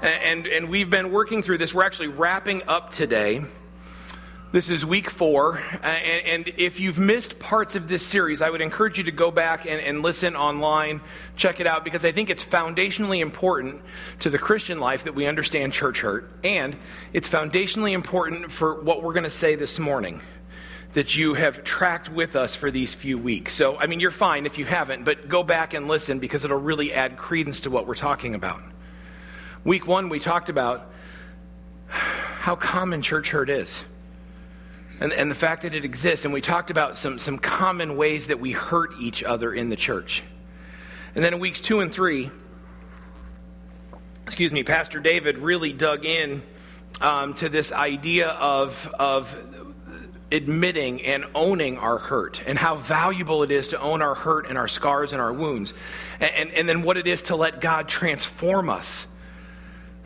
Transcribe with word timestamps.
And, 0.00 0.46
and 0.46 0.68
we've 0.68 0.90
been 0.90 1.10
working 1.10 1.42
through 1.42 1.58
this. 1.58 1.74
We're 1.74 1.84
actually 1.84 2.08
wrapping 2.08 2.62
up 2.68 2.92
today. 2.92 3.44
This 4.52 4.70
is 4.70 4.86
week 4.86 5.10
four. 5.10 5.60
And, 5.82 6.46
and 6.46 6.54
if 6.56 6.78
you've 6.78 6.98
missed 6.98 7.40
parts 7.40 7.74
of 7.74 7.88
this 7.88 8.06
series, 8.06 8.40
I 8.40 8.48
would 8.48 8.60
encourage 8.60 8.98
you 8.98 9.04
to 9.04 9.10
go 9.10 9.32
back 9.32 9.66
and, 9.66 9.80
and 9.80 10.00
listen 10.02 10.36
online, 10.36 11.00
check 11.34 11.58
it 11.58 11.66
out, 11.66 11.82
because 11.82 12.04
I 12.04 12.12
think 12.12 12.30
it's 12.30 12.44
foundationally 12.44 13.20
important 13.20 13.82
to 14.20 14.30
the 14.30 14.38
Christian 14.38 14.78
life 14.78 15.02
that 15.04 15.16
we 15.16 15.26
understand 15.26 15.72
church 15.72 16.00
hurt. 16.00 16.30
And 16.44 16.76
it's 17.12 17.28
foundationally 17.28 17.92
important 17.92 18.52
for 18.52 18.80
what 18.80 19.02
we're 19.02 19.14
going 19.14 19.24
to 19.24 19.30
say 19.30 19.56
this 19.56 19.80
morning 19.80 20.20
that 20.92 21.16
you 21.16 21.34
have 21.34 21.64
tracked 21.64 22.08
with 22.08 22.36
us 22.36 22.54
for 22.54 22.70
these 22.70 22.94
few 22.94 23.18
weeks. 23.18 23.52
So, 23.52 23.76
I 23.76 23.86
mean, 23.88 23.98
you're 23.98 24.10
fine 24.12 24.46
if 24.46 24.58
you 24.58 24.64
haven't, 24.64 25.04
but 25.04 25.28
go 25.28 25.42
back 25.42 25.74
and 25.74 25.88
listen 25.88 26.20
because 26.20 26.44
it'll 26.44 26.56
really 26.56 26.94
add 26.94 27.16
credence 27.16 27.62
to 27.62 27.70
what 27.70 27.86
we're 27.86 27.96
talking 27.96 28.36
about. 28.36 28.62
Week 29.64 29.86
one, 29.86 30.08
we 30.08 30.20
talked 30.20 30.48
about 30.48 30.90
how 31.88 32.54
common 32.54 33.02
church 33.02 33.30
hurt 33.30 33.50
is. 33.50 33.82
And, 35.00 35.12
and 35.12 35.30
the 35.30 35.34
fact 35.34 35.62
that 35.62 35.74
it 35.74 35.84
exists, 35.84 36.24
and 36.24 36.32
we 36.32 36.40
talked 36.40 36.70
about 36.70 36.96
some, 36.98 37.18
some 37.18 37.38
common 37.38 37.96
ways 37.96 38.28
that 38.28 38.40
we 38.40 38.52
hurt 38.52 38.92
each 39.00 39.22
other 39.22 39.52
in 39.52 39.68
the 39.68 39.76
church. 39.76 40.22
And 41.14 41.24
then 41.24 41.34
in 41.34 41.40
weeks 41.40 41.60
two 41.60 41.80
and 41.80 41.92
three, 41.92 42.30
excuse 44.26 44.52
me, 44.52 44.62
Pastor 44.62 45.00
David 45.00 45.38
really 45.38 45.72
dug 45.72 46.04
in 46.04 46.42
um, 47.00 47.34
to 47.34 47.48
this 47.48 47.72
idea 47.72 48.28
of, 48.28 48.92
of 48.98 49.34
admitting 50.30 51.02
and 51.02 51.24
owning 51.34 51.78
our 51.78 51.98
hurt 51.98 52.42
and 52.46 52.58
how 52.58 52.76
valuable 52.76 53.42
it 53.42 53.50
is 53.50 53.68
to 53.68 53.80
own 53.80 54.02
our 54.02 54.14
hurt 54.14 54.48
and 54.48 54.58
our 54.58 54.68
scars 54.68 55.12
and 55.12 55.20
our 55.20 55.32
wounds. 55.32 55.72
And, 56.20 56.30
and, 56.30 56.50
and, 56.52 56.68
then 56.68 56.82
what 56.82 56.96
it 56.96 57.06
is 57.06 57.22
to 57.24 57.36
let 57.36 57.60
God 57.60 57.88
transform 57.88 58.68
us 58.68 59.06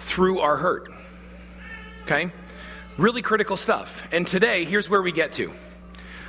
through 0.02 0.40
our 0.40 0.56
hurt. 0.56 0.88
Okay? 2.04 2.30
Really 2.98 3.22
critical 3.22 3.56
stuff. 3.56 4.02
And 4.12 4.26
today, 4.26 4.64
here's 4.64 4.88
where 4.88 5.02
we 5.02 5.12
get 5.12 5.32
to. 5.32 5.52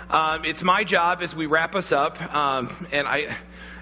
Um, 0.09 0.45
it's 0.45 0.63
my 0.63 0.83
job 0.83 1.21
as 1.21 1.35
we 1.35 1.45
wrap 1.45 1.75
us 1.75 1.91
up, 1.91 2.21
um, 2.33 2.87
and 2.91 3.07
I, 3.07 3.35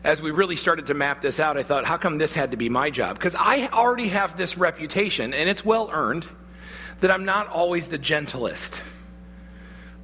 as 0.03 0.21
we 0.21 0.31
really 0.31 0.55
started 0.55 0.87
to 0.87 0.93
map 0.93 1.21
this 1.21 1.39
out, 1.39 1.57
I 1.57 1.63
thought, 1.63 1.83
how 1.83 1.97
come 1.97 2.17
this 2.17 2.33
had 2.33 2.51
to 2.51 2.57
be 2.57 2.69
my 2.69 2.89
job? 2.89 3.17
Because 3.17 3.35
I 3.35 3.67
already 3.67 4.07
have 4.07 4.37
this 4.37 4.57
reputation, 4.57 5.33
and 5.33 5.49
it's 5.49 5.65
well 5.65 5.89
earned, 5.91 6.27
that 7.01 7.11
I'm 7.11 7.25
not 7.25 7.47
always 7.47 7.89
the 7.89 7.97
gentlest 7.97 8.81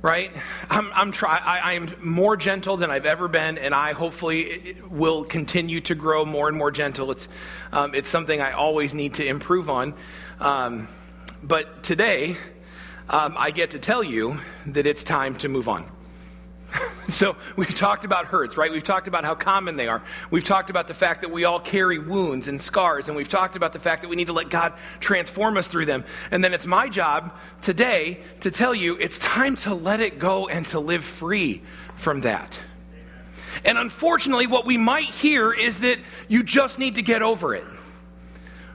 right? 0.07 0.31
I'm, 0.69 0.89
I'm 0.93 1.11
try, 1.11 1.37
I, 1.37 1.71
I, 1.71 1.73
am 1.73 1.93
more 2.01 2.37
gentle 2.37 2.77
than 2.77 2.89
I've 2.89 3.05
ever 3.05 3.27
been, 3.27 3.57
and 3.57 3.75
I 3.75 3.91
hopefully 3.91 4.77
will 4.89 5.25
continue 5.25 5.81
to 5.81 5.95
grow 5.95 6.23
more 6.23 6.47
and 6.47 6.57
more 6.57 6.71
gentle. 6.71 7.11
It's, 7.11 7.27
um, 7.73 7.93
it's 7.93 8.07
something 8.07 8.39
I 8.39 8.53
always 8.53 8.93
need 8.93 9.15
to 9.15 9.25
improve 9.25 9.69
on. 9.69 9.93
Um, 10.39 10.87
but 11.43 11.83
today, 11.83 12.37
um, 13.09 13.35
I 13.37 13.51
get 13.51 13.71
to 13.71 13.79
tell 13.79 14.01
you 14.01 14.39
that 14.67 14.85
it's 14.85 15.03
time 15.03 15.35
to 15.39 15.49
move 15.49 15.67
on. 15.67 15.96
so 17.09 17.35
we've 17.55 17.75
talked 17.75 18.05
about 18.05 18.25
hurts, 18.25 18.57
right? 18.57 18.71
We've 18.71 18.83
talked 18.83 19.07
about 19.07 19.23
how 19.23 19.35
common 19.35 19.77
they 19.77 19.87
are. 19.87 20.01
We've 20.29 20.43
talked 20.43 20.69
about 20.69 20.87
the 20.87 20.93
fact 20.93 21.21
that 21.21 21.31
we 21.31 21.45
all 21.45 21.59
carry 21.59 21.99
wounds 21.99 22.47
and 22.47 22.61
scars, 22.61 23.07
and 23.07 23.15
we've 23.15 23.29
talked 23.29 23.55
about 23.55 23.73
the 23.73 23.79
fact 23.79 24.01
that 24.01 24.09
we 24.09 24.15
need 24.15 24.27
to 24.27 24.33
let 24.33 24.49
God 24.49 24.73
transform 24.99 25.57
us 25.57 25.67
through 25.67 25.85
them. 25.85 26.03
And 26.31 26.43
then 26.43 26.53
it's 26.53 26.65
my 26.65 26.89
job 26.89 27.33
today 27.61 28.19
to 28.41 28.51
tell 28.51 28.75
you 28.75 28.97
it's 28.97 29.19
time 29.19 29.55
to 29.57 29.73
let 29.73 30.01
it 30.01 30.19
go 30.19 30.47
and 30.47 30.65
to 30.67 30.79
live 30.79 31.05
free 31.05 31.61
from 31.95 32.21
that. 32.21 32.59
And 33.63 33.77
unfortunately, 33.77 34.47
what 34.47 34.65
we 34.65 34.77
might 34.77 35.09
hear 35.09 35.51
is 35.51 35.79
that 35.79 35.99
you 36.27 36.43
just 36.43 36.77
need 36.77 36.95
to 36.95 37.01
get 37.01 37.21
over 37.21 37.55
it. 37.55 37.65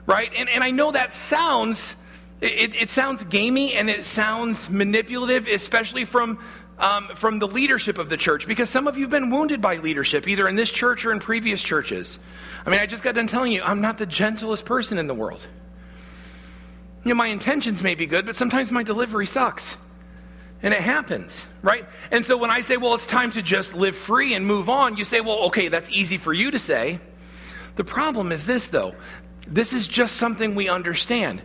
Right? 0.05 0.31
And, 0.35 0.49
and 0.49 0.63
I 0.63 0.71
know 0.71 0.91
that 0.91 1.13
sounds 1.13 1.95
it, 2.43 2.75
it, 2.75 2.89
sounds 2.89 3.23
gamey 3.23 3.73
and 3.73 3.89
it 3.89 4.03
sounds 4.03 4.69
manipulative, 4.69 5.47
especially 5.47 6.03
from 6.03 6.39
um, 6.79 7.09
from 7.15 7.39
the 7.39 7.47
leadership 7.47 7.97
of 7.97 8.09
the 8.09 8.17
church 8.17 8.47
because 8.47 8.69
some 8.69 8.87
of 8.87 8.97
you 8.97 9.03
have 9.03 9.11
been 9.11 9.29
wounded 9.29 9.61
by 9.61 9.77
leadership, 9.77 10.27
either 10.27 10.47
in 10.47 10.55
this 10.55 10.71
church 10.71 11.05
or 11.05 11.11
in 11.11 11.19
previous 11.19 11.61
churches. 11.61 12.19
I 12.65 12.69
mean, 12.69 12.79
I 12.79 12.85
just 12.85 13.03
got 13.03 13.15
done 13.15 13.27
telling 13.27 13.51
you, 13.51 13.61
I'm 13.61 13.81
not 13.81 13.97
the 13.97 14.05
gentlest 14.05 14.65
person 14.65 14.97
in 14.97 15.07
the 15.07 15.13
world. 15.13 15.45
You 17.03 17.09
know, 17.09 17.15
my 17.15 17.27
intentions 17.27 17.83
may 17.83 17.95
be 17.95 18.05
good, 18.05 18.25
but 18.25 18.35
sometimes 18.35 18.71
my 18.71 18.83
delivery 18.83 19.27
sucks. 19.27 19.75
And 20.61 20.73
it 20.73 20.79
happens, 20.79 21.45
right? 21.61 21.85
And 22.09 22.25
so 22.25 22.37
when 22.37 22.49
I 22.49 22.61
say, 22.61 22.77
well, 22.77 22.95
it's 22.95 23.05
time 23.05 23.31
to 23.33 23.41
just 23.41 23.73
live 23.73 23.97
free 23.97 24.33
and 24.33 24.47
move 24.47 24.69
on, 24.69 24.95
you 24.95 25.03
say, 25.03 25.19
well, 25.19 25.39
okay, 25.47 25.67
that's 25.67 25.89
easy 25.89 26.15
for 26.15 26.31
you 26.31 26.51
to 26.51 26.59
say. 26.59 27.01
The 27.75 27.83
problem 27.83 28.31
is 28.31 28.45
this, 28.45 28.67
though. 28.67 28.95
This 29.45 29.73
is 29.73 29.89
just 29.89 30.15
something 30.15 30.55
we 30.55 30.69
understand. 30.69 31.41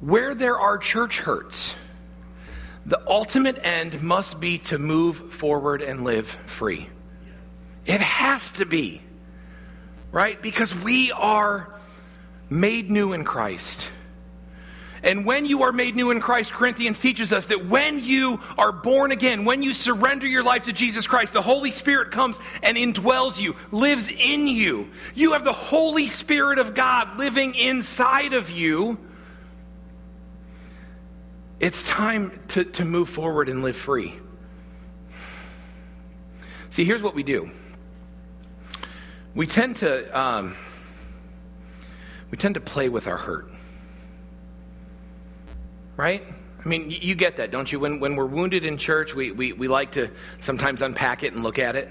Where 0.00 0.34
there 0.34 0.58
are 0.58 0.78
church 0.78 1.18
hurts, 1.18 1.74
the 2.90 3.00
ultimate 3.08 3.56
end 3.62 4.02
must 4.02 4.40
be 4.40 4.58
to 4.58 4.76
move 4.76 5.32
forward 5.32 5.80
and 5.80 6.02
live 6.02 6.28
free. 6.46 6.88
It 7.86 8.00
has 8.00 8.50
to 8.52 8.66
be, 8.66 9.00
right? 10.10 10.42
Because 10.42 10.74
we 10.74 11.12
are 11.12 11.72
made 12.50 12.90
new 12.90 13.12
in 13.12 13.22
Christ. 13.22 13.80
And 15.04 15.24
when 15.24 15.46
you 15.46 15.62
are 15.62 15.72
made 15.72 15.94
new 15.94 16.10
in 16.10 16.20
Christ, 16.20 16.52
Corinthians 16.52 16.98
teaches 16.98 17.32
us 17.32 17.46
that 17.46 17.64
when 17.64 18.02
you 18.02 18.40
are 18.58 18.72
born 18.72 19.12
again, 19.12 19.44
when 19.44 19.62
you 19.62 19.72
surrender 19.72 20.26
your 20.26 20.42
life 20.42 20.64
to 20.64 20.72
Jesus 20.72 21.06
Christ, 21.06 21.32
the 21.32 21.40
Holy 21.40 21.70
Spirit 21.70 22.10
comes 22.10 22.40
and 22.60 22.76
indwells 22.76 23.40
you, 23.40 23.54
lives 23.70 24.10
in 24.10 24.48
you. 24.48 24.90
You 25.14 25.34
have 25.34 25.44
the 25.44 25.52
Holy 25.52 26.08
Spirit 26.08 26.58
of 26.58 26.74
God 26.74 27.20
living 27.20 27.54
inside 27.54 28.34
of 28.34 28.50
you 28.50 28.98
it's 31.60 31.82
time 31.82 32.40
to, 32.48 32.64
to 32.64 32.84
move 32.86 33.10
forward 33.10 33.50
and 33.50 33.62
live 33.62 33.76
free. 33.76 34.18
See, 36.70 36.84
here's 36.84 37.02
what 37.02 37.14
we 37.14 37.22
do. 37.22 37.50
We 39.34 39.46
tend 39.46 39.76
to 39.76 40.18
um, 40.18 40.56
we 42.30 42.38
tend 42.38 42.54
to 42.54 42.60
play 42.60 42.88
with 42.88 43.06
our 43.06 43.18
hurt, 43.18 43.50
right? 45.96 46.24
I 46.64 46.68
mean, 46.68 46.90
you 46.90 47.14
get 47.14 47.36
that, 47.36 47.50
don't 47.50 47.70
you? 47.70 47.80
When, 47.80 48.00
when 48.00 48.16
we're 48.16 48.26
wounded 48.26 48.64
in 48.64 48.76
church, 48.76 49.14
we, 49.14 49.32
we, 49.32 49.54
we 49.54 49.66
like 49.66 49.92
to 49.92 50.10
sometimes 50.40 50.82
unpack 50.82 51.22
it 51.22 51.32
and 51.32 51.42
look 51.42 51.58
at 51.58 51.74
it, 51.74 51.88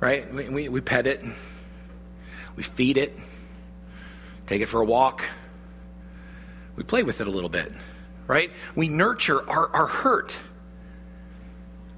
right? 0.00 0.32
We, 0.32 0.48
we, 0.50 0.68
we 0.68 0.80
pet 0.82 1.06
it, 1.06 1.24
we 2.56 2.62
feed 2.62 2.98
it, 2.98 3.18
take 4.46 4.60
it 4.60 4.66
for 4.66 4.82
a 4.82 4.84
walk, 4.84 5.24
we 6.76 6.82
play 6.82 7.02
with 7.02 7.22
it 7.22 7.26
a 7.26 7.30
little 7.30 7.48
bit 7.48 7.72
right? 8.26 8.50
We 8.74 8.88
nurture 8.88 9.48
our, 9.48 9.68
our 9.68 9.86
hurt. 9.86 10.36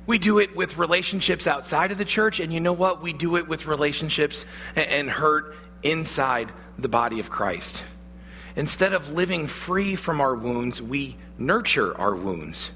We 0.06 0.18
do 0.18 0.38
it 0.38 0.54
with 0.54 0.76
relationships 0.76 1.46
outside 1.46 1.92
of 1.92 1.98
the 1.98 2.04
church, 2.04 2.40
and 2.40 2.52
you 2.52 2.60
know 2.60 2.72
what? 2.72 3.02
We 3.02 3.12
do 3.12 3.36
it 3.36 3.48
with 3.48 3.66
relationships 3.66 4.44
and, 4.76 4.86
and 4.86 5.10
hurt 5.10 5.56
inside 5.82 6.52
the 6.78 6.88
body 6.88 7.20
of 7.20 7.30
Christ. 7.30 7.82
Instead 8.56 8.92
of 8.92 9.12
living 9.12 9.48
free 9.48 9.96
from 9.96 10.20
our 10.20 10.34
wounds, 10.34 10.80
we 10.80 11.16
nurture 11.38 11.96
our 11.98 12.14
wounds. 12.14 12.70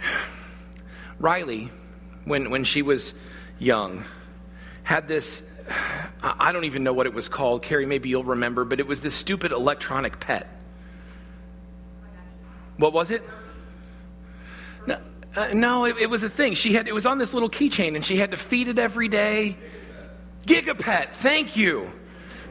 Riley, 1.18 1.70
when, 2.24 2.50
when 2.50 2.64
she 2.64 2.82
was 2.82 3.14
young, 3.58 4.04
had 4.82 5.08
this 5.08 5.42
I 6.22 6.52
don't 6.52 6.64
even 6.64 6.82
know 6.82 6.92
what 6.92 7.06
it 7.06 7.14
was 7.14 7.28
called. 7.28 7.62
Carrie, 7.62 7.86
maybe 7.86 8.08
you'll 8.08 8.24
remember, 8.24 8.64
but 8.64 8.80
it 8.80 8.86
was 8.86 9.00
this 9.00 9.14
stupid 9.14 9.52
electronic 9.52 10.20
pet. 10.20 10.48
What 12.80 12.94
was 12.94 13.10
it? 13.10 13.22
No, 14.86 14.98
uh, 15.36 15.48
no 15.52 15.84
it, 15.84 15.98
it, 15.98 16.08
was 16.08 16.22
a 16.22 16.30
thing. 16.30 16.54
She 16.54 16.72
had 16.72 16.88
it 16.88 16.94
was 16.94 17.04
on 17.04 17.18
this 17.18 17.34
little 17.34 17.50
keychain, 17.50 17.94
and 17.94 18.04
she 18.04 18.16
had 18.16 18.30
to 18.30 18.38
feed 18.38 18.68
it 18.68 18.78
every 18.78 19.08
day. 19.08 19.58
Gigapet. 20.46 21.10
Thank 21.12 21.56
you, 21.56 21.92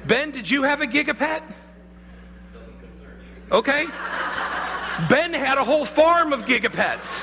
Ben. 0.06 0.30
Did 0.30 0.50
you 0.50 0.64
have 0.64 0.81
a 0.81 0.86
gigapet? 0.86 1.42
Okay. 3.52 3.86
ben 5.10 5.34
had 5.34 5.58
a 5.58 5.64
whole 5.64 5.86
farm 5.86 6.31
of 6.31 6.46
gigapets. 6.46 7.20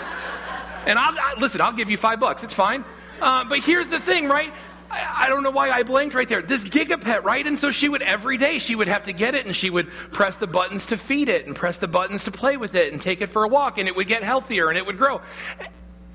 And 0.86 0.98
I'll, 0.98 1.16
I, 1.16 1.34
listen, 1.38 1.60
I'll 1.60 1.72
give 1.72 1.88
you 1.88 1.96
five 1.96 2.18
bucks. 2.18 2.42
It's 2.42 2.54
fine. 2.54 2.84
Uh, 3.20 3.44
but 3.44 3.60
here's 3.60 3.88
the 3.88 4.00
thing, 4.00 4.28
right? 4.28 4.52
I, 4.96 5.28
don't 5.28 5.42
know 5.42 5.50
why 5.50 5.70
I 5.70 5.82
blanked 5.82 6.14
right 6.14 6.28
there. 6.28 6.42
This 6.42 6.64
gigapet, 6.64 7.24
right? 7.24 7.46
And 7.46 7.58
so 7.58 7.70
she 7.70 7.88
would, 7.88 8.02
every 8.02 8.36
day, 8.36 8.58
she 8.58 8.74
would 8.74 8.88
have 8.88 9.04
to 9.04 9.12
get 9.12 9.34
it 9.34 9.46
and 9.46 9.54
she 9.54 9.70
would 9.70 9.90
press 10.12 10.36
the 10.36 10.46
buttons 10.46 10.86
to 10.86 10.96
feed 10.96 11.28
it 11.28 11.46
and 11.46 11.54
press 11.54 11.76
the 11.78 11.88
buttons 11.88 12.24
to 12.24 12.30
play 12.30 12.56
with 12.56 12.74
it 12.74 12.92
and 12.92 13.00
take 13.00 13.20
it 13.20 13.30
for 13.30 13.44
a 13.44 13.48
walk 13.48 13.78
and 13.78 13.88
it 13.88 13.96
would 13.96 14.06
get 14.06 14.22
healthier 14.22 14.68
and 14.68 14.78
it 14.78 14.86
would 14.86 14.98
grow. 14.98 15.20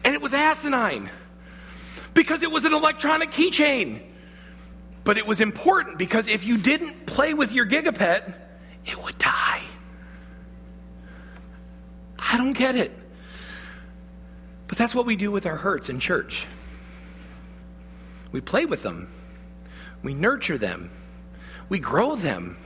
And 0.03 0.15
it 0.15 0.21
was 0.21 0.33
asinine 0.33 1.09
because 2.13 2.43
it 2.43 2.51
was 2.51 2.65
an 2.65 2.73
electronic 2.73 3.31
keychain. 3.31 4.01
But 5.03 5.17
it 5.17 5.25
was 5.25 5.41
important 5.41 5.97
because 5.97 6.27
if 6.27 6.45
you 6.45 6.57
didn't 6.57 7.05
play 7.05 7.33
with 7.33 7.51
your 7.51 7.65
gigapet, 7.65 8.35
it 8.85 9.03
would 9.03 9.17
die. 9.17 9.61
I 12.17 12.37
don't 12.37 12.53
get 12.53 12.75
it. 12.75 12.91
But 14.67 14.77
that's 14.77 14.95
what 14.95 15.05
we 15.05 15.15
do 15.15 15.31
with 15.31 15.45
our 15.45 15.57
hurts 15.57 15.89
in 15.89 15.99
church. 15.99 16.45
We 18.31 18.41
play 18.41 18.65
with 18.65 18.83
them, 18.83 19.09
we 20.03 20.13
nurture 20.13 20.57
them, 20.57 20.91
we 21.69 21.79
grow 21.79 22.15
them, 22.15 22.57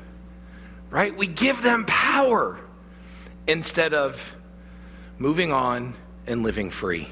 right? 0.89 1.15
We 1.15 1.27
give 1.27 1.62
them 1.62 1.85
power 1.85 2.59
instead 3.47 3.94
of 3.94 4.35
moving 5.17 5.51
on 5.51 5.95
and 6.27 6.44
living 6.44 6.71
free. 6.71 7.07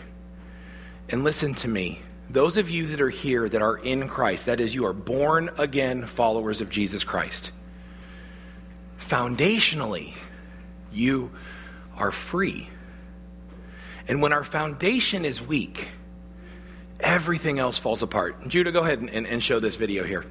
And 1.09 1.23
listen 1.23 1.53
to 1.55 1.67
me. 1.67 1.99
Those 2.29 2.57
of 2.57 2.69
you 2.69 2.87
that 2.87 3.01
are 3.01 3.09
here 3.09 3.47
that 3.47 3.61
are 3.61 3.77
in 3.77 4.07
Christ, 4.07 4.45
that 4.45 4.59
is, 4.59 4.73
you 4.73 4.85
are 4.85 4.93
born 4.93 5.51
again 5.57 6.07
followers 6.07 6.61
of 6.61 6.69
Jesus 6.69 7.03
Christ, 7.03 7.51
foundationally, 8.99 10.13
you 10.91 11.31
are 11.95 12.11
free. 12.11 12.69
And 14.07 14.21
when 14.21 14.33
our 14.33 14.43
foundation 14.43 15.25
is 15.25 15.41
weak, 15.41 15.89
everything 17.03 17.59
else 17.59 17.77
falls 17.77 18.01
apart. 18.01 18.47
Judah, 18.47 18.71
go 18.71 18.79
ahead 18.79 18.99
and, 18.99 19.09
and, 19.09 19.27
and 19.27 19.43
show 19.43 19.59
this 19.59 19.75
video 19.75 20.03
here. 20.03 20.25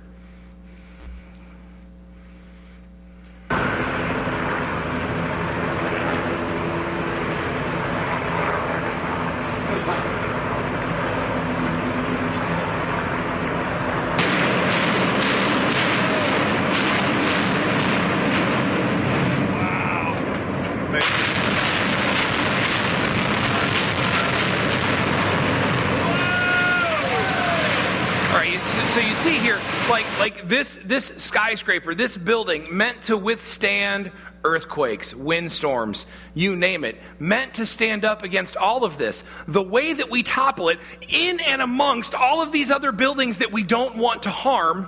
This, 30.92 31.10
skyscraper, 31.16 31.94
this 31.94 32.18
building, 32.18 32.76
meant 32.76 33.00
to 33.04 33.16
withstand 33.16 34.12
earthquakes, 34.44 35.14
windstorms, 35.14 36.04
you 36.34 36.54
name 36.54 36.84
it, 36.84 36.98
meant 37.18 37.54
to 37.54 37.64
stand 37.64 38.04
up 38.04 38.22
against 38.22 38.58
all 38.58 38.84
of 38.84 38.98
this. 38.98 39.24
The 39.48 39.62
way 39.62 39.94
that 39.94 40.10
we 40.10 40.22
topple 40.22 40.68
it, 40.68 40.78
in 41.08 41.40
and 41.40 41.62
amongst 41.62 42.14
all 42.14 42.42
of 42.42 42.52
these 42.52 42.70
other 42.70 42.92
buildings 42.92 43.38
that 43.38 43.50
we 43.52 43.62
don't 43.62 43.96
want 43.96 44.24
to 44.24 44.30
harm, 44.30 44.86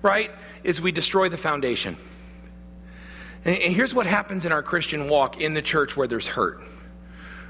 right, 0.00 0.30
is 0.62 0.80
we 0.80 0.92
destroy 0.92 1.28
the 1.28 1.36
foundation. 1.36 1.96
And 3.44 3.56
here's 3.56 3.92
what 3.92 4.06
happens 4.06 4.44
in 4.44 4.52
our 4.52 4.62
Christian 4.62 5.08
walk 5.08 5.40
in 5.40 5.54
the 5.54 5.62
church 5.62 5.96
where 5.96 6.06
there's 6.06 6.28
hurt, 6.28 6.62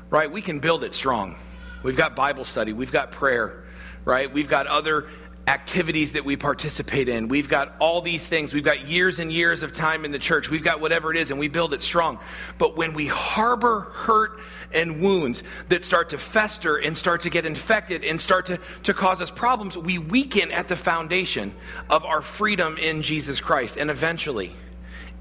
right? 0.09 0.33
We 0.33 0.41
can 0.41 0.61
build 0.61 0.83
it 0.83 0.95
strong. 0.95 1.37
We've 1.83 1.97
got 1.97 2.17
Bible 2.17 2.47
study, 2.47 2.73
we've 2.73 2.93
got 2.93 3.11
prayer, 3.11 3.65
right? 4.07 4.33
We've 4.33 4.49
got 4.49 4.67
other 4.67 5.09
activities 5.47 6.13
that 6.13 6.25
we 6.25 6.37
participate 6.37 7.09
in. 7.09 7.27
We've 7.27 7.49
got 7.49 7.75
all 7.81 8.01
these 8.01 8.25
things. 8.25 8.55
We've 8.55 8.63
got 8.63 8.87
years 8.87 9.19
and 9.19 9.33
years 9.33 9.63
of 9.63 9.73
time 9.73 10.05
in 10.05 10.13
the 10.13 10.19
church. 10.19 10.49
We've 10.49 10.63
got 10.63 10.81
whatever 10.81 11.11
it 11.11 11.17
is, 11.17 11.31
and 11.31 11.41
we 11.41 11.49
build 11.49 11.75
it 11.75 11.83
strong. 11.83 12.21
But 12.59 12.77
when 12.77 12.95
we 12.95 13.09
harbor 13.09 13.81
hurt 13.93 14.41
and 14.73 15.01
wounds 15.01 15.43
that 15.69 15.85
start 15.85 16.11
to 16.11 16.19
fester 16.19 16.77
and 16.77 16.97
start 16.97 17.23
to 17.23 17.31
get 17.31 17.45
infected 17.45 18.05
and 18.05 18.21
start 18.21 18.47
to, 18.47 18.61
to 18.85 18.95
cause 18.95 19.21
us 19.21 19.31
problems, 19.31 19.77
we 19.77 19.99
weaken 19.99 20.53
at 20.53 20.69
the 20.69 20.77
foundation 20.77 21.53
of 21.91 22.05
our 22.05 22.23
freedom 22.23 22.79
in 22.79 23.03
Jesus 23.03 23.41
Christ. 23.41 23.77
And 23.77 23.91
eventually, 23.91 24.53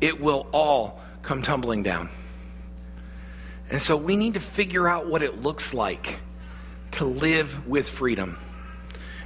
it 0.02 0.22
will 0.22 0.48
all 0.52 1.02
come 1.24 1.42
tumbling 1.42 1.82
down. 1.82 2.10
And 3.72 3.82
so 3.82 3.98
we 3.98 4.16
need 4.18 4.36
to 4.36 4.40
figure 4.40 4.88
out 4.88 5.08
what 5.08 5.24
it 5.24 5.42
looks 5.42 5.74
like 5.74 6.20
to 6.92 7.06
live 7.06 7.68
with 7.68 7.90
freedom. 7.90 8.38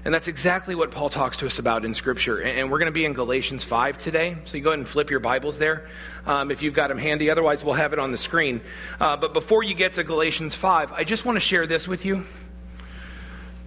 And 0.05 0.13
that's 0.13 0.27
exactly 0.27 0.75
what 0.75 0.91
Paul 0.91 1.09
talks 1.09 1.37
to 1.37 1.47
us 1.47 1.57
about 1.57 1.83
in 1.83 1.95
Scripture. 1.95 2.39
And 2.39 2.69
we're 2.69 2.77
going 2.77 2.91
to 2.91 2.93
be 2.93 3.05
in 3.05 3.13
Galatians 3.13 3.63
5 3.63 3.97
today. 3.97 4.37
So 4.45 4.55
you 4.55 4.63
go 4.63 4.69
ahead 4.69 4.77
and 4.77 4.87
flip 4.87 5.09
your 5.09 5.19
Bibles 5.19 5.57
there 5.57 5.87
um, 6.27 6.51
if 6.51 6.61
you've 6.61 6.75
got 6.75 6.89
them 6.89 6.99
handy. 6.99 7.31
Otherwise, 7.31 7.63
we'll 7.63 7.73
have 7.73 7.91
it 7.91 7.97
on 7.97 8.11
the 8.11 8.17
screen. 8.19 8.61
Uh, 8.99 9.17
but 9.17 9.33
before 9.33 9.63
you 9.63 9.73
get 9.73 9.93
to 9.93 10.03
Galatians 10.03 10.53
5, 10.53 10.91
I 10.91 11.05
just 11.05 11.25
want 11.25 11.37
to 11.37 11.39
share 11.39 11.65
this 11.65 11.87
with 11.87 12.05
you. 12.05 12.23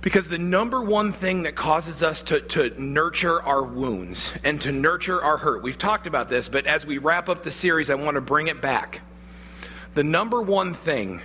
Because 0.00 0.28
the 0.28 0.38
number 0.38 0.80
one 0.80 1.10
thing 1.12 1.42
that 1.42 1.56
causes 1.56 2.04
us 2.04 2.22
to, 2.22 2.40
to 2.40 2.70
nurture 2.80 3.42
our 3.42 3.64
wounds 3.64 4.32
and 4.44 4.60
to 4.60 4.70
nurture 4.70 5.20
our 5.20 5.38
hurt, 5.38 5.64
we've 5.64 5.76
talked 5.76 6.06
about 6.06 6.28
this, 6.28 6.48
but 6.48 6.68
as 6.68 6.86
we 6.86 6.98
wrap 6.98 7.28
up 7.28 7.42
the 7.42 7.50
series, 7.50 7.90
I 7.90 7.96
want 7.96 8.14
to 8.14 8.20
bring 8.20 8.46
it 8.46 8.62
back. 8.62 9.00
The 9.94 10.04
number 10.04 10.40
one 10.40 10.74
thing 10.74 11.20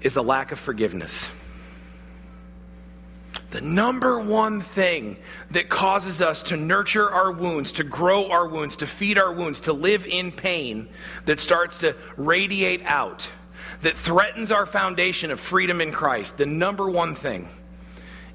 is 0.00 0.14
a 0.14 0.22
lack 0.22 0.52
of 0.52 0.60
forgiveness. 0.60 1.26
The 3.52 3.60
number 3.60 4.18
one 4.18 4.62
thing 4.62 5.18
that 5.50 5.68
causes 5.68 6.22
us 6.22 6.42
to 6.44 6.56
nurture 6.56 7.10
our 7.10 7.30
wounds, 7.30 7.72
to 7.72 7.84
grow 7.84 8.30
our 8.30 8.48
wounds, 8.48 8.76
to 8.76 8.86
feed 8.86 9.18
our 9.18 9.30
wounds, 9.30 9.60
to 9.62 9.74
live 9.74 10.06
in 10.06 10.32
pain 10.32 10.88
that 11.26 11.38
starts 11.38 11.80
to 11.80 11.94
radiate 12.16 12.80
out, 12.86 13.28
that 13.82 13.98
threatens 13.98 14.50
our 14.50 14.64
foundation 14.64 15.30
of 15.30 15.38
freedom 15.38 15.82
in 15.82 15.92
Christ, 15.92 16.38
the 16.38 16.46
number 16.46 16.88
one 16.88 17.14
thing 17.14 17.46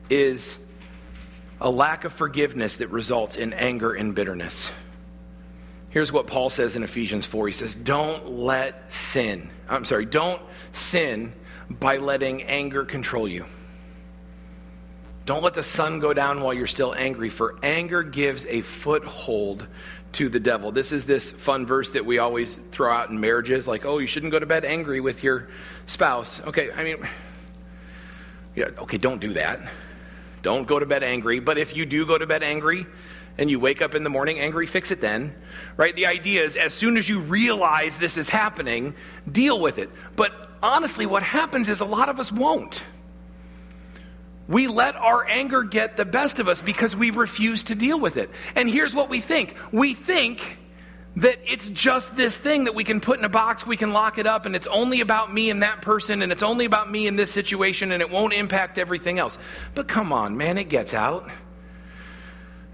is 0.07 0.55
a 1.59 1.71
lack 1.71 2.03
of 2.03 2.13
forgiveness 2.13 2.75
that 2.75 2.89
results 2.89 3.35
in 3.35 3.53
anger 3.53 3.93
and 3.93 4.13
bitterness. 4.13 4.69
Here's 5.89 6.11
what 6.11 6.27
Paul 6.27 6.51
says 6.51 6.75
in 6.75 6.83
Ephesians 6.83 7.25
4. 7.25 7.47
He 7.47 7.53
says, 7.53 7.73
Don't 7.73 8.29
let 8.29 8.93
sin, 8.93 9.49
I'm 9.67 9.83
sorry, 9.83 10.05
don't 10.05 10.43
sin 10.73 11.33
by 11.71 11.97
letting 11.97 12.43
anger 12.43 12.85
control 12.85 13.27
you. 13.27 13.47
Don't 15.27 15.43
let 15.43 15.55
the 15.55 15.61
sun 15.61 15.99
go 15.99 16.13
down 16.13 16.39
while 16.39 16.53
you're 16.53 16.67
still 16.67 16.95
angry, 16.95 17.29
for 17.29 17.59
anger 17.61 18.01
gives 18.01 18.45
a 18.45 18.61
foothold 18.61 19.67
to 20.13 20.29
the 20.29 20.39
devil. 20.39 20.71
This 20.71 20.93
is 20.93 21.05
this 21.05 21.31
fun 21.31 21.65
verse 21.65 21.89
that 21.89 22.05
we 22.05 22.17
always 22.17 22.57
throw 22.71 22.89
out 22.89 23.09
in 23.09 23.19
marriages 23.19 23.67
like, 23.67 23.83
oh, 23.83 23.97
you 23.97 24.07
shouldn't 24.07 24.31
go 24.31 24.39
to 24.39 24.45
bed 24.45 24.63
angry 24.63 25.01
with 25.01 25.23
your 25.23 25.49
spouse. 25.85 26.39
Okay, 26.47 26.71
I 26.71 26.81
mean, 26.81 27.05
yeah, 28.55 28.69
okay, 28.79 28.97
don't 28.97 29.19
do 29.19 29.33
that. 29.33 29.59
Don't 30.43 30.65
go 30.65 30.79
to 30.79 30.85
bed 30.85 31.03
angry. 31.03 31.41
But 31.41 31.57
if 31.57 31.75
you 31.75 31.85
do 31.85 32.05
go 32.05 32.17
to 32.17 32.25
bed 32.25 32.41
angry, 32.41 32.87
and 33.37 33.51
you 33.51 33.59
wake 33.59 33.81
up 33.81 33.95
in 33.95 34.05
the 34.05 34.09
morning 34.09 34.39
angry, 34.39 34.65
fix 34.65 34.91
it 34.91 35.01
then. 35.01 35.35
Right? 35.75 35.93
The 35.93 36.05
idea 36.05 36.45
is 36.45 36.55
as 36.55 36.73
soon 36.73 36.95
as 36.95 37.09
you 37.09 37.19
realize 37.19 37.97
this 37.97 38.15
is 38.15 38.29
happening, 38.29 38.95
deal 39.29 39.59
with 39.59 39.77
it. 39.77 39.89
But 40.15 40.31
honestly, 40.63 41.05
what 41.05 41.21
happens 41.21 41.67
is 41.67 41.81
a 41.81 41.85
lot 41.85 42.07
of 42.07 42.17
us 42.17 42.31
won't. 42.31 42.81
We 44.47 44.67
let 44.67 44.95
our 44.95 45.25
anger 45.27 45.63
get 45.63 45.97
the 45.97 46.05
best 46.05 46.39
of 46.39 46.47
us 46.47 46.61
because 46.61 46.95
we 46.95 47.11
refuse 47.11 47.65
to 47.65 47.75
deal 47.75 47.99
with 47.99 48.17
it. 48.17 48.29
And 48.55 48.69
here's 48.69 48.95
what 48.95 49.09
we 49.09 49.19
think 49.19 49.55
we 49.71 49.93
think 49.93 50.57
that 51.17 51.39
it's 51.47 51.67
just 51.69 52.15
this 52.15 52.37
thing 52.37 52.65
that 52.65 52.75
we 52.75 52.83
can 52.83 53.01
put 53.01 53.17
in 53.17 53.25
a 53.25 53.29
box, 53.29 53.65
we 53.65 53.75
can 53.75 53.91
lock 53.91 54.19
it 54.19 54.27
up, 54.27 54.45
and 54.45 54.55
it's 54.55 54.67
only 54.67 55.01
about 55.01 55.33
me 55.33 55.49
and 55.49 55.63
that 55.63 55.81
person, 55.81 56.21
and 56.21 56.31
it's 56.31 56.43
only 56.43 56.65
about 56.65 56.91
me 56.91 57.07
in 57.07 57.15
this 57.15 57.31
situation, 57.31 57.91
and 57.91 58.01
it 58.01 58.09
won't 58.11 58.33
impact 58.33 58.77
everything 58.77 59.17
else. 59.17 59.37
But 59.73 59.87
come 59.87 60.13
on, 60.13 60.37
man, 60.37 60.59
it 60.59 60.69
gets 60.69 60.93
out. 60.93 61.27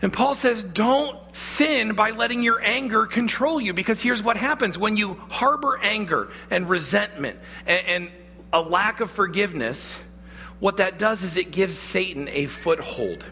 And 0.01 0.11
Paul 0.11 0.35
says, 0.35 0.61
don't 0.61 1.17
sin 1.33 1.93
by 1.93 2.11
letting 2.11 2.43
your 2.43 2.61
anger 2.61 3.05
control 3.05 3.61
you, 3.61 3.71
because 3.71 4.01
here's 4.01 4.21
what 4.21 4.35
happens 4.35 4.77
when 4.77 4.97
you 4.97 5.13
harbor 5.29 5.79
anger 5.81 6.29
and 6.51 6.67
resentment 6.67 7.39
and, 7.65 7.87
and 7.87 8.11
a 8.51 8.61
lack 8.61 8.99
of 8.99 9.09
forgiveness 9.09 9.97
what 10.63 10.77
that 10.77 10.97
does 10.97 11.23
is 11.23 11.35
it 11.35 11.51
gives 11.51 11.77
Satan 11.77 12.29
a 12.29 12.47
foothold. 12.47 13.25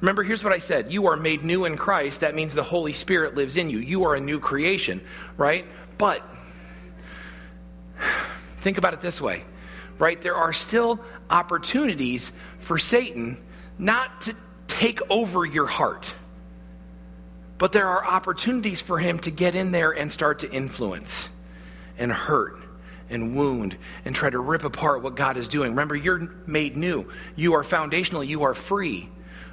Remember, 0.00 0.22
here's 0.22 0.42
what 0.42 0.54
I 0.54 0.60
said. 0.60 0.90
You 0.90 1.08
are 1.08 1.16
made 1.18 1.44
new 1.44 1.66
in 1.66 1.76
Christ. 1.76 2.22
That 2.22 2.34
means 2.34 2.54
the 2.54 2.62
Holy 2.62 2.94
Spirit 2.94 3.34
lives 3.34 3.58
in 3.58 3.68
you. 3.68 3.76
You 3.80 4.04
are 4.04 4.14
a 4.14 4.20
new 4.20 4.40
creation, 4.40 5.02
right? 5.36 5.66
But 5.98 6.26
think 8.62 8.78
about 8.78 8.94
it 8.94 9.02
this 9.02 9.20
way, 9.20 9.44
right? 9.98 10.22
There 10.22 10.34
are 10.34 10.54
still 10.54 11.00
opportunities 11.28 12.32
for 12.60 12.78
Satan 12.78 13.36
not 13.78 14.22
to 14.22 14.34
take 14.66 15.00
over 15.10 15.44
your 15.44 15.66
heart, 15.66 16.10
but 17.58 17.72
there 17.72 17.88
are 17.88 18.06
opportunities 18.06 18.80
for 18.80 18.98
him 18.98 19.18
to 19.18 19.30
get 19.30 19.54
in 19.54 19.70
there 19.70 19.90
and 19.90 20.10
start 20.10 20.38
to 20.38 20.50
influence 20.50 21.28
and 21.98 22.10
hurt 22.10 22.69
and 23.10 23.36
wound 23.36 23.76
and 24.04 24.14
try 24.14 24.30
to 24.30 24.38
rip 24.38 24.64
apart 24.64 25.02
what 25.02 25.16
God 25.16 25.36
is 25.36 25.48
doing. 25.48 25.70
Remember, 25.70 25.96
you're 25.96 26.30
made 26.46 26.76
new. 26.76 27.08
You 27.36 27.54
are 27.54 27.64
foundational. 27.64 28.24
You 28.24 28.44
are 28.44 28.54
free, 28.54 29.08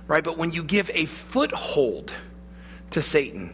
right? 0.07 0.23
But 0.23 0.37
when 0.37 0.51
you 0.51 0.63
give 0.63 0.89
a 0.93 1.05
foothold 1.05 2.13
to 2.91 3.01
Satan, 3.01 3.53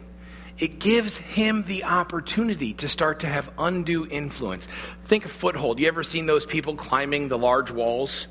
it 0.58 0.78
gives 0.78 1.16
him 1.16 1.64
the 1.64 1.84
opportunity 1.84 2.74
to 2.74 2.88
start 2.88 3.20
to 3.20 3.26
have 3.26 3.50
undue 3.58 4.06
influence. 4.06 4.68
Think 5.04 5.24
of 5.24 5.32
foothold. 5.32 5.80
You 5.80 5.88
ever 5.88 6.04
seen 6.04 6.26
those 6.26 6.46
people 6.46 6.76
climbing 6.76 7.28
the 7.28 7.38
large 7.38 7.70
walls? 7.70 8.28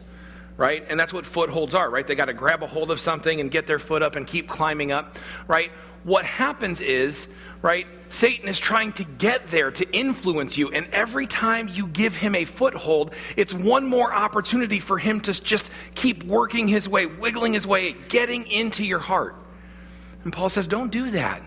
Right? 0.55 0.85
And 0.87 0.99
that's 0.99 1.11
what 1.11 1.25
footholds 1.25 1.73
are, 1.73 1.89
right? 1.89 2.05
They 2.05 2.13
got 2.13 2.25
to 2.25 2.33
grab 2.33 2.61
a 2.61 2.67
hold 2.67 2.91
of 2.91 2.99
something 2.99 3.41
and 3.41 3.49
get 3.49 3.65
their 3.65 3.79
foot 3.79 4.03
up 4.03 4.15
and 4.15 4.27
keep 4.27 4.47
climbing 4.47 4.91
up, 4.91 5.17
right? 5.47 5.71
What 6.03 6.25
happens 6.25 6.79
is 6.79 7.27
right? 7.63 7.88
Satan 8.10 8.48
is 8.48 8.60
trying 8.60 8.91
to 8.93 9.05
get 9.05 9.48
there 9.48 9.72
to 9.72 9.91
influence 9.91 10.55
you. 10.55 10.70
And 10.72 10.86
every 10.91 11.25
time 11.25 11.67
you 11.67 11.88
give 11.88 12.15
him 12.15 12.36
a 12.36 12.46
foothold, 12.46 13.13
it's 13.36 13.53
one 13.53 13.88
more 13.88 14.13
opportunity 14.13 14.79
for 14.79 15.00
him 15.00 15.22
to 15.22 15.34
just 15.41 15.72
keep 15.96 16.24
working 16.24 16.67
his 16.67 16.88
way, 16.88 17.08
wiggling 17.08 17.53
his 17.53 17.65
way, 17.65 17.93
getting 18.10 18.46
into 18.46 18.84
your 18.84 19.00
heart. 19.00 19.36
And 20.25 20.32
Paul 20.32 20.50
says, 20.50 20.67
don't 20.67 20.91
do 20.91 21.10
that. 21.12 21.41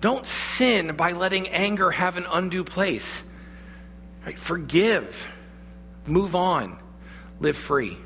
Don't 0.00 0.28
sin 0.28 0.94
by 0.94 1.12
letting 1.12 1.48
anger 1.48 1.90
have 1.90 2.18
an 2.18 2.26
undue 2.30 2.62
place. 2.62 3.24
Right? 4.24 4.38
Forgive, 4.38 5.26
move 6.06 6.36
on, 6.36 6.78
live 7.40 7.56
free. 7.56 7.96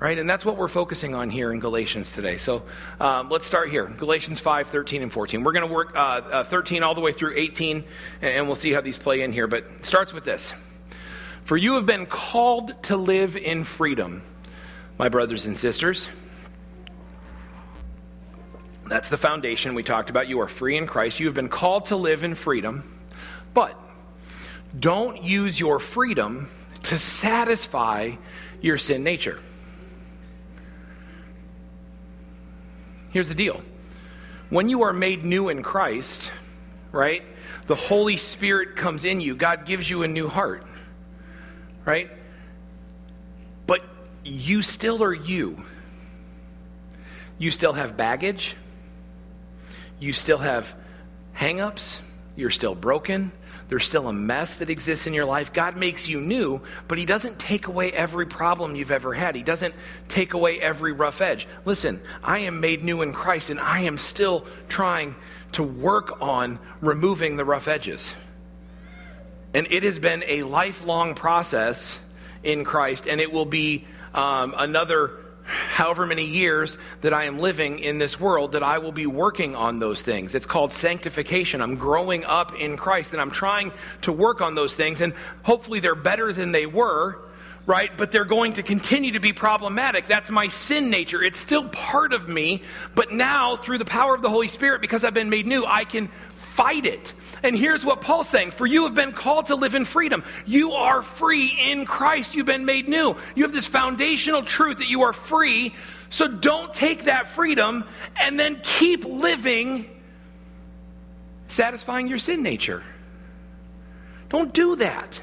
Right? 0.00 0.16
And 0.16 0.30
that's 0.30 0.44
what 0.44 0.56
we're 0.56 0.68
focusing 0.68 1.16
on 1.16 1.28
here 1.28 1.50
in 1.50 1.58
Galatians 1.58 2.12
today. 2.12 2.38
So 2.38 2.62
um, 3.00 3.30
let's 3.30 3.46
start 3.46 3.70
here 3.70 3.84
Galatians 3.84 4.38
5, 4.38 4.68
13, 4.68 5.02
and 5.02 5.12
14. 5.12 5.42
We're 5.42 5.52
going 5.52 5.66
to 5.66 5.74
work 5.74 5.96
uh, 5.96 5.98
uh, 5.98 6.44
13 6.44 6.84
all 6.84 6.94
the 6.94 7.00
way 7.00 7.12
through 7.12 7.34
18, 7.36 7.82
and, 8.22 8.46
we'll 8.46 8.54
see 8.54 8.72
how 8.72 8.80
these 8.80 8.96
play 8.96 9.22
in 9.22 9.32
here. 9.32 9.48
But 9.48 9.64
it 9.64 9.86
starts 9.86 10.12
with 10.12 10.24
this 10.24 10.52
For 11.44 11.56
you 11.56 11.74
have 11.74 11.86
been 11.86 12.06
called 12.06 12.80
to 12.84 12.96
live 12.96 13.36
in 13.36 13.64
freedom, 13.64 14.22
my 14.98 15.08
brothers 15.08 15.46
and 15.46 15.58
sisters. 15.58 16.08
That's 18.86 19.08
the 19.08 19.18
foundation 19.18 19.74
we 19.74 19.82
talked 19.82 20.10
about. 20.10 20.28
You 20.28 20.40
are 20.40 20.48
free 20.48 20.76
in 20.76 20.86
Christ. 20.86 21.18
You 21.18 21.26
have 21.26 21.34
been 21.34 21.48
called 21.48 21.86
to 21.86 21.96
live 21.96 22.22
in 22.22 22.36
freedom, 22.36 22.98
but 23.52 23.78
don't 24.78 25.24
use 25.24 25.58
your 25.58 25.80
freedom 25.80 26.48
to 26.84 26.98
satisfy 26.98 28.12
your 28.60 28.78
sin 28.78 29.02
nature. 29.02 29.40
Here's 33.18 33.26
the 33.26 33.34
deal. 33.34 33.62
When 34.48 34.68
you 34.68 34.82
are 34.82 34.92
made 34.92 35.24
new 35.24 35.48
in 35.48 35.64
Christ, 35.64 36.30
right, 36.92 37.24
the 37.66 37.74
Holy 37.74 38.16
Spirit 38.16 38.76
comes 38.76 39.02
in 39.02 39.20
you, 39.20 39.34
God 39.34 39.66
gives 39.66 39.90
you 39.90 40.04
a 40.04 40.06
new 40.06 40.28
heart, 40.28 40.64
right? 41.84 42.12
But 43.66 43.82
you 44.22 44.62
still 44.62 45.02
are 45.02 45.12
you. 45.12 45.64
You 47.38 47.50
still 47.50 47.72
have 47.72 47.96
baggage. 47.96 48.54
You 49.98 50.12
still 50.12 50.38
have 50.38 50.72
hangups, 51.34 51.98
you're 52.36 52.52
still 52.52 52.76
broken, 52.76 53.32
there's 53.68 53.84
still 53.84 54.08
a 54.08 54.12
mess 54.12 54.54
that 54.54 54.70
exists 54.70 55.06
in 55.06 55.12
your 55.12 55.26
life. 55.26 55.52
God 55.52 55.76
makes 55.76 56.08
you 56.08 56.20
new, 56.20 56.62
but 56.86 56.98
He 56.98 57.04
doesn't 57.04 57.38
take 57.38 57.66
away 57.66 57.92
every 57.92 58.26
problem 58.26 58.74
you've 58.74 58.90
ever 58.90 59.12
had. 59.12 59.34
He 59.34 59.42
doesn't 59.42 59.74
take 60.08 60.32
away 60.32 60.60
every 60.60 60.92
rough 60.92 61.20
edge. 61.20 61.46
Listen, 61.64 62.00
I 62.22 62.40
am 62.40 62.60
made 62.60 62.82
new 62.82 63.02
in 63.02 63.12
Christ, 63.12 63.50
and 63.50 63.60
I 63.60 63.80
am 63.80 63.98
still 63.98 64.46
trying 64.68 65.14
to 65.52 65.62
work 65.62 66.20
on 66.22 66.58
removing 66.80 67.36
the 67.36 67.44
rough 67.44 67.68
edges. 67.68 68.14
And 69.52 69.66
it 69.70 69.82
has 69.82 69.98
been 69.98 70.24
a 70.26 70.42
lifelong 70.44 71.14
process 71.14 71.98
in 72.42 72.64
Christ, 72.64 73.06
and 73.06 73.20
it 73.20 73.32
will 73.32 73.46
be 73.46 73.86
um, 74.14 74.54
another 74.56 75.12
however 75.48 76.06
many 76.06 76.26
years 76.26 76.78
that 77.00 77.12
I 77.12 77.24
am 77.24 77.38
living 77.38 77.78
in 77.78 77.98
this 77.98 78.20
world, 78.20 78.52
that 78.52 78.62
I 78.62 78.78
will 78.78 78.92
be 78.92 79.06
working 79.06 79.56
on 79.56 79.78
those 79.78 80.02
things. 80.02 80.34
It's 80.34 80.46
called 80.46 80.72
sanctification. 80.72 81.60
I'm 81.60 81.76
growing 81.76 82.24
up 82.24 82.54
in 82.54 82.76
Christ 82.76 83.12
and 83.12 83.20
I'm 83.20 83.30
trying 83.30 83.72
to 84.02 84.12
work 84.12 84.40
on 84.40 84.54
those 84.54 84.74
things, 84.74 85.00
and 85.00 85.14
hopefully 85.42 85.80
they're 85.80 85.94
better 85.94 86.32
than 86.32 86.52
they 86.52 86.66
were. 86.66 87.18
Right? 87.66 87.90
But 87.94 88.12
they're 88.12 88.24
going 88.24 88.54
to 88.54 88.62
continue 88.62 89.12
to 89.12 89.20
be 89.20 89.34
problematic. 89.34 90.08
That's 90.08 90.30
my 90.30 90.48
sin 90.48 90.88
nature. 90.88 91.22
It's 91.22 91.38
still 91.38 91.68
part 91.68 92.14
of 92.14 92.26
me. 92.26 92.62
But 92.94 93.12
now, 93.12 93.56
through 93.56 93.76
the 93.76 93.84
power 93.84 94.14
of 94.14 94.22
the 94.22 94.30
Holy 94.30 94.48
Spirit, 94.48 94.80
because 94.80 95.04
I've 95.04 95.12
been 95.12 95.28
made 95.28 95.46
new, 95.46 95.66
I 95.66 95.84
can 95.84 96.08
fight 96.58 96.86
it. 96.86 97.14
And 97.44 97.56
here's 97.56 97.84
what 97.84 98.00
Paul's 98.00 98.28
saying 98.28 98.50
For 98.50 98.66
you 98.66 98.82
have 98.82 98.94
been 98.94 99.12
called 99.12 99.46
to 99.46 99.54
live 99.54 99.76
in 99.76 99.84
freedom. 99.84 100.24
You 100.44 100.72
are 100.72 101.02
free 101.02 101.56
in 101.70 101.86
Christ. 101.86 102.34
You've 102.34 102.46
been 102.46 102.64
made 102.64 102.88
new. 102.88 103.14
You 103.36 103.44
have 103.44 103.52
this 103.52 103.68
foundational 103.68 104.42
truth 104.42 104.78
that 104.78 104.88
you 104.88 105.02
are 105.02 105.12
free. 105.12 105.72
So 106.10 106.26
don't 106.26 106.72
take 106.74 107.04
that 107.04 107.28
freedom 107.28 107.84
and 108.20 108.40
then 108.40 108.60
keep 108.64 109.04
living 109.04 109.88
satisfying 111.46 112.08
your 112.08 112.18
sin 112.18 112.42
nature. 112.42 112.82
Don't 114.28 114.52
do 114.52 114.74
that. 114.76 115.20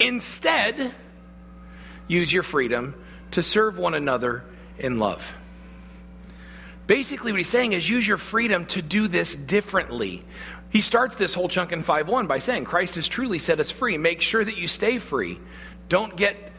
Instead, 0.00 0.92
use 2.08 2.32
your 2.32 2.42
freedom 2.42 2.96
to 3.30 3.44
serve 3.44 3.78
one 3.78 3.94
another 3.94 4.42
in 4.76 4.98
love. 4.98 5.22
Basically, 6.88 7.32
what 7.32 7.38
he's 7.38 7.48
saying 7.50 7.74
is 7.74 7.88
use 7.88 8.08
your 8.08 8.16
freedom 8.16 8.64
to 8.66 8.80
do 8.80 9.08
this 9.08 9.36
differently. 9.36 10.24
He 10.70 10.80
starts 10.80 11.16
this 11.16 11.34
whole 11.34 11.48
chunk 11.48 11.70
in 11.70 11.82
5 11.82 12.08
1 12.08 12.26
by 12.26 12.38
saying, 12.38 12.64
Christ 12.64 12.94
has 12.94 13.06
truly 13.06 13.38
set 13.38 13.60
us 13.60 13.70
free. 13.70 13.98
Make 13.98 14.22
sure 14.22 14.42
that 14.42 14.56
you 14.56 14.66
stay 14.66 14.98
free. 14.98 15.38
Don't 15.90 16.16
get 16.16 16.50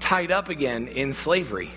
tied 0.00 0.32
up 0.32 0.48
again 0.48 0.88
in 0.88 1.12
slavery. 1.12 1.70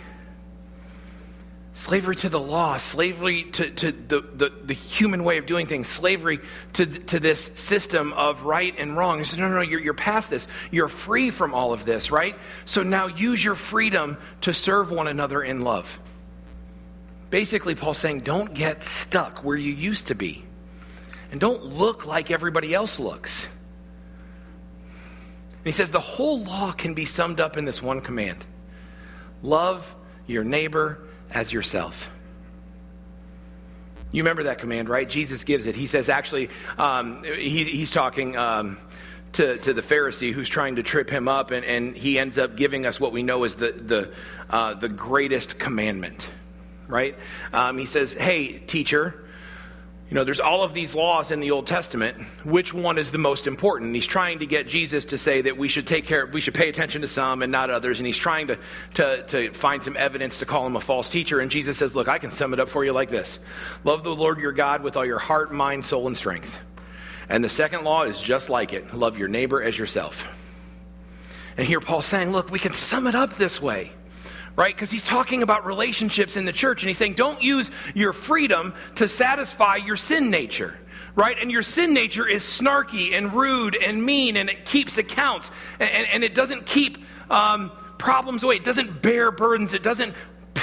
Slavery 1.75 2.15
to 2.17 2.29
the 2.29 2.39
law, 2.39 2.77
slavery 2.77 3.43
to, 3.43 3.69
to 3.69 3.91
the, 3.91 4.21
the, 4.21 4.51
the, 4.65 4.73
human 4.73 5.23
way 5.23 5.37
of 5.37 5.45
doing 5.45 5.67
things, 5.67 5.87
slavery 5.87 6.39
to, 6.73 6.87
to 6.87 7.19
this 7.19 7.51
system 7.53 8.11
of 8.13 8.41
right 8.41 8.73
and 8.77 8.97
wrong. 8.97 9.19
He 9.19 9.23
says, 9.23 9.37
no, 9.37 9.47
no, 9.47 9.57
no, 9.57 9.61
you're, 9.61 9.79
you're 9.79 9.93
past 9.93 10.31
this. 10.31 10.47
You're 10.71 10.89
free 10.89 11.29
from 11.29 11.53
all 11.53 11.73
of 11.73 11.85
this, 11.85 12.09
right? 12.09 12.35
So 12.65 12.81
now 12.81 13.05
use 13.05 13.41
your 13.41 13.55
freedom 13.55 14.17
to 14.41 14.53
serve 14.53 14.89
one 14.89 15.07
another 15.07 15.43
in 15.43 15.61
love. 15.61 15.99
Basically, 17.29 17.75
Paul's 17.75 17.99
saying, 17.99 18.21
don't 18.21 18.53
get 18.53 18.83
stuck 18.83 19.43
where 19.43 19.57
you 19.57 19.71
used 19.71 20.07
to 20.07 20.15
be. 20.15 20.43
And 21.31 21.39
don't 21.39 21.63
look 21.63 22.05
like 22.05 22.31
everybody 22.31 22.73
else 22.73 22.99
looks. 22.99 23.45
And 23.45 25.65
he 25.65 25.71
says 25.71 25.91
the 25.91 25.99
whole 25.99 26.43
law 26.43 26.71
can 26.71 26.93
be 26.93 27.05
summed 27.05 27.39
up 27.39 27.57
in 27.57 27.65
this 27.65 27.81
one 27.81 28.01
command 28.01 28.45
love 29.41 29.95
your 30.27 30.43
neighbor 30.43 30.99
as 31.31 31.53
yourself. 31.53 32.09
You 34.11 34.23
remember 34.23 34.43
that 34.43 34.59
command, 34.59 34.89
right? 34.89 35.07
Jesus 35.07 35.43
gives 35.43 35.65
it. 35.65 35.75
He 35.75 35.87
says, 35.87 36.09
actually, 36.09 36.49
um, 36.77 37.23
he, 37.23 37.63
he's 37.63 37.91
talking 37.91 38.35
um, 38.35 38.77
to, 39.33 39.57
to 39.59 39.71
the 39.71 39.81
Pharisee 39.81 40.33
who's 40.33 40.49
trying 40.49 40.75
to 40.75 40.83
trip 40.83 41.09
him 41.09 41.27
up, 41.27 41.51
and, 41.51 41.63
and 41.63 41.95
he 41.95 42.19
ends 42.19 42.37
up 42.37 42.57
giving 42.57 42.85
us 42.85 42.99
what 42.99 43.13
we 43.13 43.23
know 43.23 43.45
is 43.45 43.55
the, 43.55 43.71
the, 43.71 44.11
uh, 44.49 44.73
the 44.73 44.89
greatest 44.89 45.57
commandment 45.57 46.29
right? 46.89 47.17
Um, 47.53 47.77
he 47.77 47.85
says, 47.85 48.11
Hey, 48.11 48.59
teacher, 48.59 49.23
you 50.09 50.15
know, 50.15 50.23
there's 50.23 50.39
all 50.39 50.63
of 50.63 50.73
these 50.73 50.95
laws 50.95 51.29
in 51.29 51.39
the 51.39 51.51
Old 51.51 51.67
Testament. 51.67 52.17
Which 52.43 52.73
one 52.73 52.97
is 52.97 53.11
the 53.11 53.19
most 53.19 53.45
important? 53.45 53.93
He's 53.93 54.07
trying 54.07 54.39
to 54.39 54.47
get 54.47 54.67
Jesus 54.67 55.05
to 55.05 55.19
say 55.19 55.41
that 55.41 55.55
we 55.55 55.67
should 55.67 55.85
take 55.85 56.07
care, 56.07 56.25
we 56.25 56.41
should 56.41 56.55
pay 56.55 56.67
attention 56.67 57.03
to 57.03 57.07
some 57.07 57.43
and 57.43 57.51
not 57.51 57.69
others. 57.69 57.99
And 57.99 58.07
he's 58.07 58.17
trying 58.17 58.47
to, 58.47 58.57
to, 58.95 59.23
to 59.27 59.53
find 59.53 59.83
some 59.83 59.95
evidence 59.95 60.39
to 60.39 60.47
call 60.47 60.65
him 60.65 60.75
a 60.75 60.81
false 60.81 61.11
teacher. 61.11 61.39
And 61.39 61.51
Jesus 61.51 61.77
says, 61.77 61.95
Look, 61.95 62.07
I 62.07 62.17
can 62.17 62.31
sum 62.31 62.53
it 62.53 62.59
up 62.59 62.69
for 62.69 62.83
you 62.83 62.91
like 62.91 63.11
this 63.11 63.37
Love 63.83 64.03
the 64.03 64.15
Lord 64.15 64.39
your 64.39 64.51
God 64.51 64.81
with 64.81 64.97
all 64.97 65.05
your 65.05 65.19
heart, 65.19 65.53
mind, 65.53 65.85
soul, 65.85 66.07
and 66.07 66.17
strength. 66.17 66.55
And 67.29 67.43
the 67.43 67.49
second 67.49 67.83
law 67.83 68.03
is 68.03 68.19
just 68.19 68.49
like 68.49 68.73
it 68.73 68.95
love 68.95 69.19
your 69.19 69.27
neighbor 69.27 69.61
as 69.61 69.77
yourself. 69.77 70.25
And 71.55 71.67
here 71.67 71.79
Paul's 71.79 72.07
saying, 72.07 72.31
Look, 72.31 72.49
we 72.49 72.57
can 72.57 72.73
sum 72.73 73.05
it 73.05 73.13
up 73.13 73.37
this 73.37 73.61
way 73.61 73.91
right? 74.55 74.75
Because 74.75 74.91
he's 74.91 75.05
talking 75.05 75.43
about 75.43 75.65
relationships 75.65 76.37
in 76.37 76.45
the 76.45 76.53
church, 76.53 76.81
and 76.83 76.87
he's 76.87 76.97
saying, 76.97 77.13
don't 77.13 77.41
use 77.41 77.69
your 77.93 78.13
freedom 78.13 78.73
to 78.95 79.07
satisfy 79.07 79.77
your 79.77 79.95
sin 79.95 80.29
nature, 80.29 80.77
right? 81.15 81.37
And 81.39 81.51
your 81.51 81.63
sin 81.63 81.93
nature 81.93 82.27
is 82.27 82.43
snarky 82.43 83.13
and 83.13 83.33
rude 83.33 83.75
and 83.75 84.03
mean, 84.03 84.37
and 84.37 84.49
it 84.49 84.65
keeps 84.65 84.97
accounts, 84.97 85.49
and, 85.79 85.89
and, 85.89 86.07
and 86.07 86.23
it 86.23 86.35
doesn't 86.35 86.65
keep 86.65 86.97
um, 87.29 87.71
problems 87.97 88.43
away. 88.43 88.55
It 88.55 88.63
doesn't 88.63 89.01
bear 89.01 89.29
burdens. 89.29 89.73
It 89.73 89.83
doesn't 89.83 90.15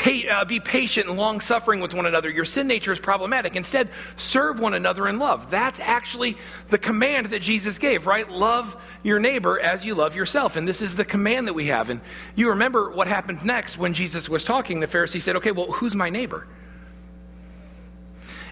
pay, 0.06 0.28
uh, 0.28 0.44
be 0.44 0.60
patient 0.60 1.08
and 1.08 1.18
long 1.18 1.40
suffering 1.40 1.80
with 1.80 1.92
one 1.92 2.06
another. 2.06 2.30
Your 2.30 2.44
sin 2.44 2.68
nature 2.68 2.92
is 2.92 3.00
problematic. 3.00 3.56
Instead, 3.56 3.88
serve 4.16 4.60
one 4.60 4.72
another 4.72 5.08
in 5.08 5.18
love. 5.18 5.50
That's 5.50 5.80
actually 5.80 6.36
the 6.70 6.78
command 6.78 7.30
that 7.30 7.42
Jesus 7.42 7.78
gave, 7.78 8.06
right? 8.06 8.30
Love 8.30 8.76
your 9.02 9.18
neighbor 9.18 9.58
as 9.58 9.84
you 9.84 9.96
love 9.96 10.14
yourself. 10.14 10.54
And 10.54 10.68
this 10.68 10.80
is 10.80 10.94
the 10.94 11.04
command 11.04 11.48
that 11.48 11.54
we 11.54 11.66
have. 11.66 11.90
And 11.90 12.00
you 12.36 12.50
remember 12.50 12.88
what 12.90 13.08
happened 13.08 13.44
next 13.44 13.78
when 13.78 13.94
Jesus 13.94 14.28
was 14.28 14.44
talking. 14.44 14.78
The 14.78 14.86
Pharisee 14.86 15.20
said, 15.20 15.34
Okay, 15.36 15.50
well, 15.50 15.72
who's 15.72 15.96
my 15.96 16.08
neighbor? 16.08 16.46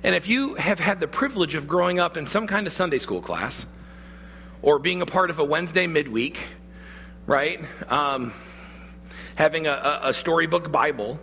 And 0.02 0.12
if 0.16 0.26
you 0.26 0.54
have 0.54 0.80
had 0.80 0.98
the 0.98 1.08
privilege 1.08 1.54
of 1.54 1.68
growing 1.68 2.00
up 2.00 2.16
in 2.16 2.26
some 2.26 2.48
kind 2.48 2.66
of 2.66 2.72
Sunday 2.72 2.98
school 2.98 3.22
class 3.22 3.64
or 4.60 4.80
being 4.80 5.02
a 5.02 5.06
part 5.06 5.30
of 5.30 5.38
a 5.38 5.44
Wednesday 5.44 5.86
midweek, 5.86 6.36
right? 7.26 7.64
Um, 7.88 8.32
having 9.36 9.68
a, 9.68 10.00
a 10.02 10.12
storybook 10.12 10.72
Bible 10.72 11.20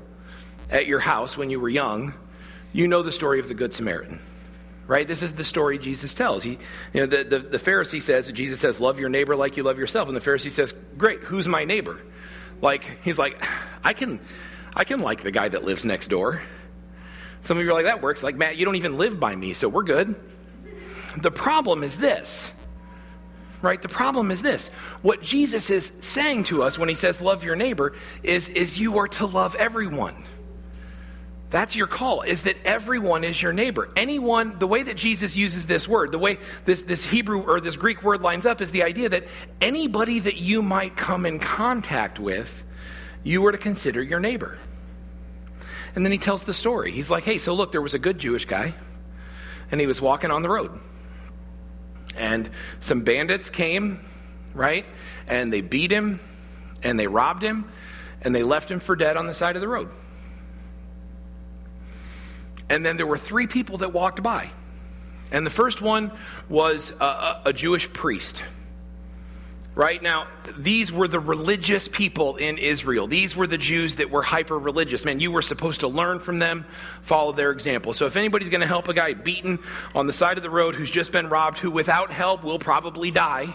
at 0.72 0.88
your 0.88 1.00
house 1.00 1.38
when 1.38 1.50
you 1.50 1.60
were 1.60 1.70
young, 1.70 2.14
you 2.74 2.88
know 2.88 3.04
the 3.04 3.12
story 3.12 3.40
of 3.40 3.48
the 3.48 3.54
Good 3.54 3.74
Samaritan. 3.74 4.20
Right? 4.88 5.08
This 5.08 5.22
is 5.22 5.34
the 5.34 5.44
story 5.44 5.78
Jesus 5.78 6.14
tells. 6.14 6.44
He, 6.44 6.58
you 6.94 7.02
know, 7.02 7.06
the, 7.06 7.24
the, 7.24 7.40
the 7.40 7.60
Pharisee 7.60 8.02
says, 8.02 8.30
Jesus 8.32 8.60
says, 8.60 8.80
love 8.80 9.00
your 9.00 9.10
neighbor 9.10 9.36
like 9.36 9.56
you 9.56 9.64
love 9.64 9.78
yourself. 9.78 10.08
And 10.08 10.18
the 10.18 10.22
Pharisee 10.22 10.52
says, 10.52 10.74
great, 10.98 11.22
who's 11.22 11.48
my 11.48 11.64
neighbor? 11.64 12.02
Like, 12.62 13.00
he's 13.04 13.18
like, 13.18 13.42
I 13.84 13.94
can, 13.94 14.20
I 14.76 14.84
can 14.84 15.02
like 15.02 15.24
the 15.24 15.32
guy 15.32 15.48
that 15.50 15.64
lives 15.64 15.86
next 15.86 16.08
door. 16.08 16.42
Some 17.44 17.58
of 17.58 17.64
you 17.64 17.70
are 17.70 17.74
like, 17.74 17.86
that 17.86 18.02
works. 18.02 18.22
Like, 18.22 18.36
Matt, 18.36 18.58
you 18.58 18.66
don't 18.66 18.76
even 18.76 18.98
live 18.98 19.20
by 19.20 19.36
me, 19.36 19.54
so 19.54 19.70
we're 19.70 19.84
good. 19.84 20.16
The 21.18 21.32
problem 21.32 21.84
is 21.84 21.98
this 21.98 22.52
right? 23.62 23.82
The 23.82 23.90
problem 23.90 24.32
is 24.32 24.42
this. 24.42 24.68
What 25.02 25.22
Jesus 25.22 25.70
is 25.70 25.92
saying 26.02 26.46
to 26.46 26.64
us 26.64 26.80
when 26.80 26.90
he 26.90 26.96
says 26.96 27.22
love 27.22 27.44
your 27.44 27.56
neighbor 27.56 27.94
is, 28.24 28.48
is 28.50 28.78
you 28.78 28.98
are 28.98 29.08
to 29.10 29.26
love 29.26 29.56
everyone. 29.56 30.24
That's 31.52 31.76
your 31.76 31.88
call, 31.88 32.22
is 32.22 32.44
that 32.44 32.56
everyone 32.64 33.26
is 33.26 33.42
your 33.42 33.52
neighbor. 33.52 33.90
Anyone, 33.98 34.58
the 34.58 34.68
way 34.68 34.84
that 34.84 34.96
Jesus 34.96 35.36
uses 35.36 35.66
this 35.66 35.86
word, 35.86 36.14
the 36.14 36.18
way 36.18 36.40
this, 36.64 36.82
this 36.84 37.04
Hebrew 37.04 37.42
or 37.42 37.60
this 37.60 37.76
Greek 37.76 38.02
word 38.04 38.22
lines 38.22 38.46
up 38.46 38.62
is 38.62 38.72
the 38.72 38.84
idea 38.84 39.10
that 39.10 39.26
anybody 39.60 40.22
that 40.22 40.38
you 40.38 40.62
might 40.62 40.96
come 40.96 41.26
in 41.26 41.40
contact 41.40 42.20
with, 42.20 42.64
you 43.24 43.42
were 43.42 43.52
to 43.52 43.58
consider 43.58 44.02
your 44.02 44.22
neighbor. 44.22 44.60
And 45.94 46.06
then 46.06 46.14
he 46.14 46.18
tells 46.18 46.46
the 46.46 46.54
story. 46.54 46.94
He's 46.94 47.12
like, 47.12 47.26
hey, 47.26 47.38
so 47.38 47.54
look, 47.54 47.74
there 47.74 47.82
was 47.82 47.94
a 47.94 48.00
good 48.00 48.18
Jewish 48.18 48.46
guy, 48.46 48.74
and 49.70 49.82
he 49.82 49.88
was 49.88 50.00
walking 50.00 50.32
on 50.32 50.44
the 50.44 50.50
road. 50.50 50.80
And 52.16 52.50
some 52.80 53.02
bandits 53.02 53.50
came, 53.50 54.00
right? 54.54 54.86
And 55.28 55.52
they 55.52 55.60
beat 55.60 55.92
him, 55.92 56.22
and 56.82 56.98
they 56.98 57.08
robbed 57.08 57.44
him, 57.44 57.70
and 58.22 58.34
they 58.34 58.44
left 58.44 58.72
him 58.72 58.80
for 58.80 58.96
dead 58.96 59.18
on 59.18 59.28
the 59.28 59.34
side 59.34 59.58
of 59.58 59.62
the 59.62 59.68
road. 59.68 59.90
And 62.72 62.86
then 62.86 62.96
there 62.96 63.06
were 63.06 63.18
three 63.18 63.48
people 63.48 63.80
that 63.80 63.92
walked 63.92 64.24
by. 64.24 64.50
And 65.30 65.46
the 65.46 65.52
first 65.52 65.82
one 65.82 66.10
was 66.48 66.94
a, 67.02 67.04
a, 67.04 67.42
a 67.48 67.54
Jewish 67.54 67.92
priest. 67.92 68.42
Right 69.76 70.02
now, 70.02 70.28
these 70.58 70.90
were 70.90 71.10
the 71.10 71.20
religious 71.20 71.90
people 71.90 72.38
in 72.38 72.58
Israel. 72.58 73.08
These 73.08 73.36
were 73.36 73.46
the 73.46 73.58
Jews 73.58 73.98
that 73.98 74.10
were 74.10 74.22
hyper 74.22 74.58
religious. 74.58 75.04
Man, 75.04 75.20
you 75.20 75.32
were 75.32 75.42
supposed 75.42 75.82
to 75.82 75.90
learn 75.90 76.22
from 76.22 76.40
them, 76.40 76.66
follow 77.02 77.34
their 77.34 77.52
example. 77.52 77.92
So, 77.92 78.06
if 78.06 78.16
anybody's 78.16 78.50
going 78.50 78.62
to 78.62 78.68
help 78.68 78.88
a 78.88 78.94
guy 78.94 79.16
beaten 79.16 79.60
on 79.94 80.08
the 80.08 80.14
side 80.14 80.38
of 80.38 80.44
the 80.44 80.50
road 80.50 80.76
who's 80.76 80.92
just 80.92 81.12
been 81.12 81.28
robbed, 81.28 81.58
who 81.58 81.72
without 81.72 82.10
help 82.12 82.42
will 82.42 82.60
probably 82.60 83.12
die, 83.12 83.54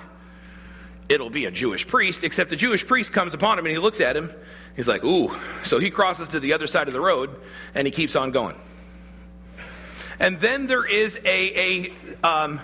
it'll 1.08 1.30
be 1.30 1.46
a 1.46 1.50
Jewish 1.50 1.86
priest, 1.86 2.22
except 2.22 2.50
the 2.50 2.56
Jewish 2.56 2.86
priest 2.86 3.12
comes 3.12 3.32
upon 3.32 3.58
him 3.58 3.64
and 3.64 3.72
he 3.72 3.78
looks 3.78 4.00
at 4.02 4.14
him. 4.14 4.30
He's 4.74 4.88
like, 4.88 5.04
ooh. 5.04 5.34
So 5.64 5.78
he 5.78 5.90
crosses 5.90 6.28
to 6.28 6.40
the 6.40 6.52
other 6.52 6.66
side 6.66 6.86
of 6.86 6.92
the 6.92 7.00
road 7.00 7.34
and 7.74 7.86
he 7.86 7.90
keeps 7.90 8.14
on 8.14 8.30
going. 8.30 8.56
And 10.18 10.40
then 10.40 10.66
there 10.66 10.84
is 10.84 11.16
a, 11.24 11.90
a, 12.24 12.26
um, 12.26 12.60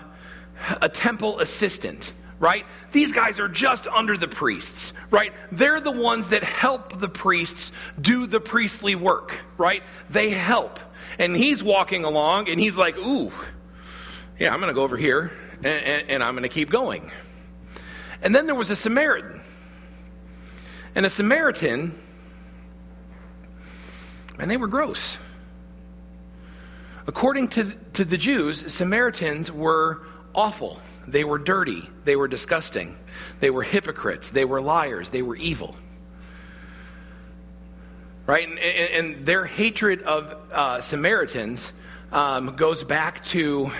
a 0.80 0.88
temple 0.88 1.40
assistant 1.40 2.12
right? 2.42 2.66
These 2.90 3.12
guys 3.12 3.38
are 3.38 3.46
just 3.46 3.86
under 3.86 4.16
the 4.16 4.26
priests, 4.26 4.92
right? 5.12 5.32
They're 5.52 5.80
the 5.80 5.92
ones 5.92 6.26
that 6.28 6.42
help 6.42 6.98
the 6.98 7.08
priests 7.08 7.70
do 8.00 8.26
the 8.26 8.40
priestly 8.40 8.96
work, 8.96 9.32
right? 9.56 9.84
They 10.10 10.30
help. 10.30 10.80
And 11.20 11.36
he's 11.36 11.62
walking 11.62 12.02
along 12.02 12.48
and 12.48 12.58
he's 12.58 12.76
like, 12.76 12.98
ooh, 12.98 13.30
yeah, 14.40 14.52
I'm 14.52 14.58
going 14.58 14.70
to 14.70 14.74
go 14.74 14.82
over 14.82 14.96
here 14.96 15.30
and, 15.58 15.66
and, 15.66 16.10
and 16.10 16.22
I'm 16.24 16.34
going 16.34 16.42
to 16.42 16.48
keep 16.48 16.68
going. 16.68 17.12
And 18.22 18.34
then 18.34 18.46
there 18.46 18.56
was 18.56 18.70
a 18.70 18.76
Samaritan. 18.76 19.40
And 20.96 21.06
a 21.06 21.10
Samaritan, 21.10 21.96
and 24.38 24.50
they 24.50 24.56
were 24.56 24.66
gross. 24.66 25.16
According 27.06 27.48
to, 27.48 27.64
to 27.94 28.04
the 28.04 28.16
Jews, 28.16 28.72
Samaritans 28.72 29.50
were 29.50 30.02
awful. 30.34 30.80
They 31.06 31.24
were 31.24 31.38
dirty. 31.38 31.88
They 32.04 32.16
were 32.16 32.28
disgusting. 32.28 32.96
They 33.40 33.50
were 33.50 33.62
hypocrites. 33.62 34.30
They 34.30 34.44
were 34.44 34.60
liars. 34.60 35.10
They 35.10 35.22
were 35.22 35.36
evil. 35.36 35.74
Right? 38.26 38.48
And, 38.48 38.58
and, 38.58 39.06
and 39.16 39.26
their 39.26 39.44
hatred 39.44 40.02
of 40.02 40.36
uh, 40.52 40.80
Samaritans 40.80 41.72
um, 42.12 42.54
goes 42.54 42.84
back 42.84 43.24
to, 43.26 43.72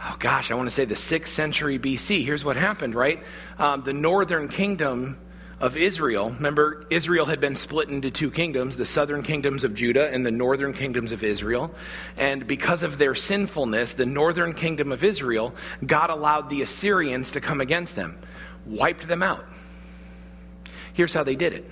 oh 0.00 0.16
gosh, 0.20 0.52
I 0.52 0.54
want 0.54 0.68
to 0.68 0.74
say 0.74 0.84
the 0.84 0.94
6th 0.94 1.26
century 1.26 1.78
BC. 1.78 2.24
Here's 2.24 2.44
what 2.44 2.56
happened, 2.56 2.94
right? 2.94 3.22
Um, 3.58 3.82
the 3.82 3.92
northern 3.92 4.48
kingdom 4.48 5.18
of 5.60 5.76
Israel. 5.76 6.30
Remember, 6.30 6.86
Israel 6.90 7.26
had 7.26 7.40
been 7.40 7.56
split 7.56 7.88
into 7.88 8.10
two 8.10 8.30
kingdoms 8.30 8.76
the 8.76 8.86
southern 8.86 9.22
kingdoms 9.22 9.64
of 9.64 9.74
Judah 9.74 10.08
and 10.08 10.24
the 10.24 10.30
northern 10.30 10.72
kingdoms 10.72 11.12
of 11.12 11.24
Israel. 11.24 11.74
And 12.16 12.46
because 12.46 12.82
of 12.82 12.98
their 12.98 13.14
sinfulness, 13.14 13.94
the 13.94 14.06
northern 14.06 14.54
kingdom 14.54 14.92
of 14.92 15.02
Israel, 15.02 15.54
God 15.84 16.10
allowed 16.10 16.48
the 16.50 16.62
Assyrians 16.62 17.32
to 17.32 17.40
come 17.40 17.60
against 17.60 17.96
them, 17.96 18.18
wiped 18.66 19.08
them 19.08 19.22
out. 19.22 19.44
Here's 20.92 21.12
how 21.12 21.24
they 21.24 21.36
did 21.36 21.52
it 21.52 21.70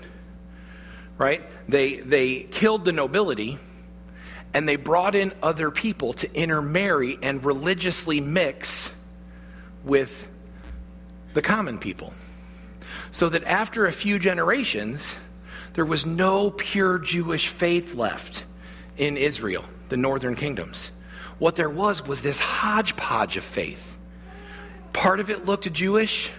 right? 1.19 1.43
They, 1.69 1.97
they 1.97 2.41
killed 2.41 2.85
the 2.85 2.93
nobility 2.93 3.59
and 4.55 4.69
they 4.69 4.77
brought 4.77 5.15
in 5.15 5.33
other 5.43 5.71
people 5.71 6.13
to 6.15 6.35
intermarry 6.35 7.19
and 7.23 7.45
religiously 7.45 8.21
mix 8.21 8.91
with 9.85 10.29
the 11.35 11.43
common 11.43 11.79
people 11.79 12.13
so 13.17 13.31
that 13.31 13.43
after 13.45 13.87
a 13.87 13.93
few 13.93 14.19
generations, 14.19 15.17
there 15.73 15.87
was 15.87 16.05
no 16.05 16.51
pure 16.51 16.99
Jewish 16.99 17.49
faith 17.49 17.95
left 17.95 18.45
in 18.99 19.17
Israel, 19.17 19.65
the 19.89 19.97
northern 19.97 20.37
kingdoms. 20.37 20.91
What 21.39 21.57
there 21.57 21.71
was 21.71 22.07
was 22.07 22.21
this 22.21 22.39
hodgepodge 22.39 23.39
of 23.39 23.43
faith. 23.43 23.97
Part 24.93 25.19
of 25.19 25.31
it 25.31 25.47
looked 25.47 25.73
Jewish, 25.73 26.31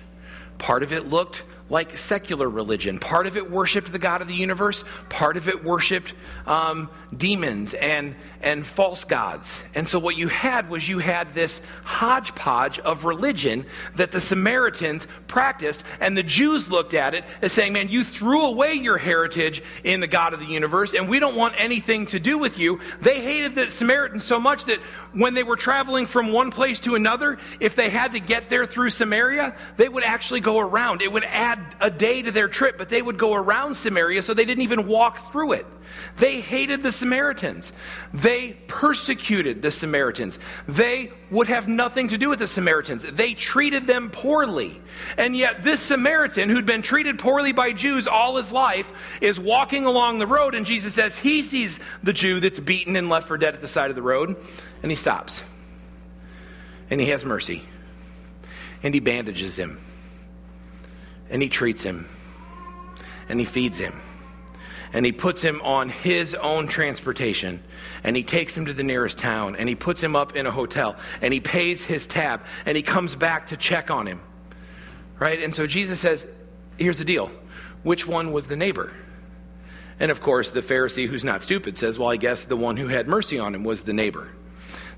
part 0.59 0.83
of 0.83 0.93
it 0.93 1.09
looked 1.09 1.41
like 1.69 1.97
secular 1.97 2.49
religion. 2.49 2.99
Part 2.99 3.27
of 3.27 3.35
it 3.35 3.51
worshiped 3.51 3.91
the 3.91 3.99
God 3.99 4.21
of 4.21 4.27
the 4.27 4.33
universe, 4.33 4.83
part 5.09 5.37
of 5.37 5.47
it 5.47 5.63
worshiped 5.63 6.13
um, 6.45 6.89
demons 7.15 7.73
and, 7.73 8.15
and 8.41 8.65
false 8.65 9.03
gods. 9.03 9.49
And 9.75 9.87
so, 9.87 9.99
what 9.99 10.15
you 10.15 10.27
had 10.27 10.69
was 10.69 10.87
you 10.87 10.99
had 10.99 11.33
this 11.33 11.61
hodgepodge 11.83 12.79
of 12.79 13.05
religion 13.05 13.65
that 13.95 14.11
the 14.11 14.21
Samaritans 14.21 15.07
practiced, 15.27 15.83
and 15.99 16.15
the 16.15 16.23
Jews 16.23 16.69
looked 16.69 16.93
at 16.93 17.13
it 17.13 17.25
as 17.41 17.51
saying, 17.51 17.73
Man, 17.73 17.89
you 17.89 18.03
threw 18.03 18.45
away 18.45 18.73
your 18.73 18.97
heritage 18.97 19.61
in 19.83 19.99
the 19.99 20.07
God 20.07 20.33
of 20.33 20.39
the 20.39 20.45
universe, 20.45 20.93
and 20.93 21.09
we 21.09 21.19
don't 21.19 21.35
want 21.35 21.55
anything 21.57 22.05
to 22.07 22.19
do 22.19 22.37
with 22.37 22.57
you. 22.57 22.79
They 23.01 23.21
hated 23.21 23.55
the 23.55 23.71
Samaritans 23.71 24.23
so 24.23 24.39
much 24.39 24.65
that 24.65 24.79
when 25.13 25.33
they 25.33 25.43
were 25.43 25.55
traveling 25.55 26.05
from 26.05 26.31
one 26.31 26.51
place 26.51 26.79
to 26.81 26.95
another, 26.95 27.37
if 27.59 27.75
they 27.75 27.89
had 27.89 28.13
to 28.13 28.19
get 28.19 28.49
there 28.49 28.65
through 28.65 28.91
Samaria, 28.91 29.55
they 29.77 29.89
would 29.89 30.03
actually 30.03 30.39
go 30.39 30.59
around. 30.59 31.01
It 31.01 31.11
would 31.11 31.23
add 31.25 31.56
add 31.57 31.75
a 31.79 31.89
day 31.89 32.21
to 32.21 32.31
their 32.31 32.47
trip, 32.47 32.77
but 32.77 32.89
they 32.89 33.01
would 33.01 33.17
go 33.17 33.33
around 33.33 33.75
Samaria, 33.75 34.23
so 34.23 34.33
they 34.33 34.45
didn't 34.45 34.63
even 34.63 34.87
walk 34.87 35.31
through 35.31 35.53
it. 35.53 35.65
They 36.17 36.41
hated 36.41 36.83
the 36.83 36.91
Samaritans. 36.91 37.71
They 38.13 38.57
persecuted 38.67 39.61
the 39.61 39.71
Samaritans. 39.71 40.37
They 40.67 41.11
would 41.31 41.47
have 41.47 41.67
nothing 41.67 42.09
to 42.09 42.17
do 42.17 42.29
with 42.29 42.39
the 42.39 42.47
Samaritans. 42.47 43.03
They 43.03 43.33
treated 43.33 43.87
them 43.87 44.09
poorly. 44.09 44.81
And 45.17 45.35
yet, 45.35 45.63
this 45.63 45.81
Samaritan, 45.81 46.49
who'd 46.49 46.65
been 46.65 46.81
treated 46.81 47.19
poorly 47.19 47.51
by 47.51 47.73
Jews 47.73 48.07
all 48.07 48.37
his 48.37 48.51
life, 48.51 48.91
is 49.21 49.39
walking 49.39 49.85
along 49.85 50.19
the 50.19 50.27
road, 50.27 50.55
and 50.55 50.65
Jesus 50.65 50.93
says 50.93 51.15
he 51.15 51.41
sees 51.41 51.79
the 52.03 52.13
Jew 52.13 52.39
that's 52.39 52.59
beaten 52.59 52.95
and 52.95 53.09
left 53.09 53.27
for 53.27 53.37
dead 53.37 53.53
at 53.53 53.61
the 53.61 53.67
side 53.67 53.89
of 53.89 53.95
the 53.95 54.01
road, 54.01 54.35
and 54.83 54.91
he 54.91 54.95
stops. 54.95 55.41
And 56.89 57.01
he 57.01 57.07
has 57.07 57.25
mercy. 57.25 57.63
And 58.83 58.93
he 58.93 58.99
bandages 58.99 59.57
him 59.57 59.79
and 61.29 61.41
he 61.41 61.49
treats 61.49 61.83
him. 61.83 62.07
And 63.29 63.39
he 63.39 63.45
feeds 63.45 63.77
him. 63.77 63.99
And 64.93 65.05
he 65.05 65.11
puts 65.11 65.41
him 65.41 65.61
on 65.61 65.89
his 65.89 66.33
own 66.33 66.67
transportation. 66.67 67.61
And 68.03 68.15
he 68.15 68.23
takes 68.23 68.55
him 68.55 68.65
to 68.67 68.73
the 68.73 68.83
nearest 68.83 69.17
town. 69.17 69.55
And 69.57 69.67
he 69.67 69.75
puts 69.75 70.01
him 70.01 70.15
up 70.15 70.35
in 70.35 70.45
a 70.45 70.51
hotel. 70.51 70.95
And 71.21 71.33
he 71.33 71.39
pays 71.39 71.83
his 71.83 72.07
tab. 72.07 72.41
And 72.65 72.77
he 72.77 72.83
comes 72.83 73.15
back 73.15 73.47
to 73.47 73.57
check 73.57 73.91
on 73.91 74.07
him. 74.07 74.21
Right? 75.19 75.41
And 75.41 75.53
so 75.53 75.67
jesus 75.67 75.99
says 75.99 76.25
here's 76.77 76.99
the 76.99 77.05
deal. 77.05 77.31
Which 77.83 78.07
one 78.07 78.31
was 78.31 78.47
the 78.47 78.55
neighbor? 78.55 78.93
And 79.99 80.11
of 80.11 80.21
course 80.21 80.51
the 80.51 80.61
pharisee 80.61 81.07
who's 81.07 81.23
not 81.23 81.43
stupid 81.43 81.77
says 81.77 81.97
well 81.97 82.09
i 82.09 82.17
guess 82.17 82.43
the 82.43 82.55
one 82.55 82.77
who 82.77 82.87
had 82.87 83.07
mercy 83.07 83.39
on 83.39 83.55
him 83.55 83.63
was 83.63 83.81
the 83.81 83.93
neighbor 83.93 84.29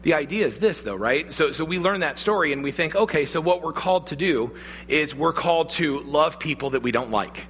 the 0.02 0.14
idea 0.14 0.46
is 0.46 0.60
this, 0.60 0.82
though, 0.82 0.96
right? 0.96 1.32
So, 1.34 1.52
so 1.52 1.66
we 1.66 1.78
learn 1.78 2.00
that 2.02 2.18
story 2.18 2.54
and 2.54 2.64
we 2.64 2.72
think, 2.72 2.96
okay, 2.96 3.26
so 3.26 3.42
what 3.42 3.62
we're 3.62 3.74
called 3.74 4.08
to 4.08 4.16
do 4.16 4.52
is 4.88 5.14
we're 5.14 5.34
called 5.34 5.72
to 5.72 6.00
love 6.02 6.40
people 6.40 6.70
that 6.72 6.82
we 6.82 6.92
don't 6.92 7.12
like. 7.12 7.46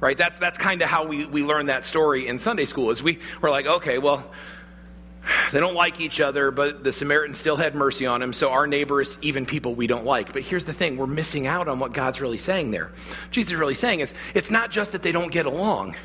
Right? 0.00 0.16
That's, 0.16 0.38
that's 0.38 0.58
kind 0.58 0.82
of 0.82 0.88
how 0.88 1.06
we, 1.06 1.26
we 1.26 1.42
learn 1.42 1.66
that 1.66 1.86
story 1.86 2.26
in 2.26 2.38
Sunday 2.38 2.64
school 2.64 2.90
is 2.90 3.02
we, 3.02 3.18
we're 3.40 3.50
like, 3.50 3.66
okay, 3.66 3.98
well, 3.98 4.30
they 5.52 5.60
don't 5.60 5.74
like 5.74 6.00
each 6.00 6.20
other, 6.20 6.50
but 6.50 6.84
the 6.84 6.92
Samaritan 6.92 7.34
still 7.34 7.56
had 7.56 7.74
mercy 7.74 8.06
on 8.06 8.20
him, 8.20 8.32
so 8.32 8.50
our 8.50 8.66
neighbors, 8.66 9.16
even 9.22 9.46
people 9.46 9.74
we 9.74 9.86
don't 9.86 10.04
like. 10.04 10.32
But 10.32 10.42
here's 10.42 10.64
the 10.64 10.72
thing 10.72 10.96
we're 10.96 11.06
missing 11.06 11.46
out 11.46 11.68
on 11.68 11.78
what 11.78 11.92
God's 11.92 12.20
really 12.20 12.38
saying 12.38 12.70
there. 12.70 12.92
Jesus 13.30 13.52
is 13.52 13.58
really 13.58 13.74
saying 13.74 14.00
is 14.00 14.12
it's 14.34 14.50
not 14.50 14.70
just 14.70 14.92
that 14.92 15.02
they 15.02 15.12
don't 15.12 15.32
get 15.32 15.46
along, 15.46 15.96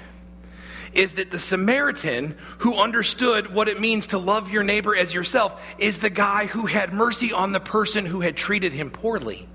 is 0.95 1.13
that 1.13 1.29
the 1.29 1.39
Samaritan 1.39 2.37
who 2.59 2.75
understood 2.75 3.53
what 3.53 3.67
it 3.67 3.79
means 3.79 4.07
to 4.07 4.17
love 4.17 4.49
your 4.49 4.63
neighbor 4.63 4.95
as 4.95 5.13
yourself 5.13 5.61
is 5.77 5.99
the 5.99 6.09
guy 6.09 6.45
who 6.45 6.65
had 6.65 6.93
mercy 6.93 7.31
on 7.31 7.51
the 7.51 7.59
person 7.59 8.05
who 8.05 8.21
had 8.21 8.35
treated 8.35 8.73
him 8.73 8.89
poorly. 8.89 9.47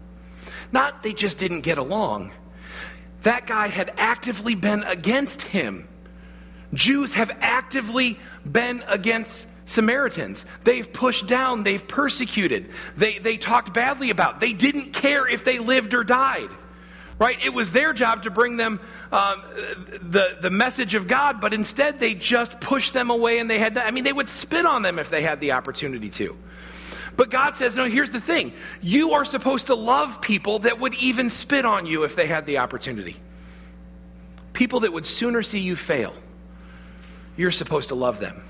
Not 0.71 1.03
they 1.03 1.15
just 1.15 1.39
didn't 1.39 1.63
get 1.63 1.79
along. 1.79 2.33
That 3.23 3.47
guy 3.47 3.69
had 3.69 3.93
actively 3.97 4.55
been 4.55 4.83
against 4.85 5.43
him. 5.43 5.89
Jews 6.73 7.15
have 7.15 7.31
actively 7.41 8.19
been 8.51 8.85
against 8.87 9.47
Samaritans. 9.67 10.45
They've 10.65 10.91
pushed 10.91 11.27
down, 11.27 11.65
they've 11.65 11.87
persecuted, 11.87 12.71
they, 12.97 13.19
they 13.19 13.37
talked 13.37 13.73
badly 13.73 14.11
about. 14.11 14.41
They 14.41 14.53
didn't 14.53 14.93
care 14.93 15.27
if 15.27 15.45
they 15.45 15.59
lived 15.59 15.95
or 15.95 16.05
died 16.05 16.51
right? 17.21 17.39
It 17.45 17.53
was 17.53 17.71
their 17.71 17.93
job 17.93 18.23
to 18.23 18.31
bring 18.31 18.57
them 18.57 18.81
um, 19.13 19.43
the, 20.03 20.39
the 20.41 20.51
message 20.51 20.95
of 20.95 21.07
God, 21.07 21.41
but 21.41 21.53
instead 21.53 22.01
they 22.01 22.15
just 22.15 22.59
pushed 22.61 22.95
them 22.95 23.11
away 23.11 23.39
and 23.39 23.49
they 23.49 23.59
had 23.59 23.75
to, 23.75 23.87
I 23.87 23.91
mean, 23.91 24.05
they 24.05 24.13
would 24.13 24.29
spit 24.29 24.65
on 24.65 24.83
them 24.83 24.99
if 24.99 25.11
they 25.11 25.21
had 25.21 25.39
the 25.39 25.53
opportunity 25.53 26.09
to. 26.11 26.35
But 27.17 27.29
God 27.29 27.57
says, 27.57 27.77
no, 27.77 27.85
here's 27.85 28.11
the 28.11 28.23
thing. 28.23 28.55
You 28.81 29.13
are 29.13 29.27
supposed 29.27 29.67
to 29.67 29.75
love 29.75 30.23
people 30.23 30.61
that 30.61 30.81
would 30.81 30.95
even 30.95 31.29
spit 31.29 31.67
on 31.67 31.85
you 31.85 32.05
if 32.05 32.17
they 32.17 32.27
had 32.27 32.47
the 32.47 32.59
opportunity. 32.59 33.17
People 34.55 34.81
that 34.81 34.93
would 34.93 35.07
sooner 35.07 35.43
see 35.43 35.61
you 35.61 35.77
fail. 35.77 36.15
You're 37.37 37.51
supposed 37.51 37.91
to 37.91 37.95
love 37.95 38.19
them. 38.19 38.43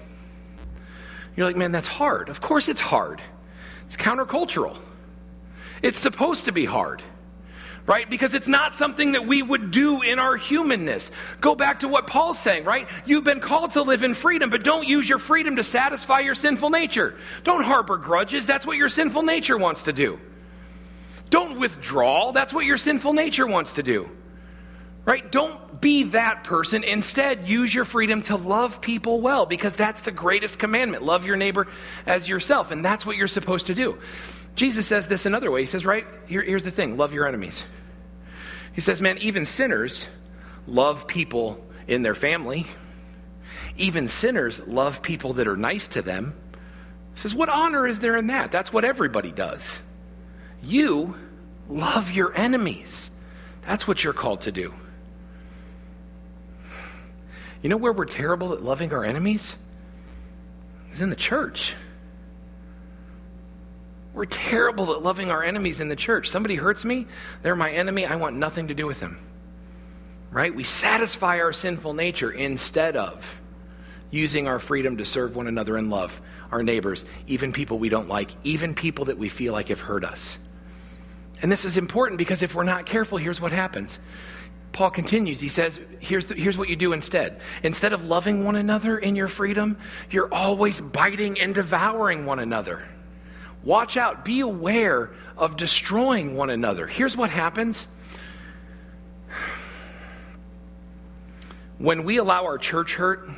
You're 1.34 1.46
like, 1.46 1.56
man, 1.56 1.72
that's 1.72 1.88
hard. 1.88 2.28
Of 2.28 2.40
course 2.40 2.68
it's 2.68 2.80
hard. 2.80 3.20
It's 3.86 3.96
countercultural. 3.96 4.78
It's 5.82 5.98
supposed 5.98 6.44
to 6.44 6.52
be 6.52 6.64
hard 6.64 7.02
right? 7.90 8.08
Because 8.08 8.34
it's 8.34 8.46
not 8.46 8.76
something 8.76 9.12
that 9.12 9.26
we 9.26 9.42
would 9.42 9.72
do 9.72 10.00
in 10.02 10.20
our 10.20 10.36
humanness. 10.36 11.10
Go 11.40 11.56
back 11.56 11.80
to 11.80 11.88
what 11.88 12.06
Paul's 12.06 12.38
saying, 12.38 12.62
right? 12.62 12.86
You've 13.04 13.24
been 13.24 13.40
called 13.40 13.72
to 13.72 13.82
live 13.82 14.04
in 14.04 14.14
freedom, 14.14 14.48
but 14.48 14.62
don't 14.62 14.86
use 14.86 15.08
your 15.08 15.18
freedom 15.18 15.56
to 15.56 15.64
satisfy 15.64 16.20
your 16.20 16.36
sinful 16.36 16.70
nature. 16.70 17.16
Don't 17.42 17.64
harbor 17.64 17.96
grudges. 17.96 18.46
That's 18.46 18.64
what 18.64 18.76
your 18.76 18.88
sinful 18.88 19.24
nature 19.24 19.58
wants 19.58 19.82
to 19.82 19.92
do. 19.92 20.20
Don't 21.30 21.58
withdraw. 21.58 22.30
That's 22.30 22.54
what 22.54 22.64
your 22.64 22.78
sinful 22.78 23.12
nature 23.12 23.44
wants 23.48 23.72
to 23.72 23.82
do. 23.82 24.08
Right? 25.04 25.28
Don't 25.32 25.80
be 25.80 26.04
that 26.04 26.44
person. 26.44 26.84
Instead, 26.84 27.48
use 27.48 27.74
your 27.74 27.84
freedom 27.84 28.22
to 28.22 28.36
love 28.36 28.80
people 28.80 29.20
well 29.20 29.46
because 29.46 29.74
that's 29.74 30.02
the 30.02 30.12
greatest 30.12 30.60
commandment. 30.60 31.02
Love 31.02 31.26
your 31.26 31.36
neighbor 31.36 31.66
as 32.06 32.28
yourself. 32.28 32.70
And 32.70 32.84
that's 32.84 33.04
what 33.04 33.16
you're 33.16 33.26
supposed 33.26 33.66
to 33.66 33.74
do. 33.74 33.98
Jesus 34.54 34.86
says 34.86 35.08
this 35.08 35.26
another 35.26 35.50
way. 35.50 35.62
He 35.62 35.66
says, 35.66 35.84
right, 35.84 36.06
Here, 36.26 36.42
here's 36.42 36.62
the 36.62 36.70
thing 36.70 36.96
love 36.96 37.12
your 37.12 37.26
enemies. 37.26 37.64
He 38.72 38.80
says, 38.80 39.00
man, 39.00 39.18
even 39.18 39.46
sinners 39.46 40.06
love 40.66 41.06
people 41.06 41.64
in 41.86 42.02
their 42.02 42.14
family. 42.14 42.66
Even 43.76 44.08
sinners 44.08 44.60
love 44.66 45.02
people 45.02 45.34
that 45.34 45.48
are 45.48 45.56
nice 45.56 45.88
to 45.88 46.02
them. 46.02 46.34
He 47.14 47.20
says, 47.20 47.34
what 47.34 47.48
honor 47.48 47.86
is 47.86 47.98
there 47.98 48.16
in 48.16 48.28
that? 48.28 48.52
That's 48.52 48.72
what 48.72 48.84
everybody 48.84 49.32
does. 49.32 49.78
You 50.62 51.16
love 51.68 52.10
your 52.10 52.34
enemies. 52.36 53.10
That's 53.66 53.86
what 53.86 54.04
you're 54.04 54.12
called 54.12 54.42
to 54.42 54.52
do. 54.52 54.72
You 57.62 57.68
know 57.68 57.76
where 57.76 57.92
we're 57.92 58.06
terrible 58.06 58.52
at 58.52 58.62
loving 58.62 58.92
our 58.92 59.04
enemies? 59.04 59.54
Is 60.92 61.00
in 61.00 61.10
the 61.10 61.16
church. 61.16 61.74
We're 64.12 64.26
terrible 64.26 64.92
at 64.92 65.02
loving 65.02 65.30
our 65.30 65.42
enemies 65.42 65.80
in 65.80 65.88
the 65.88 65.96
church. 65.96 66.28
Somebody 66.28 66.56
hurts 66.56 66.84
me, 66.84 67.06
they're 67.42 67.56
my 67.56 67.70
enemy. 67.70 68.06
I 68.06 68.16
want 68.16 68.36
nothing 68.36 68.68
to 68.68 68.74
do 68.74 68.86
with 68.86 69.00
them. 69.00 69.18
Right? 70.30 70.54
We 70.54 70.62
satisfy 70.62 71.40
our 71.40 71.52
sinful 71.52 71.94
nature 71.94 72.30
instead 72.30 72.96
of 72.96 73.24
using 74.10 74.48
our 74.48 74.58
freedom 74.58 74.96
to 74.96 75.04
serve 75.04 75.36
one 75.36 75.46
another 75.46 75.76
in 75.78 75.90
love, 75.90 76.20
our 76.50 76.62
neighbors, 76.62 77.04
even 77.26 77.52
people 77.52 77.78
we 77.78 77.88
don't 77.88 78.08
like, 78.08 78.30
even 78.42 78.74
people 78.74 79.06
that 79.06 79.18
we 79.18 79.28
feel 79.28 79.52
like 79.52 79.68
have 79.68 79.80
hurt 79.80 80.04
us. 80.04 80.36
And 81.42 81.50
this 81.50 81.64
is 81.64 81.76
important 81.76 82.18
because 82.18 82.42
if 82.42 82.54
we're 82.54 82.64
not 82.64 82.86
careful, 82.86 83.18
here's 83.18 83.40
what 83.40 83.52
happens. 83.52 83.98
Paul 84.72 84.90
continues. 84.90 85.40
He 85.40 85.48
says, 85.48 85.80
here's, 85.98 86.26
the, 86.26 86.34
here's 86.34 86.56
what 86.56 86.68
you 86.68 86.76
do 86.76 86.92
instead. 86.92 87.40
Instead 87.62 87.92
of 87.92 88.04
loving 88.04 88.44
one 88.44 88.56
another 88.56 88.98
in 88.98 89.16
your 89.16 89.28
freedom, 89.28 89.78
you're 90.10 90.32
always 90.32 90.80
biting 90.80 91.40
and 91.40 91.54
devouring 91.54 92.26
one 92.26 92.38
another. 92.38 92.82
Watch 93.62 93.96
out. 93.96 94.24
Be 94.24 94.40
aware 94.40 95.10
of 95.36 95.56
destroying 95.56 96.34
one 96.36 96.50
another. 96.50 96.86
Here's 96.86 97.16
what 97.16 97.30
happens 97.30 97.86
when 101.78 102.04
we 102.04 102.18
allow 102.18 102.44
our 102.44 102.58
church 102.58 102.94
hurt 102.94 103.28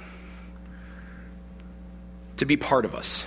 to 2.38 2.44
be 2.44 2.56
part 2.56 2.84
of 2.84 2.94
us. 2.94 3.24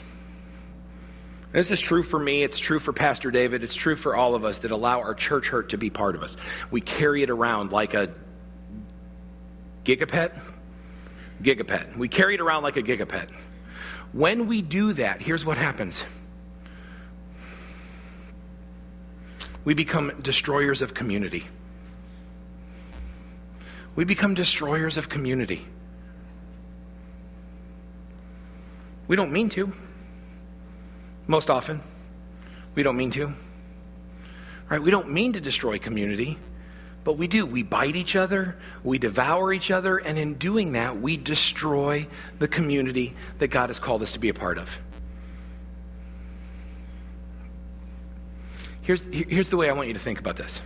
This 1.53 1.71
is 1.71 1.79
true 1.79 2.03
for 2.03 2.19
me, 2.19 2.43
it's 2.43 2.60
true 2.60 2.79
for 2.79 2.91
Pastor 2.91 3.31
David, 3.31 3.63
it's 3.63 3.75
true 3.75 3.95
for 3.95 4.13
all 4.13 4.36
of 4.36 4.43
us 4.43 4.58
that 4.60 4.71
allow 4.71 4.99
our 4.99 5.15
church 5.15 5.47
hurt 5.47 5.69
to 5.69 5.77
be 5.77 5.89
part 5.89 6.15
of 6.15 6.21
us. 6.21 6.36
We 6.69 6.81
carry 6.81 7.23
it 7.23 7.29
around 7.29 7.71
like 7.71 7.93
a 7.93 8.13
gigapet. 9.86 10.38
Gigapet. 11.41 11.95
We 11.95 12.10
carry 12.10 12.36
it 12.36 12.41
around 12.41 12.63
like 12.63 12.75
a 12.75 12.84
gigapet. 12.84 13.29
When 14.12 14.47
we 14.47 14.62
do 14.62 14.91
that, 14.93 15.21
here's 15.21 15.45
what 15.45 15.58
happens 15.58 16.03
we 19.65 19.73
become 19.73 20.13
destroyers 20.21 20.82
of 20.82 20.93
community. 20.93 21.47
We 23.95 24.06
become 24.06 24.36
destroyers 24.36 24.95
of 24.95 25.10
community. 25.10 25.65
We 29.08 29.15
don't 29.15 29.32
mean 29.32 29.49
to. 29.49 29.71
Most 31.28 31.49
often, 31.49 31.82
we 32.75 32.84
don't 32.84 32.95
mean 32.95 33.12
to. 33.12 33.34
Right? 34.69 34.82
We 34.82 34.91
don't 34.91 35.10
mean 35.10 35.34
to 35.34 35.41
destroy 35.41 35.80
community, 35.80 36.38
but 37.04 37.13
we 37.13 37.28
do. 37.28 37.45
We 37.45 37.63
bite 37.63 37.95
each 37.95 38.15
other, 38.15 38.58
we 38.84 38.99
devour 38.99 39.54
each 39.54 39.71
other, 39.71 39.97
and 39.97 40.17
in 40.17 40.36
doing 40.36 40.73
that, 40.73 40.99
we 40.99 41.17
destroy 41.17 42.08
the 42.38 42.47
community 42.47 43.15
that 43.39 43.47
God 43.47 43.69
has 43.69 43.80
called 43.80 44.04
us 44.04 44.13
to 44.13 44.19
be 44.19 44.30
a 44.30 44.34
part 44.34 44.58
of. 44.58 44.78
Here's, 48.85 49.01
here's 49.11 49.49
the 49.49 49.57
way 49.57 49.67
I 49.67 49.73
want 49.73 49.87
you 49.87 49.95
to 49.95 49.99
think 49.99 50.19
about 50.19 50.37
this 50.37 50.61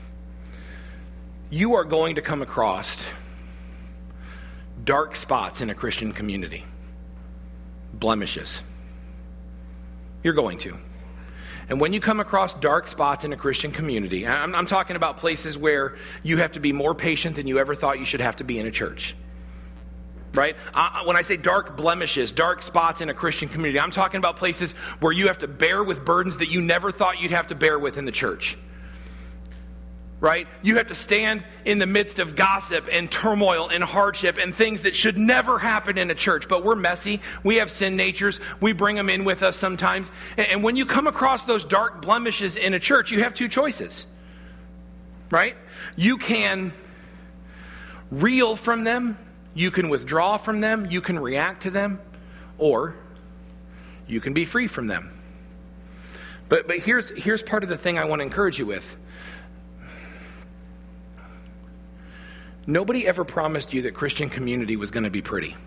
you 1.50 1.74
are 1.76 1.84
going 1.84 2.16
to 2.16 2.22
come 2.22 2.42
across 2.42 2.98
dark 4.84 5.16
spots 5.16 5.62
in 5.62 5.70
a 5.70 5.76
Christian 5.76 6.12
community, 6.12 6.64
blemishes. 7.94 8.60
You're 10.22 10.34
going 10.34 10.58
to. 10.60 10.78
And 11.70 11.80
when 11.80 11.94
you 11.94 12.02
come 12.02 12.20
across 12.20 12.54
dark 12.56 12.88
spots 12.88 13.24
in 13.24 13.32
a 13.32 13.38
Christian 13.38 13.72
community, 13.72 14.28
I'm, 14.28 14.54
I'm, 14.54 14.66
talking 14.66 14.96
about 14.96 15.18
places 15.18 15.58
where 15.58 15.96
you 16.24 16.38
have 16.38 16.52
to 16.54 16.60
be 16.60 16.74
more 16.74 16.94
patient 16.94 17.36
than 17.36 17.48
you 17.48 17.58
ever 17.58 17.74
thought 17.74 18.00
you 18.00 18.06
should 18.06 18.22
have 18.22 18.36
to 18.38 18.44
be 18.44 18.60
in 18.60 18.68
a 18.68 18.72
church 18.72 19.16
right? 20.34 20.56
I, 20.74 21.04
when 21.06 21.16
I 21.16 21.22
say 21.22 21.38
dark 21.38 21.76
blemishes, 21.76 22.32
dark 22.32 22.62
spots 22.62 23.02
in 23.02 23.10
a 23.10 23.14
Christian 23.14 23.50
community, 23.50 23.80
I'm 23.80 23.92
talking 23.92 24.20
about 24.20 24.38
places 24.38 24.74
where 25.00 25.12
you 25.12 25.28
have 25.28 25.40
to 25.40 25.48
bear 25.48 25.84
with 25.84 26.06
burdens 26.06 26.38
that 26.38 26.50
you 26.50 26.62
never 26.62 26.92
thought 26.92 27.20
you'd 27.20 27.32
have 27.32 27.48
to 27.48 27.56
bear 27.56 27.80
with 27.80 27.98
in 27.98 28.06
the 28.06 28.12
church. 28.12 28.58
Right? 30.22 30.48
You 30.62 30.76
have 30.76 30.88
to 30.88 30.96
stand 30.96 31.46
in 31.64 31.80
the 31.80 31.86
midst 31.86 32.20
of 32.20 32.36
gossip 32.36 32.90
and 32.92 33.10
turmoil 33.10 33.70
and 33.70 33.82
hardship 33.82 34.38
and 34.38 34.54
things 34.54 34.82
that 34.82 34.94
should 34.94 35.18
never 35.18 35.58
happen 35.58 35.98
in 35.98 36.12
a 36.12 36.16
church. 36.16 36.50
But 36.50 36.66
we're 36.66 36.76
messy. 36.76 37.22
We 37.42 37.56
have 37.56 37.72
sin 37.72 37.96
natures. 37.96 38.42
We 38.60 38.74
bring 38.74 38.98
them 38.98 39.10
in 39.10 39.24
with 39.24 39.44
us 39.44 39.56
sometimes. 39.56 40.12
And 40.36 40.62
when 40.62 40.76
you 40.76 40.86
come 40.86 41.08
across 41.08 41.46
those 41.46 41.64
dark 41.64 42.02
blemishes 42.02 42.58
in 42.58 42.74
a 42.74 42.80
church, 42.80 43.12
you 43.12 43.24
have 43.24 43.34
two 43.34 43.48
choices. 43.48 44.06
Right? 45.32 45.56
You 45.96 46.18
can 46.18 46.74
reel 48.12 48.58
from 48.58 48.84
them 48.84 49.18
you 49.60 49.72
can 49.72 49.90
withdraw 49.90 50.38
from 50.38 50.62
them, 50.62 50.86
you 50.90 51.02
can 51.02 51.20
react 51.20 51.64
to 51.64 51.70
them, 51.70 52.00
or 52.58 52.96
you 54.08 54.22
can 54.22 54.34
be 54.34 54.46
free 54.46 54.68
from 54.68 54.88
them. 54.88 55.12
But, 56.48 56.66
but 56.66 56.78
here's, 56.80 57.10
here's 57.10 57.44
part 57.44 57.64
of 57.64 57.70
the 57.70 57.78
thing 57.78 57.98
I 57.98 58.06
want 58.06 58.22
to 58.22 58.24
encourage 58.24 58.58
you 58.58 58.66
with. 58.66 58.96
Nobody 62.66 63.06
ever 63.06 63.26
promised 63.26 63.74
you 63.74 63.82
that 63.82 63.94
Christian 63.94 64.30
community 64.30 64.78
was 64.78 64.92
going 64.92 65.04
to 65.04 65.10
be 65.10 65.22
pretty. 65.22 65.58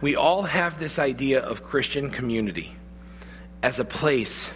We 0.00 0.16
all 0.16 0.44
have 0.44 0.80
this 0.80 0.98
idea 0.98 1.40
of 1.40 1.62
Christian 1.62 2.08
community 2.08 2.74
as 3.62 3.80
a 3.80 3.84
place 3.84 4.48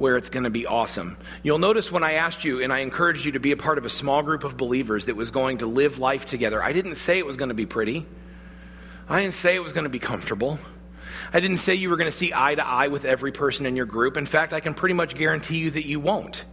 where 0.00 0.16
it's 0.16 0.30
going 0.30 0.44
to 0.44 0.50
be 0.50 0.66
awesome. 0.66 1.18
You'll 1.42 1.58
notice 1.58 1.92
when 1.92 2.02
I 2.02 2.14
asked 2.14 2.42
you 2.42 2.62
and 2.62 2.72
I 2.72 2.78
encouraged 2.78 3.26
you 3.26 3.32
to 3.32 3.38
be 3.38 3.52
a 3.52 3.56
part 3.56 3.76
of 3.76 3.84
a 3.84 3.90
small 3.90 4.22
group 4.22 4.44
of 4.44 4.56
believers 4.56 5.04
that 5.06 5.14
was 5.14 5.30
going 5.30 5.58
to 5.58 5.66
live 5.66 5.98
life 5.98 6.24
together, 6.24 6.62
I 6.62 6.72
didn't 6.72 6.96
say 6.96 7.18
it 7.18 7.26
was 7.26 7.36
going 7.36 7.50
to 7.50 7.54
be 7.54 7.66
pretty. 7.66 8.06
I 9.10 9.20
didn't 9.20 9.34
say 9.34 9.54
it 9.54 9.62
was 9.62 9.72
going 9.72 9.84
to 9.84 9.90
be 9.90 9.98
comfortable. 9.98 10.58
I 11.34 11.40
didn't 11.40 11.58
say 11.58 11.74
you 11.74 11.90
were 11.90 11.96
going 11.96 12.10
to 12.10 12.16
see 12.16 12.32
eye 12.34 12.54
to 12.54 12.66
eye 12.66 12.88
with 12.88 13.04
every 13.04 13.30
person 13.30 13.66
in 13.66 13.76
your 13.76 13.84
group. 13.84 14.16
In 14.16 14.24
fact, 14.24 14.54
I 14.54 14.60
can 14.60 14.72
pretty 14.72 14.94
much 14.94 15.14
guarantee 15.14 15.58
you 15.58 15.70
that 15.72 15.86
you 15.86 16.00
won't. 16.00 16.44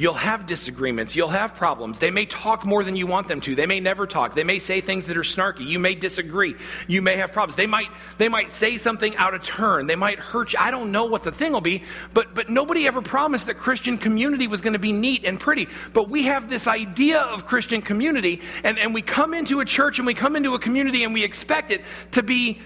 You'll 0.00 0.14
have 0.14 0.46
disagreements. 0.46 1.14
You'll 1.14 1.28
have 1.28 1.56
problems. 1.56 1.98
They 1.98 2.10
may 2.10 2.24
talk 2.24 2.64
more 2.64 2.82
than 2.82 2.96
you 2.96 3.06
want 3.06 3.28
them 3.28 3.42
to. 3.42 3.54
They 3.54 3.66
may 3.66 3.80
never 3.80 4.06
talk. 4.06 4.34
They 4.34 4.44
may 4.44 4.58
say 4.58 4.80
things 4.80 5.06
that 5.08 5.16
are 5.18 5.20
snarky. 5.20 5.66
You 5.66 5.78
may 5.78 5.94
disagree. 5.94 6.54
You 6.86 7.02
may 7.02 7.16
have 7.16 7.32
problems. 7.32 7.54
They 7.54 7.66
might, 7.66 7.88
they 8.16 8.30
might 8.30 8.50
say 8.50 8.78
something 8.78 9.14
out 9.16 9.34
of 9.34 9.42
turn. 9.42 9.86
They 9.86 9.96
might 9.96 10.18
hurt 10.18 10.54
you. 10.54 10.58
I 10.58 10.70
don't 10.70 10.90
know 10.90 11.04
what 11.04 11.22
the 11.22 11.32
thing 11.32 11.52
will 11.52 11.60
be, 11.60 11.82
but, 12.14 12.34
but 12.34 12.48
nobody 12.48 12.86
ever 12.86 13.02
promised 13.02 13.48
that 13.48 13.58
Christian 13.58 13.98
community 13.98 14.46
was 14.46 14.62
going 14.62 14.72
to 14.72 14.78
be 14.78 14.90
neat 14.90 15.26
and 15.26 15.38
pretty. 15.38 15.68
But 15.92 16.08
we 16.08 16.22
have 16.22 16.48
this 16.48 16.66
idea 16.66 17.20
of 17.20 17.44
Christian 17.44 17.82
community, 17.82 18.40
and, 18.64 18.78
and 18.78 18.94
we 18.94 19.02
come 19.02 19.34
into 19.34 19.60
a 19.60 19.66
church 19.66 19.98
and 19.98 20.06
we 20.06 20.14
come 20.14 20.34
into 20.34 20.54
a 20.54 20.58
community 20.58 21.04
and 21.04 21.12
we 21.12 21.24
expect 21.24 21.70
it 21.70 21.82
to 22.12 22.22
be 22.22 22.58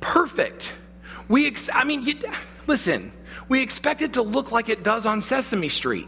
perfect. 0.00 0.74
We 1.26 1.46
ex- 1.46 1.70
I 1.72 1.84
mean, 1.84 2.02
you, 2.02 2.18
listen, 2.66 3.12
we 3.48 3.62
expect 3.62 4.02
it 4.02 4.12
to 4.12 4.20
look 4.20 4.52
like 4.52 4.68
it 4.68 4.82
does 4.82 5.06
on 5.06 5.22
Sesame 5.22 5.70
Street. 5.70 6.06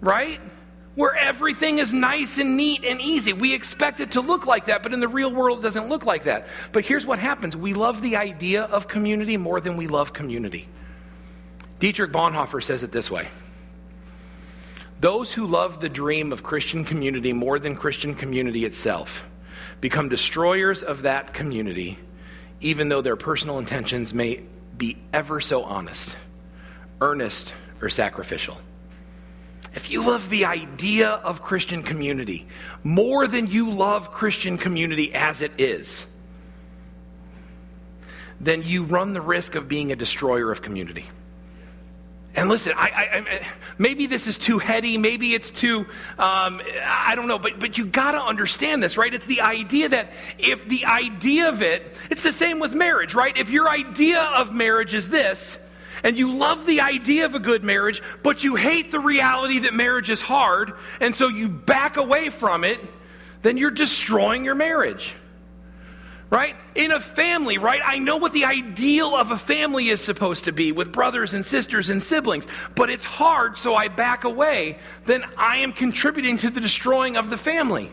Right? 0.00 0.40
Where 0.94 1.14
everything 1.14 1.78
is 1.78 1.94
nice 1.94 2.38
and 2.38 2.56
neat 2.56 2.84
and 2.84 3.00
easy. 3.00 3.32
We 3.32 3.54
expect 3.54 4.00
it 4.00 4.12
to 4.12 4.20
look 4.20 4.46
like 4.46 4.66
that, 4.66 4.82
but 4.82 4.92
in 4.92 5.00
the 5.00 5.08
real 5.08 5.32
world, 5.32 5.60
it 5.60 5.62
doesn't 5.62 5.88
look 5.88 6.04
like 6.04 6.24
that. 6.24 6.48
But 6.72 6.84
here's 6.84 7.06
what 7.06 7.18
happens 7.18 7.56
we 7.56 7.74
love 7.74 8.02
the 8.02 8.16
idea 8.16 8.64
of 8.64 8.88
community 8.88 9.36
more 9.36 9.60
than 9.60 9.76
we 9.76 9.86
love 9.86 10.12
community. 10.12 10.68
Dietrich 11.78 12.10
Bonhoeffer 12.10 12.62
says 12.62 12.82
it 12.82 12.90
this 12.90 13.10
way 13.10 13.28
Those 15.00 15.32
who 15.32 15.46
love 15.46 15.80
the 15.80 15.88
dream 15.88 16.32
of 16.32 16.42
Christian 16.42 16.84
community 16.84 17.32
more 17.32 17.58
than 17.58 17.76
Christian 17.76 18.14
community 18.14 18.64
itself 18.64 19.24
become 19.80 20.08
destroyers 20.08 20.82
of 20.82 21.02
that 21.02 21.32
community, 21.34 21.98
even 22.60 22.88
though 22.88 23.02
their 23.02 23.16
personal 23.16 23.58
intentions 23.58 24.12
may 24.12 24.42
be 24.76 24.96
ever 25.12 25.40
so 25.40 25.62
honest, 25.62 26.16
earnest, 27.00 27.52
or 27.80 27.88
sacrificial. 27.88 28.58
If 29.78 29.92
you 29.92 30.02
love 30.02 30.28
the 30.28 30.46
idea 30.46 31.08
of 31.08 31.40
Christian 31.40 31.84
community 31.84 32.48
more 32.82 33.28
than 33.28 33.46
you 33.46 33.70
love 33.70 34.10
Christian 34.10 34.58
community 34.58 35.14
as 35.14 35.40
it 35.40 35.52
is, 35.56 36.04
then 38.40 38.64
you 38.64 38.82
run 38.82 39.12
the 39.12 39.20
risk 39.20 39.54
of 39.54 39.68
being 39.68 39.92
a 39.92 39.96
destroyer 39.96 40.50
of 40.50 40.62
community. 40.62 41.08
And 42.34 42.48
listen, 42.48 42.72
I, 42.76 42.88
I, 42.88 43.18
I, 43.18 43.46
maybe 43.78 44.08
this 44.08 44.26
is 44.26 44.36
too 44.36 44.58
heady, 44.58 44.98
maybe 44.98 45.32
it's 45.32 45.50
too, 45.50 45.86
um, 46.18 46.60
I 46.84 47.12
don't 47.14 47.28
know, 47.28 47.38
but, 47.38 47.60
but 47.60 47.78
you 47.78 47.86
got 47.86 48.12
to 48.12 48.20
understand 48.20 48.82
this, 48.82 48.96
right? 48.96 49.14
It's 49.14 49.26
the 49.26 49.42
idea 49.42 49.90
that 49.90 50.10
if 50.40 50.68
the 50.68 50.86
idea 50.86 51.50
of 51.50 51.62
it, 51.62 51.94
it's 52.10 52.22
the 52.22 52.32
same 52.32 52.58
with 52.58 52.74
marriage, 52.74 53.14
right? 53.14 53.36
If 53.36 53.48
your 53.48 53.68
idea 53.68 54.22
of 54.22 54.52
marriage 54.52 54.92
is 54.92 55.08
this, 55.08 55.56
and 56.02 56.16
you 56.16 56.32
love 56.32 56.66
the 56.66 56.80
idea 56.80 57.24
of 57.24 57.34
a 57.34 57.40
good 57.40 57.64
marriage, 57.64 58.02
but 58.22 58.44
you 58.44 58.56
hate 58.56 58.90
the 58.90 59.00
reality 59.00 59.60
that 59.60 59.74
marriage 59.74 60.10
is 60.10 60.20
hard, 60.20 60.72
and 61.00 61.14
so 61.14 61.28
you 61.28 61.48
back 61.48 61.96
away 61.96 62.30
from 62.30 62.64
it, 62.64 62.80
then 63.42 63.56
you're 63.56 63.70
destroying 63.70 64.44
your 64.44 64.54
marriage 64.54 65.14
right? 66.30 66.56
In 66.74 66.90
a 66.90 67.00
family, 67.00 67.58
right? 67.58 67.80
I 67.84 67.98
know 67.98 68.18
what 68.18 68.32
the 68.32 68.44
ideal 68.44 69.14
of 69.14 69.30
a 69.30 69.38
family 69.38 69.88
is 69.88 70.00
supposed 70.00 70.44
to 70.44 70.52
be 70.52 70.72
with 70.72 70.92
brothers 70.92 71.32
and 71.32 71.44
sisters 71.44 71.88
and 71.88 72.02
siblings, 72.02 72.46
but 72.74 72.90
it's 72.90 73.04
hard, 73.04 73.56
so 73.56 73.74
I 73.74 73.88
back 73.88 74.24
away. 74.24 74.78
Then 75.06 75.24
I 75.36 75.58
am 75.58 75.72
contributing 75.72 76.36
to 76.38 76.50
the 76.50 76.60
destroying 76.60 77.16
of 77.16 77.30
the 77.30 77.38
family. 77.38 77.90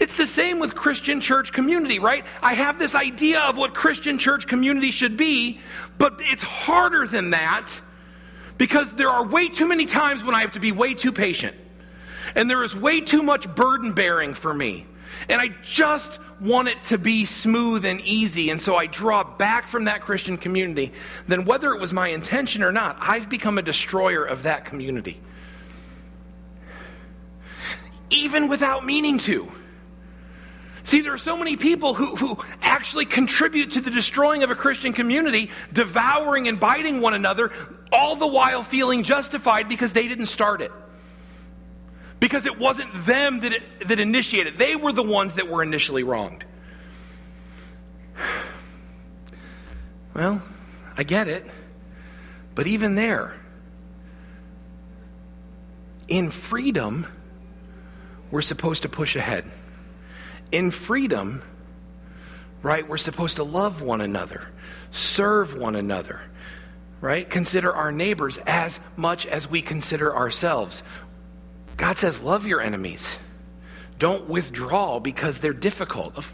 It's 0.00 0.14
the 0.14 0.26
same 0.26 0.58
with 0.58 0.74
Christian 0.74 1.20
church 1.20 1.52
community, 1.52 1.98
right? 1.98 2.24
I 2.42 2.54
have 2.54 2.78
this 2.78 2.94
idea 2.94 3.40
of 3.40 3.58
what 3.58 3.74
Christian 3.74 4.18
church 4.18 4.46
community 4.46 4.90
should 4.90 5.18
be, 5.18 5.60
but 5.98 6.14
it's 6.20 6.42
harder 6.42 7.06
than 7.06 7.30
that 7.30 7.70
because 8.56 8.94
there 8.94 9.10
are 9.10 9.26
way 9.26 9.48
too 9.48 9.68
many 9.68 9.84
times 9.84 10.24
when 10.24 10.34
I 10.34 10.40
have 10.40 10.52
to 10.52 10.60
be 10.60 10.72
way 10.72 10.94
too 10.94 11.12
patient. 11.12 11.54
And 12.34 12.48
there 12.48 12.64
is 12.64 12.74
way 12.74 13.02
too 13.02 13.22
much 13.22 13.52
burden 13.54 13.92
bearing 13.92 14.32
for 14.32 14.54
me. 14.54 14.86
And 15.28 15.38
I 15.38 15.48
just 15.64 16.18
want 16.40 16.68
it 16.68 16.82
to 16.84 16.96
be 16.96 17.26
smooth 17.26 17.84
and 17.84 18.00
easy. 18.00 18.48
And 18.48 18.60
so 18.60 18.76
I 18.76 18.86
draw 18.86 19.22
back 19.22 19.68
from 19.68 19.84
that 19.84 20.00
Christian 20.00 20.38
community. 20.38 20.92
Then, 21.28 21.44
whether 21.44 21.74
it 21.74 21.80
was 21.80 21.92
my 21.92 22.08
intention 22.08 22.62
or 22.62 22.72
not, 22.72 22.96
I've 23.00 23.28
become 23.28 23.58
a 23.58 23.62
destroyer 23.62 24.24
of 24.24 24.44
that 24.44 24.64
community. 24.64 25.20
Even 28.08 28.48
without 28.48 28.86
meaning 28.86 29.18
to. 29.20 29.50
See, 30.84 31.00
there 31.02 31.12
are 31.12 31.18
so 31.18 31.36
many 31.36 31.56
people 31.56 31.94
who, 31.94 32.16
who 32.16 32.38
actually 32.62 33.04
contribute 33.04 33.72
to 33.72 33.80
the 33.80 33.90
destroying 33.90 34.42
of 34.42 34.50
a 34.50 34.54
Christian 34.54 34.92
community, 34.92 35.50
devouring 35.72 36.48
and 36.48 36.58
biting 36.58 37.00
one 37.00 37.14
another, 37.14 37.52
all 37.92 38.16
the 38.16 38.26
while 38.26 38.62
feeling 38.62 39.02
justified 39.02 39.68
because 39.68 39.92
they 39.92 40.08
didn't 40.08 40.26
start 40.26 40.62
it 40.62 40.72
because 42.20 42.44
it 42.44 42.58
wasn't 42.58 42.90
them 43.06 43.40
that, 43.40 43.54
it, 43.54 43.88
that 43.88 43.98
initiated. 43.98 44.58
They 44.58 44.76
were 44.76 44.92
the 44.92 45.02
ones 45.02 45.34
that 45.34 45.48
were 45.48 45.62
initially 45.62 46.04
wronged. 46.04 46.44
Well, 50.12 50.42
I 50.98 51.04
get 51.04 51.28
it. 51.28 51.46
But 52.56 52.66
even 52.66 52.96
there, 52.96 53.36
in 56.08 56.32
freedom, 56.32 57.06
we're 58.32 58.42
supposed 58.42 58.82
to 58.82 58.88
push 58.88 59.14
ahead. 59.14 59.44
In 60.52 60.70
freedom, 60.70 61.42
right, 62.62 62.86
we're 62.88 62.98
supposed 62.98 63.36
to 63.36 63.44
love 63.44 63.82
one 63.82 64.00
another, 64.00 64.48
serve 64.90 65.56
one 65.56 65.76
another, 65.76 66.20
right? 67.00 67.28
Consider 67.28 67.72
our 67.72 67.92
neighbors 67.92 68.38
as 68.46 68.80
much 68.96 69.26
as 69.26 69.48
we 69.48 69.62
consider 69.62 70.14
ourselves. 70.14 70.82
God 71.76 71.98
says, 71.98 72.20
love 72.20 72.46
your 72.46 72.60
enemies. 72.60 73.16
Don't 73.98 74.28
withdraw 74.28 74.98
because 74.98 75.38
they're 75.38 75.52
difficult. 75.52 76.24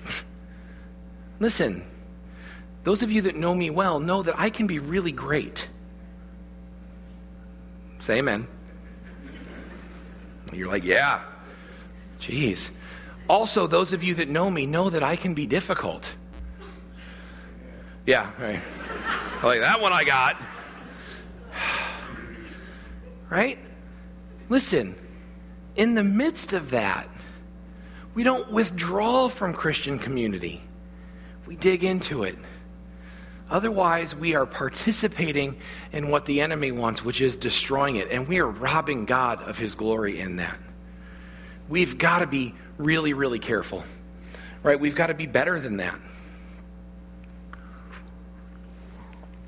Listen, 1.40 1.84
those 2.84 3.02
of 3.02 3.10
you 3.10 3.22
that 3.22 3.36
know 3.36 3.54
me 3.54 3.70
well 3.70 4.00
know 4.00 4.22
that 4.22 4.38
I 4.38 4.50
can 4.50 4.66
be 4.66 4.78
really 4.78 5.12
great. 5.12 5.68
Say 7.98 8.18
amen. 8.18 8.46
You're 10.52 10.68
like, 10.68 10.84
yeah. 10.84 11.22
Jeez. 12.20 12.68
Also, 13.28 13.66
those 13.66 13.92
of 13.92 14.04
you 14.04 14.14
that 14.14 14.28
know 14.28 14.50
me 14.50 14.66
know 14.66 14.90
that 14.90 15.02
I 15.02 15.16
can 15.16 15.34
be 15.34 15.46
difficult. 15.46 16.12
Yeah, 18.06 18.30
right. 18.38 18.60
like 19.42 19.60
that 19.60 19.80
one 19.80 19.92
I 19.92 20.04
got. 20.04 20.40
right? 23.30 23.58
Listen, 24.48 24.94
in 25.74 25.94
the 25.94 26.04
midst 26.04 26.52
of 26.52 26.70
that, 26.70 27.08
we 28.14 28.22
don't 28.22 28.50
withdraw 28.50 29.28
from 29.28 29.52
Christian 29.52 29.98
community. 29.98 30.62
We 31.46 31.56
dig 31.56 31.84
into 31.84 32.22
it. 32.22 32.38
Otherwise, 33.50 34.14
we 34.14 34.34
are 34.34 34.46
participating 34.46 35.56
in 35.92 36.10
what 36.10 36.26
the 36.26 36.40
enemy 36.40 36.72
wants, 36.72 37.04
which 37.04 37.20
is 37.20 37.36
destroying 37.36 37.96
it. 37.96 38.10
And 38.10 38.26
we 38.26 38.38
are 38.38 38.48
robbing 38.48 39.04
God 39.04 39.42
of 39.42 39.58
his 39.58 39.74
glory 39.74 40.18
in 40.18 40.36
that. 40.36 40.58
We've 41.68 41.98
got 41.98 42.20
to 42.20 42.26
be 42.26 42.54
really, 42.78 43.12
really 43.12 43.38
careful, 43.38 43.84
right? 44.62 44.78
We've 44.78 44.94
got 44.94 45.08
to 45.08 45.14
be 45.14 45.26
better 45.26 45.58
than 45.58 45.78
that. 45.78 45.98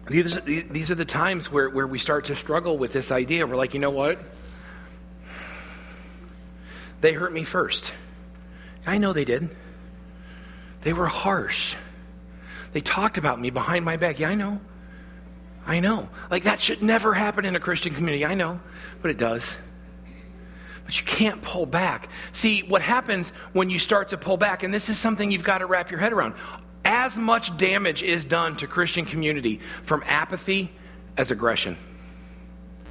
These, 0.09 0.91
are 0.91 0.95
the 0.95 1.05
times 1.05 1.51
where, 1.51 1.69
where 1.69 1.87
we 1.87 1.99
start 1.99 2.27
to 2.27 2.37
struggle 2.37 2.79
with 2.79 2.93
this 2.93 3.11
idea. 3.11 3.47
We're 3.47 3.57
like, 3.57 3.75
you 3.75 3.81
know 3.81 3.91
what? 3.91 4.19
They 7.03 7.13
hurt 7.13 7.33
me 7.33 7.45
first. 7.45 7.93
I 8.87 8.97
know 8.97 9.13
they 9.13 9.27
did. 9.27 9.55
They 10.81 10.95
were 10.95 11.07
harsh. 11.07 11.77
They 12.73 12.81
talked 12.81 13.19
about 13.19 13.39
me 13.39 13.51
behind 13.51 13.85
my 13.85 13.99
back. 13.99 14.19
Yeah, 14.19 14.31
I 14.31 14.35
know. 14.35 14.61
I 15.67 15.81
know. 15.81 16.09
Like 16.31 16.45
that 16.45 16.61
should 16.61 16.83
never 16.83 17.13
happen 17.13 17.45
in 17.45 17.55
a 17.55 17.61
Christian 17.61 17.95
community. 17.95 18.25
I 18.25 18.35
know, 18.35 18.61
but 19.03 19.11
it 19.11 19.19
does. 19.19 19.45
But 20.89 20.99
you 20.99 21.05
can't 21.05 21.43
pull 21.43 21.67
back. 21.67 22.09
See, 22.33 22.63
what 22.63 22.81
happens 22.81 23.29
when 23.53 23.69
you 23.69 23.79
start 23.79 24.09
to 24.09 24.17
pull 24.17 24.39
back, 24.39 24.63
and 24.63 24.73
this 24.73 24.89
is 24.89 24.99
something 24.99 25.31
you've 25.31 25.45
got 25.45 25.59
to 25.59 25.67
wrap 25.67 25.91
your 25.91 26.01
head 26.01 26.15
around. 26.15 26.33
As 26.83 27.15
much 27.15 27.55
damage 27.59 28.03
is 28.03 28.25
done 28.25 28.57
to 28.57 28.67
Christian 28.67 29.05
community 29.05 29.61
from 29.85 30.03
apathy 30.07 30.73
as 31.19 31.31
aggression. 31.31 31.77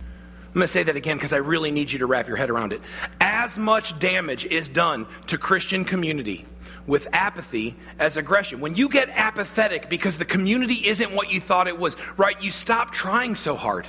I'm 0.04 0.54
going 0.54 0.62
to 0.62 0.68
say 0.68 0.84
that 0.84 0.96
again 0.96 1.18
because 1.18 1.34
I 1.34 1.38
really 1.38 1.72
need 1.72 1.92
you 1.92 1.98
to 1.98 2.06
wrap 2.06 2.28
your 2.28 2.38
head 2.38 2.52
around 2.52 2.72
it. 2.72 2.82
As 3.20 3.58
much 3.58 3.98
damage 3.98 4.46
is 4.46 4.70
done 4.70 5.08
to 5.26 5.40
Christian 5.40 5.84
community 5.84 6.46
with 6.86 7.08
apathy 7.14 7.76
as 7.98 8.16
aggression. 8.16 8.60
When 8.60 8.76
you 8.76 8.90
get 8.90 9.10
apathetic 9.10 9.90
because 9.90 10.20
the 10.20 10.26
community 10.26 10.86
isn't 10.86 11.14
what 11.14 11.32
you 11.32 11.42
thought 11.42 11.68
it 11.68 11.80
was, 11.80 11.96
right? 12.16 12.40
You 12.40 12.52
stop 12.52 12.92
trying 12.92 13.34
so 13.34 13.56
hard. 13.56 13.88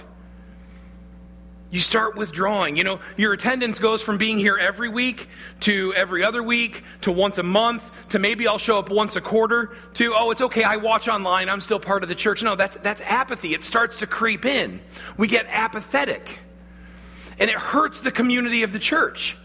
You 1.71 1.81
start 1.81 2.17
withdrawing. 2.17 2.77
You 2.77 2.85
know, 2.85 3.01
your 3.19 3.35
attendance 3.35 3.79
goes 3.79 4.01
from 4.01 4.17
being 4.17 4.39
here 4.39 4.57
every 4.57 4.89
week 4.89 5.29
to 5.61 5.93
every 5.95 6.25
other 6.25 6.43
week 6.43 6.83
to 7.03 7.13
once 7.13 7.37
a 7.37 7.43
month 7.43 7.83
to 8.09 8.19
maybe 8.19 8.49
I'll 8.49 8.59
show 8.59 8.79
up 8.79 8.91
once 8.91 9.17
a 9.17 9.21
quarter 9.21 9.75
to, 9.95 10.15
oh, 10.17 10.31
it's 10.31 10.41
okay, 10.41 10.63
I 10.63 10.77
watch 10.77 11.09
online, 11.09 11.51
I'm 11.51 11.61
still 11.61 11.79
part 11.79 12.03
of 12.03 12.09
the 12.09 12.15
church. 12.15 12.43
No, 12.43 12.57
that's, 12.57 12.79
that's 12.79 13.03
apathy. 13.03 13.53
It 13.53 13.65
starts 13.65 13.99
to 13.99 14.07
creep 14.07 14.47
in. 14.47 14.81
We 15.19 15.29
get 15.29 15.47
apathetic 15.51 16.39
and 17.39 17.51
it 17.51 17.57
hurts 17.57 18.01
the 18.01 18.11
community 18.11 18.63
of 18.63 18.73
the 18.73 18.79
church. 18.79 19.37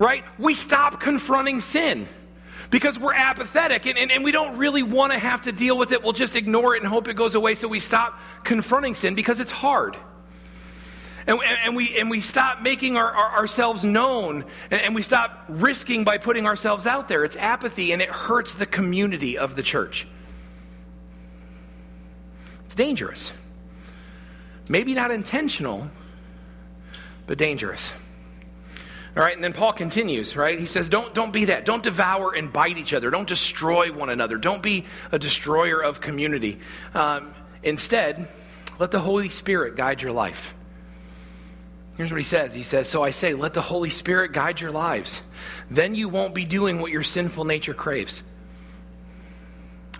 Right? 0.00 0.24
We 0.38 0.54
stop 0.54 1.00
confronting 1.00 1.60
sin 1.60 2.08
because 2.70 2.98
we're 2.98 3.14
apathetic 3.14 3.86
and, 3.86 3.96
and, 3.96 4.10
and 4.10 4.24
we 4.24 4.32
don't 4.32 4.56
really 4.56 4.82
want 4.82 5.12
to 5.12 5.18
have 5.18 5.42
to 5.42 5.52
deal 5.52 5.78
with 5.78 5.92
it. 5.92 6.02
We'll 6.02 6.12
just 6.12 6.34
ignore 6.34 6.74
it 6.74 6.82
and 6.82 6.88
hope 6.88 7.06
it 7.06 7.14
goes 7.14 7.36
away. 7.36 7.54
So 7.54 7.68
we 7.68 7.78
stop 7.78 8.18
confronting 8.42 8.96
sin 8.96 9.14
because 9.14 9.38
it's 9.38 9.52
hard. 9.52 9.96
And, 11.28 11.38
and, 11.42 11.76
we, 11.76 11.94
and 11.98 12.08
we 12.08 12.22
stop 12.22 12.62
making 12.62 12.96
our, 12.96 13.12
our, 13.12 13.40
ourselves 13.40 13.84
known 13.84 14.46
and, 14.70 14.80
and 14.80 14.94
we 14.94 15.02
stop 15.02 15.44
risking 15.46 16.02
by 16.02 16.16
putting 16.16 16.46
ourselves 16.46 16.86
out 16.86 17.06
there. 17.06 17.22
It's 17.22 17.36
apathy 17.36 17.92
and 17.92 18.00
it 18.00 18.08
hurts 18.08 18.54
the 18.54 18.64
community 18.64 19.36
of 19.36 19.54
the 19.54 19.62
church. 19.62 20.08
It's 22.64 22.74
dangerous. 22.74 23.30
Maybe 24.70 24.94
not 24.94 25.10
intentional, 25.10 25.90
but 27.26 27.36
dangerous. 27.36 27.92
All 29.14 29.22
right, 29.22 29.34
and 29.34 29.44
then 29.44 29.52
Paul 29.52 29.74
continues, 29.74 30.34
right? 30.34 30.58
He 30.58 30.66
says, 30.66 30.88
don't, 30.88 31.12
don't 31.12 31.32
be 31.32 31.46
that. 31.46 31.66
Don't 31.66 31.82
devour 31.82 32.34
and 32.34 32.50
bite 32.50 32.78
each 32.78 32.94
other. 32.94 33.10
Don't 33.10 33.28
destroy 33.28 33.92
one 33.92 34.08
another. 34.08 34.38
Don't 34.38 34.62
be 34.62 34.86
a 35.12 35.18
destroyer 35.18 35.82
of 35.82 36.00
community. 36.00 36.58
Um, 36.94 37.34
instead, 37.62 38.28
let 38.78 38.92
the 38.92 39.00
Holy 39.00 39.28
Spirit 39.28 39.76
guide 39.76 40.00
your 40.00 40.12
life. 40.12 40.54
Here's 41.98 42.12
what 42.12 42.18
he 42.18 42.24
says 42.24 42.54
He 42.54 42.62
says, 42.62 42.88
So 42.88 43.02
I 43.02 43.10
say, 43.10 43.34
let 43.34 43.52
the 43.52 43.60
Holy 43.60 43.90
Spirit 43.90 44.32
guide 44.32 44.60
your 44.60 44.70
lives. 44.70 45.20
Then 45.70 45.94
you 45.94 46.08
won't 46.08 46.34
be 46.34 46.46
doing 46.46 46.78
what 46.78 46.92
your 46.92 47.02
sinful 47.02 47.44
nature 47.44 47.74
craves. 47.74 48.22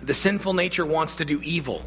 The 0.01 0.13
sinful 0.13 0.53
nature 0.53 0.85
wants 0.85 1.17
to 1.17 1.25
do 1.25 1.41
evil 1.41 1.83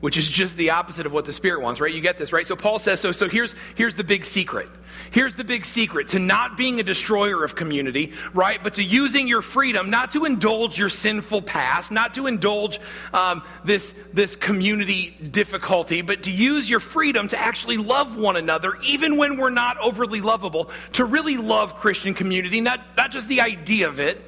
which 0.00 0.18
is 0.18 0.28
just 0.28 0.56
the 0.56 0.70
opposite 0.70 1.06
of 1.06 1.12
what 1.12 1.24
the 1.24 1.32
Spirit 1.32 1.62
wants, 1.62 1.80
right? 1.80 1.92
You 1.92 2.00
get 2.00 2.18
this, 2.18 2.32
right? 2.32 2.46
So 2.46 2.56
Paul 2.56 2.78
says, 2.78 3.00
so, 3.00 3.12
so 3.12 3.28
here's, 3.28 3.54
here's 3.74 3.94
the 3.96 4.04
big 4.04 4.26
secret. 4.26 4.68
Here's 5.10 5.34
the 5.34 5.44
big 5.44 5.64
secret 5.64 6.08
to 6.08 6.18
not 6.18 6.56
being 6.56 6.78
a 6.78 6.82
destroyer 6.82 7.42
of 7.42 7.54
community, 7.54 8.12
right? 8.32 8.62
But 8.62 8.74
to 8.74 8.82
using 8.82 9.26
your 9.26 9.42
freedom, 9.42 9.90
not 9.90 10.12
to 10.12 10.24
indulge 10.24 10.78
your 10.78 10.88
sinful 10.88 11.42
past, 11.42 11.90
not 11.90 12.14
to 12.14 12.26
indulge 12.26 12.80
um, 13.12 13.42
this, 13.64 13.94
this 14.12 14.36
community 14.36 15.10
difficulty, 15.10 16.02
but 16.02 16.24
to 16.24 16.30
use 16.30 16.68
your 16.68 16.80
freedom 16.80 17.28
to 17.28 17.38
actually 17.38 17.78
love 17.78 18.16
one 18.16 18.36
another, 18.36 18.76
even 18.84 19.16
when 19.16 19.36
we're 19.36 19.50
not 19.50 19.78
overly 19.78 20.20
lovable, 20.20 20.70
to 20.92 21.04
really 21.04 21.36
love 21.36 21.76
Christian 21.76 22.14
community, 22.14 22.60
not, 22.60 22.80
not 22.96 23.10
just 23.10 23.28
the 23.28 23.40
idea 23.40 23.88
of 23.88 24.00
it, 24.00 24.20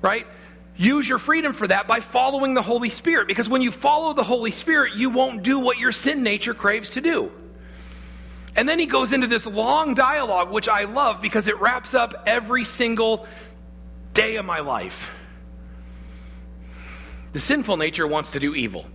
right? 0.00 0.26
Use 0.78 1.06
your 1.06 1.18
freedom 1.18 1.52
for 1.52 1.66
that 1.66 1.86
by 1.86 2.00
following 2.00 2.54
the 2.54 2.62
Holy 2.62 2.88
Spirit. 2.88 3.28
Because 3.28 3.48
when 3.48 3.60
you 3.60 3.70
follow 3.70 4.14
the 4.14 4.24
Holy 4.24 4.52
Spirit, 4.52 4.94
you 4.94 5.10
won't 5.10 5.42
do 5.42 5.58
what 5.58 5.78
your 5.78 5.92
sin 5.92 6.22
nature 6.22 6.54
craves 6.54 6.90
to 6.90 7.02
do. 7.02 7.30
And 8.56 8.68
then 8.68 8.78
he 8.78 8.86
goes 8.86 9.12
into 9.12 9.26
this 9.26 9.46
long 9.46 9.94
dialogue, 9.94 10.50
which 10.50 10.68
I 10.68 10.84
love 10.84 11.20
because 11.20 11.46
it 11.46 11.60
wraps 11.60 11.94
up 11.94 12.24
every 12.26 12.64
single 12.64 13.26
day 14.14 14.36
of 14.36 14.44
my 14.44 14.60
life. 14.60 15.14
The 17.32 17.40
sinful 17.40 17.76
nature 17.76 18.06
wants 18.06 18.32
to 18.32 18.40
do 18.40 18.54
evil, 18.54 18.86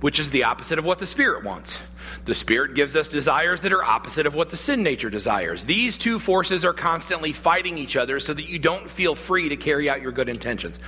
which 0.00 0.18
is 0.18 0.30
the 0.30 0.44
opposite 0.44 0.78
of 0.78 0.84
what 0.84 1.00
the 1.00 1.06
Spirit 1.06 1.44
wants. 1.44 1.78
The 2.24 2.34
Spirit 2.34 2.74
gives 2.74 2.96
us 2.96 3.08
desires 3.08 3.60
that 3.62 3.72
are 3.72 3.84
opposite 3.84 4.26
of 4.26 4.34
what 4.34 4.50
the 4.50 4.56
sin 4.56 4.82
nature 4.82 5.10
desires. 5.10 5.64
These 5.64 5.98
two 5.98 6.18
forces 6.18 6.64
are 6.64 6.72
constantly 6.72 7.32
fighting 7.32 7.76
each 7.76 7.96
other 7.96 8.20
so 8.20 8.32
that 8.32 8.48
you 8.48 8.58
don't 8.58 8.90
feel 8.90 9.14
free 9.14 9.50
to 9.50 9.56
carry 9.56 9.90
out 9.90 10.00
your 10.00 10.12
good 10.12 10.28
intentions. 10.28 10.78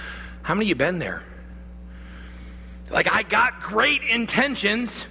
How 0.47 0.55
many 0.55 0.67
of 0.67 0.69
you 0.69 0.75
been 0.77 1.01
there? 1.01 1.25
Like, 2.89 3.13
I 3.13 3.25
got 3.25 3.63
great 3.63 4.05
intentions. 4.05 5.05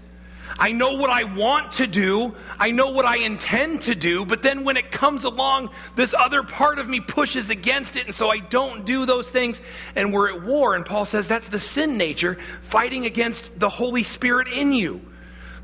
I 0.58 0.72
know 0.72 0.94
what 0.94 1.10
I 1.10 1.26
want 1.26 1.74
to 1.74 1.88
do. 1.88 2.34
I 2.58 2.72
know 2.72 2.92
what 2.92 3.04
I 3.04 3.18
intend 3.18 3.82
to 3.82 3.96
do. 3.96 4.24
But 4.24 4.44
then 4.44 4.64
when 4.64 4.78
it 4.78 4.94
comes 4.94 5.26
along, 5.26 5.72
this 5.98 6.14
other 6.18 6.42
part 6.42 6.80
of 6.80 6.88
me 6.88 7.02
pushes 7.02 7.50
against 7.50 7.98
it. 7.98 8.06
And 8.06 8.16
so 8.16 8.30
I 8.30 8.40
don't 8.40 8.86
do 8.86 9.06
those 9.06 9.30
things. 9.30 9.60
And 9.94 10.14
we're 10.14 10.34
at 10.34 10.42
war. 10.42 10.74
And 10.74 10.86
Paul 10.86 11.04
says 11.04 11.28
that's 11.28 11.50
the 11.50 11.60
sin 11.60 11.98
nature 11.98 12.38
fighting 12.62 13.06
against 13.06 13.60
the 13.60 13.68
Holy 13.68 14.04
Spirit 14.04 14.48
in 14.48 14.72
you. 14.72 15.02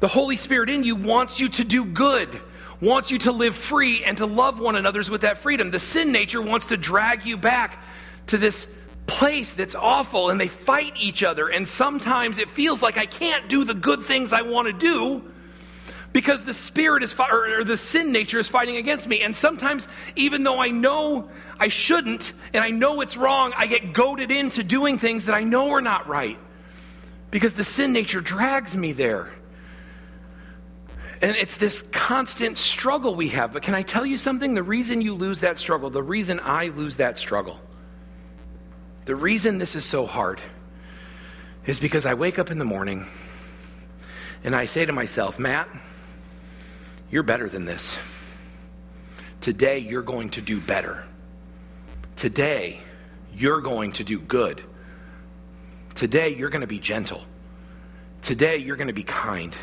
The 0.02 0.10
Holy 0.10 0.36
Spirit 0.36 0.70
in 0.70 0.84
you 0.84 0.98
wants 0.98 1.40
you 1.40 1.48
to 1.48 1.64
do 1.64 1.86
good, 1.86 2.42
wants 2.82 3.10
you 3.10 3.20
to 3.20 3.32
live 3.32 3.56
free 3.56 4.04
and 4.04 4.18
to 4.18 4.26
love 4.26 4.60
one 4.60 4.76
another 4.76 5.02
with 5.10 5.22
that 5.22 5.38
freedom. 5.38 5.72
The 5.72 5.80
sin 5.80 6.12
nature 6.12 6.42
wants 6.42 6.68
to 6.68 6.76
drag 6.76 7.26
you 7.26 7.38
back 7.38 7.82
to 8.28 8.38
this 8.38 8.68
place 9.08 9.54
that's 9.54 9.76
awful 9.76 10.30
and 10.30 10.40
they 10.40 10.48
fight 10.48 10.94
each 11.00 11.24
other. 11.24 11.48
And 11.48 11.68
sometimes 11.68 12.38
it 12.38 12.50
feels 12.52 12.82
like 12.82 12.98
I 12.98 13.06
can't 13.06 13.48
do 13.50 13.64
the 13.64 13.74
good 13.74 14.06
things 14.06 14.34
I 14.34 14.42
want 14.42 14.68
to 14.68 14.74
do 14.74 15.32
because 16.14 16.44
the 16.44 16.54
spirit 16.54 17.04
is 17.04 17.16
or 17.20 17.64
the 17.64 17.78
sin 17.78 18.12
nature 18.12 18.40
is 18.40 18.48
fighting 18.48 18.78
against 18.78 19.08
me. 19.08 19.22
And 19.22 19.36
sometimes 19.36 19.88
even 20.16 20.44
though 20.44 20.60
i 20.60 20.70
know 20.70 21.30
i 21.60 21.68
shouldn't 21.68 22.34
and 22.54 22.64
i 22.64 22.70
know 22.70 23.02
it's 23.02 23.16
wrong 23.16 23.54
i 23.56 23.68
get 23.68 23.94
goaded 23.94 24.32
into 24.32 24.64
doing 24.64 24.98
things 24.98 25.26
that 25.26 25.36
i 25.36 25.44
know 25.44 25.70
are 25.72 25.82
not 25.82 26.08
right 26.08 26.38
because 27.30 27.54
the 27.54 27.64
sin 27.64 27.94
nature 27.94 28.20
drags 28.20 28.76
me 28.76 28.92
there. 28.92 29.30
And 31.22 31.36
it's 31.38 31.56
this 31.56 31.84
constant 31.92 32.58
struggle 32.58 33.14
we 33.14 33.30
have. 33.30 33.54
But 33.54 33.62
can 33.62 33.76
i 33.76 33.84
tell 33.84 34.06
you 34.06 34.18
something? 34.18 34.54
The 34.54 34.64
reason 34.64 35.02
you 35.02 35.14
lose 35.14 35.40
that 35.42 35.60
struggle 35.60 35.90
the 35.90 36.04
reason 36.04 36.40
i 36.44 36.68
lose 36.68 36.98
that 36.98 37.18
struggle 37.18 37.60
the 39.12 39.16
reason 39.18 39.58
this 39.58 39.76
is 39.76 39.84
so 39.84 40.06
hard 40.06 40.40
is 41.66 41.82
because 41.82 42.06
I 42.06 42.14
wake 42.14 42.40
up 42.40 42.50
in 42.50 42.60
the 42.60 42.64
morning 42.64 43.06
and 44.42 44.56
I 44.56 44.66
say 44.66 44.86
to 44.86 44.94
myself, 44.94 45.38
Matt, 45.38 45.68
you're 47.12 47.22
better 47.22 47.50
than 47.50 47.66
this. 47.66 47.98
Today, 49.42 49.80
you're 49.80 50.02
going 50.02 50.30
to 50.30 50.42
do 50.42 50.62
better. 50.62 51.04
Today, 52.16 52.80
you're 53.36 53.60
going 53.60 53.92
to 53.92 54.06
do 54.06 54.18
good. 54.18 54.64
Today, 55.94 56.34
you're 56.34 56.50
going 56.50 56.62
to 56.62 56.66
be 56.68 56.80
gentle. 56.80 57.26
Today, 58.22 58.56
you're 58.60 58.78
going 58.78 58.88
to 58.88 58.94
be 58.94 59.04
kind. 59.04 59.54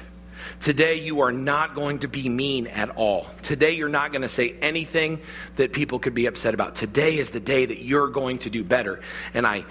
Today, 0.60 1.00
you 1.00 1.20
are 1.20 1.32
not 1.32 1.74
going 1.74 2.00
to 2.00 2.08
be 2.08 2.28
mean 2.28 2.66
at 2.66 2.90
all. 2.90 3.26
Today, 3.42 3.72
you're 3.72 3.88
not 3.88 4.12
going 4.12 4.22
to 4.22 4.28
say 4.28 4.54
anything 4.60 5.20
that 5.56 5.72
people 5.72 5.98
could 5.98 6.14
be 6.14 6.26
upset 6.26 6.54
about. 6.54 6.74
Today 6.74 7.18
is 7.18 7.30
the 7.30 7.40
day 7.40 7.66
that 7.66 7.82
you're 7.82 8.08
going 8.08 8.38
to 8.38 8.50
do 8.50 8.64
better. 8.64 9.00
And 9.34 9.46
I 9.46 9.64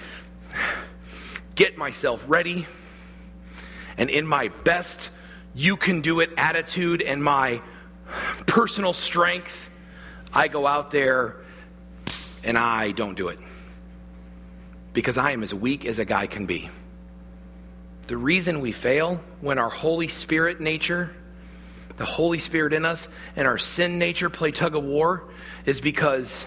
get 1.55 1.77
myself 1.77 2.23
ready, 2.27 2.67
and 3.97 4.09
in 4.09 4.27
my 4.27 4.49
best, 4.63 5.09
you 5.55 5.75
can 5.75 6.01
do 6.01 6.19
it 6.19 6.29
attitude 6.37 7.01
and 7.01 7.23
my 7.23 7.61
personal 8.45 8.93
strength, 8.93 9.69
I 10.33 10.47
go 10.47 10.67
out 10.67 10.91
there 10.91 11.37
and 12.43 12.57
I 12.57 12.91
don't 12.91 13.15
do 13.15 13.29
it. 13.29 13.39
Because 14.93 15.17
I 15.17 15.31
am 15.31 15.43
as 15.43 15.53
weak 15.53 15.85
as 15.85 15.99
a 15.99 16.05
guy 16.05 16.27
can 16.27 16.45
be. 16.45 16.69
The 18.07 18.17
reason 18.17 18.61
we 18.61 18.71
fail 18.71 19.21
when 19.41 19.59
our 19.59 19.69
Holy 19.69 20.07
Spirit 20.07 20.61
nature, 20.61 21.13
the 21.97 22.05
Holy 22.05 22.39
Spirit 22.39 22.73
in 22.73 22.85
us, 22.85 23.07
and 23.35 23.47
our 23.47 23.57
sin 23.57 23.99
nature 23.99 24.29
play 24.29 24.51
tug 24.51 24.75
of 24.75 24.83
war 24.83 25.25
is 25.65 25.81
because 25.81 26.45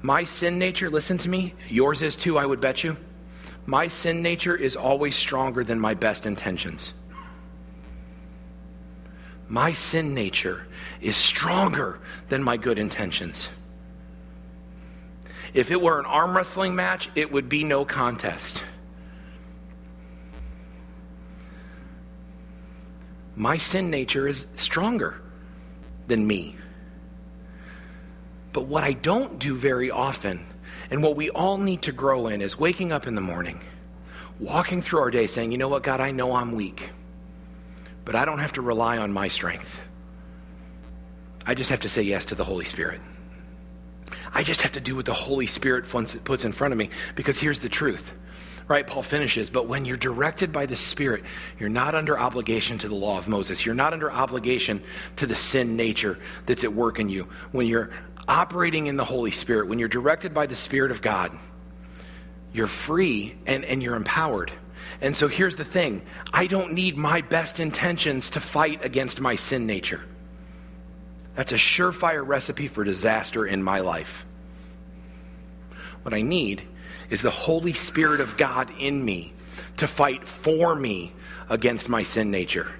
my 0.00 0.24
sin 0.24 0.58
nature, 0.58 0.88
listen 0.88 1.18
to 1.18 1.28
me, 1.28 1.54
yours 1.68 2.02
is 2.02 2.14
too, 2.14 2.38
I 2.38 2.46
would 2.46 2.60
bet 2.60 2.84
you. 2.84 2.96
My 3.66 3.88
sin 3.88 4.22
nature 4.22 4.54
is 4.54 4.76
always 4.76 5.16
stronger 5.16 5.64
than 5.64 5.80
my 5.80 5.94
best 5.94 6.24
intentions. 6.24 6.92
My 9.48 9.72
sin 9.72 10.14
nature 10.14 10.66
is 11.00 11.16
stronger 11.16 11.98
than 12.28 12.44
my 12.44 12.56
good 12.56 12.78
intentions. 12.78 13.48
If 15.52 15.72
it 15.72 15.80
were 15.80 15.98
an 15.98 16.06
arm 16.06 16.36
wrestling 16.36 16.76
match, 16.76 17.08
it 17.16 17.32
would 17.32 17.48
be 17.48 17.64
no 17.64 17.84
contest. 17.84 18.62
My 23.36 23.58
sin 23.58 23.90
nature 23.90 24.26
is 24.26 24.46
stronger 24.56 25.20
than 26.08 26.26
me. 26.26 26.56
But 28.52 28.62
what 28.62 28.82
I 28.82 28.94
don't 28.94 29.38
do 29.38 29.54
very 29.54 29.90
often, 29.90 30.46
and 30.90 31.02
what 31.02 31.14
we 31.14 31.28
all 31.30 31.58
need 31.58 31.82
to 31.82 31.92
grow 31.92 32.28
in, 32.28 32.40
is 32.40 32.58
waking 32.58 32.90
up 32.90 33.06
in 33.06 33.14
the 33.14 33.20
morning, 33.20 33.60
walking 34.40 34.80
through 34.80 35.00
our 35.00 35.10
day 35.10 35.26
saying, 35.26 35.52
you 35.52 35.58
know 35.58 35.68
what, 35.68 35.82
God, 35.82 36.00
I 36.00 36.10
know 36.10 36.34
I'm 36.34 36.52
weak, 36.52 36.90
but 38.06 38.14
I 38.14 38.24
don't 38.24 38.38
have 38.38 38.54
to 38.54 38.62
rely 38.62 38.96
on 38.96 39.12
my 39.12 39.28
strength. 39.28 39.78
I 41.44 41.54
just 41.54 41.68
have 41.68 41.80
to 41.80 41.88
say 41.88 42.02
yes 42.02 42.24
to 42.26 42.34
the 42.34 42.44
Holy 42.44 42.64
Spirit. 42.64 43.00
I 44.32 44.42
just 44.42 44.62
have 44.62 44.72
to 44.72 44.80
do 44.80 44.96
what 44.96 45.04
the 45.04 45.14
Holy 45.14 45.46
Spirit 45.46 45.86
puts 45.88 46.44
in 46.44 46.52
front 46.52 46.72
of 46.72 46.78
me 46.78 46.90
because 47.14 47.38
here's 47.38 47.58
the 47.58 47.68
truth 47.68 48.12
right? 48.68 48.86
Paul 48.86 49.02
finishes, 49.02 49.48
but 49.48 49.68
when 49.68 49.84
you're 49.84 49.96
directed 49.96 50.52
by 50.52 50.66
the 50.66 50.76
Spirit, 50.76 51.24
you're 51.58 51.68
not 51.68 51.94
under 51.94 52.18
obligation 52.18 52.78
to 52.78 52.88
the 52.88 52.94
law 52.94 53.16
of 53.16 53.28
Moses. 53.28 53.64
You're 53.64 53.74
not 53.74 53.92
under 53.92 54.10
obligation 54.10 54.82
to 55.16 55.26
the 55.26 55.36
sin 55.36 55.76
nature 55.76 56.18
that's 56.46 56.64
at 56.64 56.72
work 56.72 56.98
in 56.98 57.08
you. 57.08 57.28
When 57.52 57.66
you're 57.66 57.90
operating 58.26 58.86
in 58.86 58.96
the 58.96 59.04
Holy 59.04 59.30
Spirit, 59.30 59.68
when 59.68 59.78
you're 59.78 59.88
directed 59.88 60.34
by 60.34 60.46
the 60.46 60.56
Spirit 60.56 60.90
of 60.90 61.00
God, 61.00 61.36
you're 62.52 62.66
free 62.66 63.36
and, 63.46 63.64
and 63.64 63.82
you're 63.82 63.96
empowered. 63.96 64.50
And 65.00 65.16
so 65.16 65.28
here's 65.28 65.56
the 65.56 65.64
thing 65.64 66.02
I 66.32 66.46
don't 66.46 66.72
need 66.72 66.96
my 66.96 67.20
best 67.20 67.60
intentions 67.60 68.30
to 68.30 68.40
fight 68.40 68.84
against 68.84 69.20
my 69.20 69.36
sin 69.36 69.66
nature. 69.66 70.00
That's 71.36 71.52
a 71.52 71.56
surefire 71.56 72.26
recipe 72.26 72.66
for 72.66 72.82
disaster 72.82 73.46
in 73.46 73.62
my 73.62 73.80
life. 73.80 74.24
What 76.02 76.14
I 76.14 76.22
need 76.22 76.62
is 77.10 77.22
the 77.22 77.30
Holy 77.30 77.72
Spirit 77.72 78.20
of 78.20 78.36
God 78.36 78.70
in 78.78 79.04
me 79.04 79.32
to 79.78 79.86
fight 79.86 80.28
for 80.28 80.74
me 80.74 81.12
against 81.48 81.88
my 81.88 82.02
sin 82.02 82.30
nature. 82.30 82.70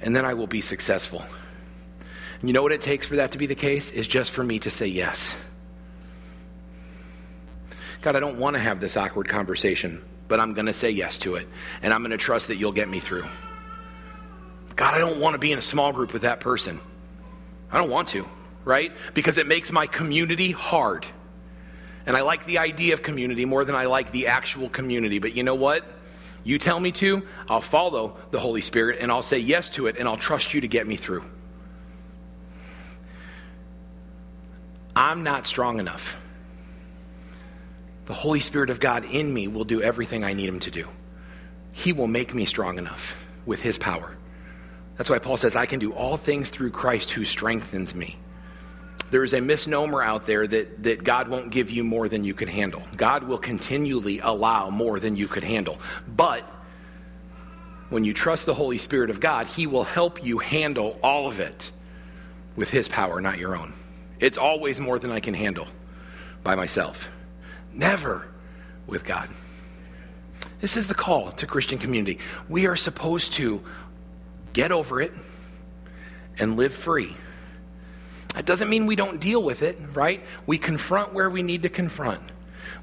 And 0.00 0.14
then 0.16 0.24
I 0.24 0.34
will 0.34 0.46
be 0.46 0.60
successful. 0.60 1.24
And 2.40 2.48
you 2.48 2.52
know 2.52 2.62
what 2.62 2.72
it 2.72 2.80
takes 2.80 3.06
for 3.06 3.16
that 3.16 3.32
to 3.32 3.38
be 3.38 3.46
the 3.46 3.54
case? 3.54 3.90
Is 3.90 4.08
just 4.08 4.30
for 4.30 4.42
me 4.42 4.58
to 4.60 4.70
say 4.70 4.86
yes. 4.86 5.34
God, 8.02 8.16
I 8.16 8.20
don't 8.20 8.38
want 8.38 8.54
to 8.54 8.60
have 8.60 8.80
this 8.80 8.96
awkward 8.96 9.28
conversation, 9.28 10.02
but 10.26 10.40
I'm 10.40 10.54
going 10.54 10.66
to 10.66 10.72
say 10.72 10.90
yes 10.90 11.18
to 11.18 11.34
it. 11.34 11.46
And 11.82 11.92
I'm 11.92 12.00
going 12.00 12.12
to 12.12 12.16
trust 12.16 12.48
that 12.48 12.56
you'll 12.56 12.72
get 12.72 12.88
me 12.88 12.98
through. 12.98 13.26
God, 14.74 14.94
I 14.94 14.98
don't 14.98 15.20
want 15.20 15.34
to 15.34 15.38
be 15.38 15.52
in 15.52 15.58
a 15.58 15.62
small 15.62 15.92
group 15.92 16.14
with 16.14 16.22
that 16.22 16.40
person. 16.40 16.80
I 17.70 17.76
don't 17.78 17.90
want 17.90 18.08
to. 18.08 18.26
right? 18.64 18.92
Because 19.14 19.38
it 19.38 19.46
makes 19.46 19.72
my 19.72 19.86
community 19.86 20.52
hard. 20.52 21.06
And 22.06 22.16
I 22.16 22.22
like 22.22 22.46
the 22.46 22.58
idea 22.58 22.94
of 22.94 23.02
community 23.02 23.44
more 23.44 23.64
than 23.64 23.74
I 23.74 23.86
like 23.86 24.12
the 24.12 24.28
actual 24.28 24.68
community. 24.68 25.18
But 25.18 25.34
you 25.34 25.42
know 25.42 25.54
what? 25.54 25.84
You 26.42 26.58
tell 26.58 26.80
me 26.80 26.92
to, 26.92 27.22
I'll 27.48 27.60
follow 27.60 28.16
the 28.30 28.40
Holy 28.40 28.62
Spirit 28.62 28.98
and 29.00 29.10
I'll 29.10 29.22
say 29.22 29.38
yes 29.38 29.70
to 29.70 29.86
it 29.86 29.96
and 29.98 30.08
I'll 30.08 30.16
trust 30.16 30.54
you 30.54 30.62
to 30.62 30.68
get 30.68 30.86
me 30.86 30.96
through. 30.96 31.24
I'm 34.96 35.22
not 35.22 35.46
strong 35.46 35.78
enough. 35.78 36.16
The 38.06 38.14
Holy 38.14 38.40
Spirit 38.40 38.70
of 38.70 38.80
God 38.80 39.04
in 39.04 39.32
me 39.32 39.46
will 39.46 39.64
do 39.64 39.82
everything 39.82 40.24
I 40.24 40.32
need 40.32 40.48
Him 40.48 40.60
to 40.60 40.70
do. 40.70 40.88
He 41.72 41.92
will 41.92 42.08
make 42.08 42.34
me 42.34 42.44
strong 42.44 42.78
enough 42.78 43.14
with 43.46 43.60
His 43.60 43.78
power. 43.78 44.16
That's 44.96 45.08
why 45.08 45.18
Paul 45.18 45.36
says, 45.36 45.56
I 45.56 45.66
can 45.66 45.78
do 45.78 45.92
all 45.92 46.16
things 46.16 46.50
through 46.50 46.72
Christ 46.72 47.12
who 47.12 47.24
strengthens 47.24 47.94
me. 47.94 48.18
There 49.10 49.24
is 49.24 49.32
a 49.32 49.40
misnomer 49.40 50.02
out 50.02 50.26
there 50.26 50.46
that, 50.46 50.82
that 50.84 51.04
God 51.04 51.28
won't 51.28 51.50
give 51.50 51.70
you 51.70 51.82
more 51.82 52.08
than 52.08 52.24
you 52.24 52.34
can 52.34 52.48
handle. 52.48 52.82
God 52.96 53.24
will 53.24 53.38
continually 53.38 54.20
allow 54.20 54.70
more 54.70 55.00
than 55.00 55.16
you 55.16 55.26
could 55.26 55.42
handle. 55.42 55.78
But 56.06 56.44
when 57.88 58.04
you 58.04 58.14
trust 58.14 58.46
the 58.46 58.54
Holy 58.54 58.78
Spirit 58.78 59.10
of 59.10 59.18
God, 59.18 59.48
He 59.48 59.66
will 59.66 59.84
help 59.84 60.24
you 60.24 60.38
handle 60.38 60.98
all 61.02 61.28
of 61.28 61.40
it 61.40 61.70
with 62.54 62.70
His 62.70 62.86
power, 62.86 63.20
not 63.20 63.38
your 63.38 63.56
own. 63.56 63.72
It's 64.20 64.38
always 64.38 64.80
more 64.80 64.98
than 64.98 65.10
I 65.10 65.18
can 65.18 65.34
handle 65.34 65.66
by 66.44 66.54
myself. 66.54 67.08
Never 67.72 68.28
with 68.86 69.04
God. 69.04 69.28
This 70.60 70.76
is 70.76 70.86
the 70.86 70.94
call 70.94 71.32
to 71.32 71.46
Christian 71.46 71.78
community. 71.78 72.18
We 72.48 72.66
are 72.66 72.76
supposed 72.76 73.32
to 73.34 73.62
get 74.52 74.72
over 74.72 75.00
it 75.00 75.12
and 76.38 76.56
live 76.56 76.74
free. 76.74 77.16
That 78.34 78.46
doesn't 78.46 78.68
mean 78.68 78.86
we 78.86 78.96
don't 78.96 79.20
deal 79.20 79.42
with 79.42 79.62
it, 79.62 79.78
right? 79.92 80.22
We 80.46 80.58
confront 80.58 81.12
where 81.12 81.28
we 81.28 81.42
need 81.42 81.62
to 81.62 81.68
confront. 81.68 82.22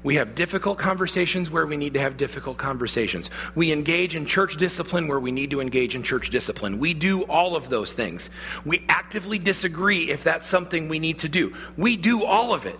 We 0.02 0.16
have 0.16 0.34
difficult 0.34 0.78
conversations 0.78 1.50
where 1.50 1.66
we 1.66 1.76
need 1.76 1.94
to 1.94 2.00
have 2.00 2.16
difficult 2.16 2.56
conversations. 2.56 3.30
We 3.54 3.72
engage 3.72 4.14
in 4.14 4.26
church 4.26 4.56
discipline 4.56 5.08
where 5.08 5.18
we 5.18 5.32
need 5.32 5.50
to 5.50 5.60
engage 5.60 5.94
in 5.94 6.02
church 6.02 6.30
discipline. 6.30 6.78
We 6.78 6.94
do 6.94 7.22
all 7.22 7.56
of 7.56 7.68
those 7.68 7.92
things. 7.92 8.30
We 8.64 8.84
actively 8.88 9.38
disagree 9.38 10.10
if 10.10 10.22
that's 10.22 10.46
something 10.46 10.88
we 10.88 10.98
need 10.98 11.20
to 11.20 11.28
do. 11.28 11.54
We 11.76 11.96
do 11.96 12.24
all 12.24 12.54
of 12.54 12.66
it, 12.66 12.78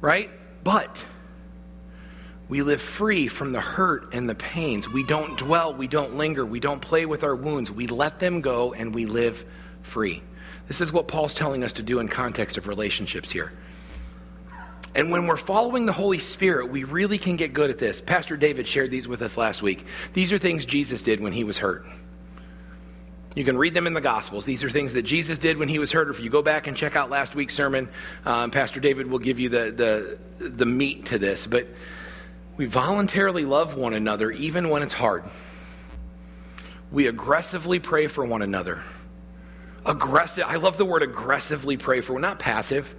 right? 0.00 0.30
But 0.64 1.04
we 2.48 2.62
live 2.62 2.82
free 2.82 3.28
from 3.28 3.52
the 3.52 3.60
hurt 3.60 4.12
and 4.12 4.28
the 4.28 4.34
pains. 4.34 4.88
We 4.88 5.04
don't 5.04 5.38
dwell, 5.38 5.72
we 5.72 5.88
don't 5.88 6.16
linger, 6.16 6.44
we 6.44 6.60
don't 6.60 6.80
play 6.80 7.06
with 7.06 7.24
our 7.24 7.34
wounds. 7.34 7.70
We 7.70 7.86
let 7.86 8.18
them 8.18 8.42
go 8.42 8.74
and 8.74 8.94
we 8.94 9.06
live 9.06 9.42
free. 9.82 10.22
This 10.72 10.80
is 10.80 10.90
what 10.90 11.06
Paul's 11.06 11.34
telling 11.34 11.64
us 11.64 11.74
to 11.74 11.82
do 11.82 11.98
in 11.98 12.08
context 12.08 12.56
of 12.56 12.66
relationships 12.66 13.30
here. 13.30 13.52
And 14.94 15.10
when 15.10 15.26
we're 15.26 15.36
following 15.36 15.84
the 15.84 15.92
Holy 15.92 16.18
Spirit, 16.18 16.70
we 16.70 16.84
really 16.84 17.18
can 17.18 17.36
get 17.36 17.52
good 17.52 17.68
at 17.68 17.78
this. 17.78 18.00
Pastor 18.00 18.38
David 18.38 18.66
shared 18.66 18.90
these 18.90 19.06
with 19.06 19.20
us 19.20 19.36
last 19.36 19.60
week. 19.60 19.84
These 20.14 20.32
are 20.32 20.38
things 20.38 20.64
Jesus 20.64 21.02
did 21.02 21.20
when 21.20 21.34
he 21.34 21.44
was 21.44 21.58
hurt. 21.58 21.84
You 23.34 23.44
can 23.44 23.58
read 23.58 23.74
them 23.74 23.86
in 23.86 23.92
the 23.92 24.00
Gospels. 24.00 24.46
These 24.46 24.64
are 24.64 24.70
things 24.70 24.94
that 24.94 25.02
Jesus 25.02 25.38
did 25.38 25.58
when 25.58 25.68
he 25.68 25.78
was 25.78 25.92
hurt. 25.92 26.08
If 26.08 26.20
you 26.20 26.30
go 26.30 26.40
back 26.40 26.66
and 26.66 26.74
check 26.74 26.96
out 26.96 27.10
last 27.10 27.34
week's 27.34 27.54
sermon, 27.54 27.90
um, 28.24 28.50
Pastor 28.50 28.80
David 28.80 29.10
will 29.10 29.18
give 29.18 29.38
you 29.38 29.50
the, 29.50 30.18
the, 30.38 30.48
the 30.48 30.64
meat 30.64 31.04
to 31.04 31.18
this. 31.18 31.46
But 31.46 31.66
we 32.56 32.64
voluntarily 32.64 33.44
love 33.44 33.76
one 33.76 33.92
another 33.92 34.30
even 34.30 34.70
when 34.70 34.82
it's 34.82 34.94
hard. 34.94 35.24
We 36.90 37.08
aggressively 37.08 37.78
pray 37.78 38.06
for 38.06 38.24
one 38.24 38.40
another. 38.40 38.80
Aggressive, 39.84 40.44
I 40.46 40.56
love 40.56 40.78
the 40.78 40.84
word 40.84 41.02
aggressively 41.02 41.76
pray 41.76 42.00
for, 42.00 42.18
not 42.18 42.38
passive, 42.38 42.94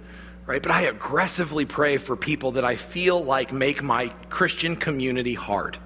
right? 0.46 0.62
But 0.62 0.72
I 0.72 0.82
aggressively 0.82 1.64
pray 1.64 1.96
for 1.96 2.14
people 2.14 2.52
that 2.52 2.64
I 2.64 2.76
feel 2.76 3.24
like 3.24 3.52
make 3.52 3.82
my 3.82 4.08
Christian 4.28 4.76
community 4.76 5.34
hard. 5.34 5.78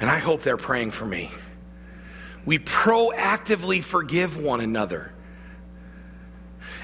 And 0.00 0.10
I 0.10 0.18
hope 0.18 0.42
they're 0.42 0.56
praying 0.56 0.90
for 0.90 1.06
me. 1.06 1.30
We 2.44 2.58
proactively 2.58 3.82
forgive 3.82 4.36
one 4.36 4.60
another. 4.60 5.12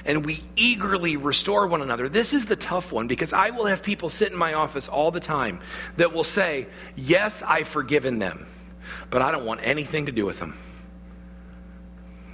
And 0.04 0.24
we 0.24 0.42
eagerly 0.56 1.16
restore 1.16 1.66
one 1.66 1.82
another. 1.82 2.08
This 2.08 2.32
is 2.32 2.46
the 2.46 2.56
tough 2.56 2.92
one 2.92 3.08
because 3.08 3.32
I 3.32 3.50
will 3.50 3.66
have 3.66 3.82
people 3.82 4.08
sit 4.08 4.32
in 4.32 4.38
my 4.38 4.54
office 4.54 4.88
all 4.88 5.10
the 5.10 5.20
time 5.20 5.60
that 5.96 6.14
will 6.14 6.24
say, 6.24 6.68
Yes, 6.96 7.42
I've 7.46 7.68
forgiven 7.68 8.18
them, 8.18 8.46
but 9.10 9.20
I 9.20 9.32
don't 9.32 9.44
want 9.44 9.60
anything 9.62 10.06
to 10.06 10.12
do 10.12 10.24
with 10.24 10.38
them. 10.38 10.56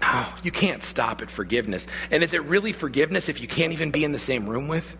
No, 0.00 0.26
you 0.42 0.50
can't 0.50 0.82
stop 0.82 1.22
at 1.22 1.30
forgiveness. 1.30 1.86
And 2.10 2.22
is 2.22 2.34
it 2.34 2.44
really 2.44 2.72
forgiveness 2.72 3.28
if 3.28 3.40
you 3.40 3.48
can't 3.48 3.72
even 3.72 3.90
be 3.90 4.04
in 4.04 4.12
the 4.12 4.18
same 4.18 4.48
room 4.48 4.68
with? 4.68 4.96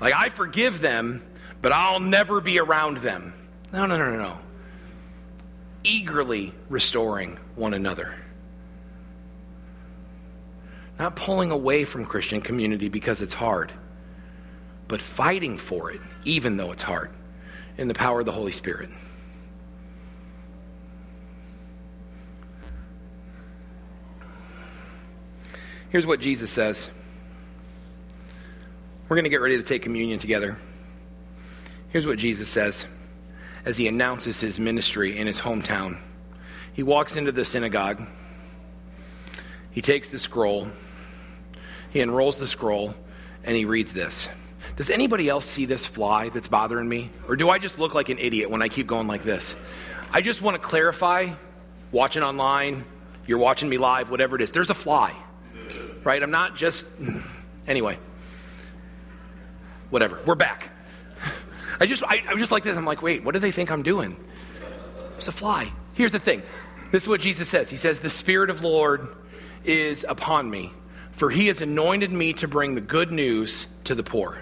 Like, 0.00 0.14
I 0.14 0.28
forgive 0.28 0.80
them, 0.80 1.22
but 1.62 1.72
I'll 1.72 2.00
never 2.00 2.40
be 2.40 2.58
around 2.58 2.98
them. 2.98 3.34
No, 3.72 3.86
no, 3.86 3.96
no, 3.96 4.10
no, 4.10 4.18
no 4.18 4.38
eagerly 5.84 6.52
restoring 6.68 7.38
one 7.54 7.74
another. 7.74 8.14
Not 10.98 11.14
pulling 11.14 11.50
away 11.50 11.84
from 11.84 12.06
Christian 12.06 12.40
community 12.40 12.88
because 12.88 13.20
it's 13.20 13.34
hard, 13.34 13.70
but 14.88 15.02
fighting 15.02 15.58
for 15.58 15.90
it, 15.90 16.00
even 16.24 16.56
though 16.56 16.72
it's 16.72 16.82
hard, 16.82 17.10
in 17.76 17.88
the 17.88 17.94
power 17.94 18.20
of 18.20 18.26
the 18.26 18.32
Holy 18.32 18.52
Spirit. 18.52 18.90
Here's 25.94 26.08
what 26.08 26.18
Jesus 26.18 26.50
says. 26.50 26.88
We're 29.08 29.14
going 29.14 29.22
to 29.26 29.30
get 29.30 29.40
ready 29.40 29.58
to 29.58 29.62
take 29.62 29.82
communion 29.82 30.18
together. 30.18 30.56
Here's 31.90 32.04
what 32.04 32.18
Jesus 32.18 32.48
says 32.48 32.84
as 33.64 33.76
he 33.76 33.86
announces 33.86 34.40
his 34.40 34.58
ministry 34.58 35.16
in 35.16 35.28
his 35.28 35.38
hometown. 35.38 36.00
He 36.72 36.82
walks 36.82 37.14
into 37.14 37.30
the 37.30 37.44
synagogue. 37.44 38.04
He 39.70 39.82
takes 39.82 40.08
the 40.08 40.18
scroll. 40.18 40.66
He 41.90 42.00
unrolls 42.00 42.38
the 42.38 42.48
scroll 42.48 42.96
and 43.44 43.56
he 43.56 43.64
reads 43.64 43.92
this. 43.92 44.28
Does 44.74 44.90
anybody 44.90 45.28
else 45.28 45.44
see 45.44 45.64
this 45.64 45.86
fly 45.86 46.28
that's 46.28 46.48
bothering 46.48 46.88
me? 46.88 47.12
Or 47.28 47.36
do 47.36 47.50
I 47.50 47.58
just 47.58 47.78
look 47.78 47.94
like 47.94 48.08
an 48.08 48.18
idiot 48.18 48.50
when 48.50 48.62
I 48.62 48.68
keep 48.68 48.88
going 48.88 49.06
like 49.06 49.22
this? 49.22 49.54
I 50.10 50.22
just 50.22 50.42
want 50.42 50.60
to 50.60 50.68
clarify 50.68 51.34
watching 51.92 52.24
online, 52.24 52.84
you're 53.28 53.38
watching 53.38 53.68
me 53.68 53.78
live, 53.78 54.10
whatever 54.10 54.34
it 54.34 54.42
is. 54.42 54.50
There's 54.50 54.70
a 54.70 54.74
fly, 54.74 55.14
right? 56.04 56.22
I'm 56.22 56.30
not 56.30 56.56
just. 56.56 56.86
Anyway, 57.66 57.98
whatever. 59.90 60.20
We're 60.26 60.34
back. 60.34 60.70
I 61.80 61.86
just, 61.86 62.02
I, 62.04 62.22
I 62.28 62.36
just 62.36 62.52
like 62.52 62.62
this. 62.62 62.76
I'm 62.76 62.84
like, 62.84 63.02
wait, 63.02 63.24
what 63.24 63.32
do 63.32 63.40
they 63.40 63.50
think 63.50 63.70
I'm 63.70 63.82
doing? 63.82 64.16
It's 65.16 65.28
a 65.28 65.32
fly. 65.32 65.72
Here's 65.94 66.12
the 66.12 66.18
thing. 66.18 66.42
This 66.92 67.04
is 67.04 67.08
what 67.08 67.20
Jesus 67.20 67.48
says. 67.48 67.70
He 67.70 67.76
says, 67.76 68.00
The 68.00 68.10
Spirit 68.10 68.50
of 68.50 68.62
Lord 68.62 69.08
is 69.64 70.04
upon 70.08 70.50
me, 70.50 70.72
for 71.12 71.30
he 71.30 71.46
has 71.46 71.60
anointed 71.60 72.12
me 72.12 72.32
to 72.34 72.48
bring 72.48 72.74
the 72.74 72.80
good 72.80 73.10
news 73.10 73.66
to 73.84 73.94
the 73.94 74.02
poor. 74.02 74.38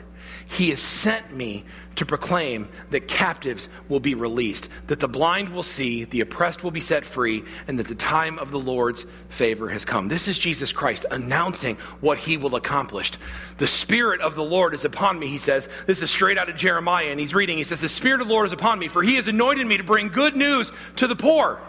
He 0.53 0.69
has 0.69 0.81
sent 0.81 1.35
me 1.35 1.65
to 1.95 2.05
proclaim 2.05 2.69
that 2.91 3.09
captives 3.09 3.71
will 3.89 4.01
be 4.01 4.15
released, 4.15 4.69
that 4.87 5.01
the 5.01 5.09
blind 5.09 5.55
will 5.55 5.63
see, 5.63 6.05
the 6.05 6.21
oppressed 6.21 6.63
will 6.63 6.71
be 6.71 6.81
set 6.81 7.07
free, 7.07 7.43
and 7.67 7.79
that 7.79 7.89
the 7.89 7.95
time 7.95 8.39
of 8.39 8.51
the 8.51 8.59
Lord's 8.59 9.07
favor 9.31 9.71
has 9.71 9.87
come. 9.87 10.09
This 10.09 10.29
is 10.29 10.39
Jesus 10.39 10.71
Christ 10.71 11.07
announcing 11.11 11.77
what 12.01 12.19
he 12.19 12.37
will 12.37 12.55
accomplish. 12.55 13.13
The 13.59 13.67
Spirit 13.67 14.21
of 14.21 14.35
the 14.35 14.45
Lord 14.45 14.75
is 14.75 14.85
upon 14.85 15.19
me, 15.19 15.29
he 15.29 15.39
says. 15.39 15.69
This 15.87 16.03
is 16.03 16.11
straight 16.11 16.37
out 16.37 16.51
of 16.51 16.57
Jeremiah, 16.57 17.07
and 17.07 17.19
he's 17.19 17.35
reading. 17.35 17.57
He 17.57 17.65
says, 17.65 17.81
The 17.81 17.89
Spirit 17.89 18.21
of 18.21 18.27
the 18.27 18.35
Lord 18.35 18.47
is 18.47 18.53
upon 18.53 18.79
me, 18.79 18.89
for 18.89 19.03
he 19.03 19.17
has 19.17 19.29
anointed 19.29 19.67
me 19.67 19.79
to 19.79 19.85
bring 19.85 20.09
good 20.09 20.37
news 20.37 20.71
to 20.97 21.07
the 21.07 21.17
poor. 21.17 21.61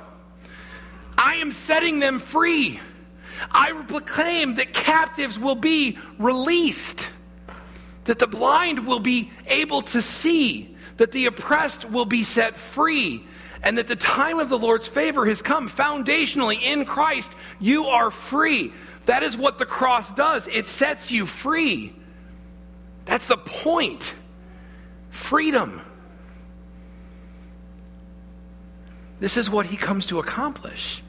I 1.17 1.35
am 1.35 1.53
setting 1.53 1.99
them 1.99 2.19
free. 2.19 2.81
I 3.49 3.71
proclaim 3.87 4.55
that 4.55 4.73
captives 4.73 5.39
will 5.39 5.55
be 5.55 5.97
released 6.19 7.07
that 8.05 8.19
the 8.19 8.27
blind 8.27 8.85
will 8.85 8.99
be 8.99 9.31
able 9.47 9.81
to 9.81 10.01
see, 10.01 10.75
that 10.97 11.11
the 11.11 11.25
oppressed 11.25 11.89
will 11.89 12.05
be 12.05 12.23
set 12.23 12.57
free, 12.57 13.25
and 13.63 13.77
that 13.77 13.87
the 13.87 13.95
time 13.95 14.39
of 14.39 14.49
the 14.49 14.59
Lord's 14.59 14.87
favor 14.87 15.25
has 15.25 15.41
come. 15.41 15.69
Foundationally, 15.69 16.61
in 16.61 16.85
Christ, 16.85 17.33
you 17.59 17.85
are 17.85 18.11
free. 18.11 18.73
That 19.05 19.23
is 19.23 19.37
what 19.37 19.57
the 19.57 19.65
cross 19.65 20.11
does, 20.13 20.47
it 20.47 20.67
sets 20.67 21.11
you 21.11 21.25
free. 21.25 21.95
That's 23.05 23.27
the 23.27 23.37
point 23.37 24.13
freedom. 25.09 25.81
This 29.19 29.37
is 29.37 29.49
what 29.49 29.67
he 29.67 29.77
comes 29.77 30.07
to 30.07 30.19
accomplish. 30.19 31.01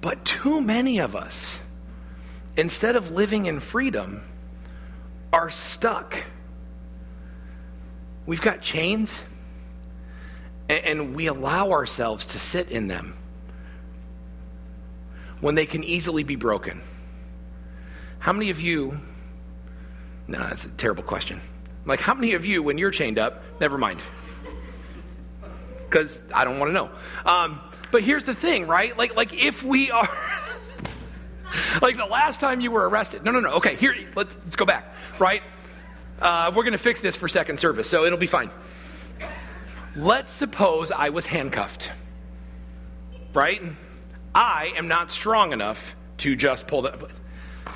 But 0.00 0.24
too 0.24 0.60
many 0.60 0.98
of 1.00 1.16
us, 1.16 1.58
instead 2.56 2.94
of 2.94 3.10
living 3.10 3.46
in 3.46 3.58
freedom, 3.58 4.22
are 5.32 5.50
stuck. 5.50 6.24
We've 8.26 8.40
got 8.40 8.60
chains, 8.60 9.22
and 10.68 11.14
we 11.14 11.26
allow 11.26 11.70
ourselves 11.72 12.26
to 12.26 12.38
sit 12.38 12.70
in 12.70 12.88
them. 12.88 13.14
when 15.40 15.54
they 15.54 15.66
can 15.66 15.84
easily 15.84 16.22
be 16.22 16.36
broken? 16.36 16.80
How 18.18 18.32
many 18.32 18.50
of 18.50 18.60
you, 18.60 18.98
no, 20.26 20.38
that's 20.38 20.64
a 20.64 20.68
terrible 20.70 21.04
question. 21.04 21.40
Like, 21.84 22.00
how 22.00 22.14
many 22.14 22.34
of 22.34 22.44
you, 22.44 22.62
when 22.62 22.76
you're 22.78 22.90
chained 22.90 23.18
up, 23.18 23.42
never 23.60 23.78
mind? 23.78 24.00
Because 25.78 26.20
I 26.34 26.44
don't 26.44 26.58
want 26.58 26.70
to 26.70 26.74
know. 26.74 26.90
Um, 27.24 27.60
but 27.90 28.02
here's 28.02 28.24
the 28.24 28.34
thing, 28.34 28.66
right? 28.66 28.96
Like, 28.98 29.16
like 29.16 29.32
if 29.32 29.62
we 29.62 29.90
are, 29.90 30.08
like 31.82 31.96
the 31.96 32.04
last 32.04 32.40
time 32.40 32.60
you 32.60 32.70
were 32.70 32.88
arrested. 32.88 33.24
No, 33.24 33.30
no, 33.30 33.40
no. 33.40 33.50
Okay, 33.54 33.76
here, 33.76 33.94
let's, 34.14 34.36
let's 34.44 34.56
go 34.56 34.64
back, 34.64 34.92
right? 35.18 35.42
Uh, 36.20 36.52
we're 36.54 36.64
going 36.64 36.72
to 36.72 36.78
fix 36.78 37.00
this 37.00 37.16
for 37.16 37.28
second 37.28 37.60
service, 37.60 37.88
so 37.88 38.04
it'll 38.04 38.18
be 38.18 38.26
fine. 38.26 38.50
Let's 39.96 40.32
suppose 40.32 40.90
I 40.90 41.10
was 41.10 41.26
handcuffed, 41.26 41.90
right? 43.34 43.62
I 44.34 44.72
am 44.76 44.88
not 44.88 45.10
strong 45.10 45.52
enough 45.52 45.94
to 46.18 46.36
just 46.36 46.66
pull 46.66 46.82
the. 46.82 47.08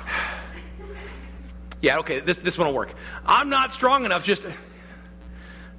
Yeah, 1.81 1.97
okay, 1.97 2.21
this, 2.21 2.37
this 2.37 2.57
one 2.57 2.67
will 2.67 2.73
work. 2.73 2.93
I'm 3.25 3.49
not 3.49 3.73
strong 3.73 4.05
enough 4.05 4.23
just. 4.23 4.45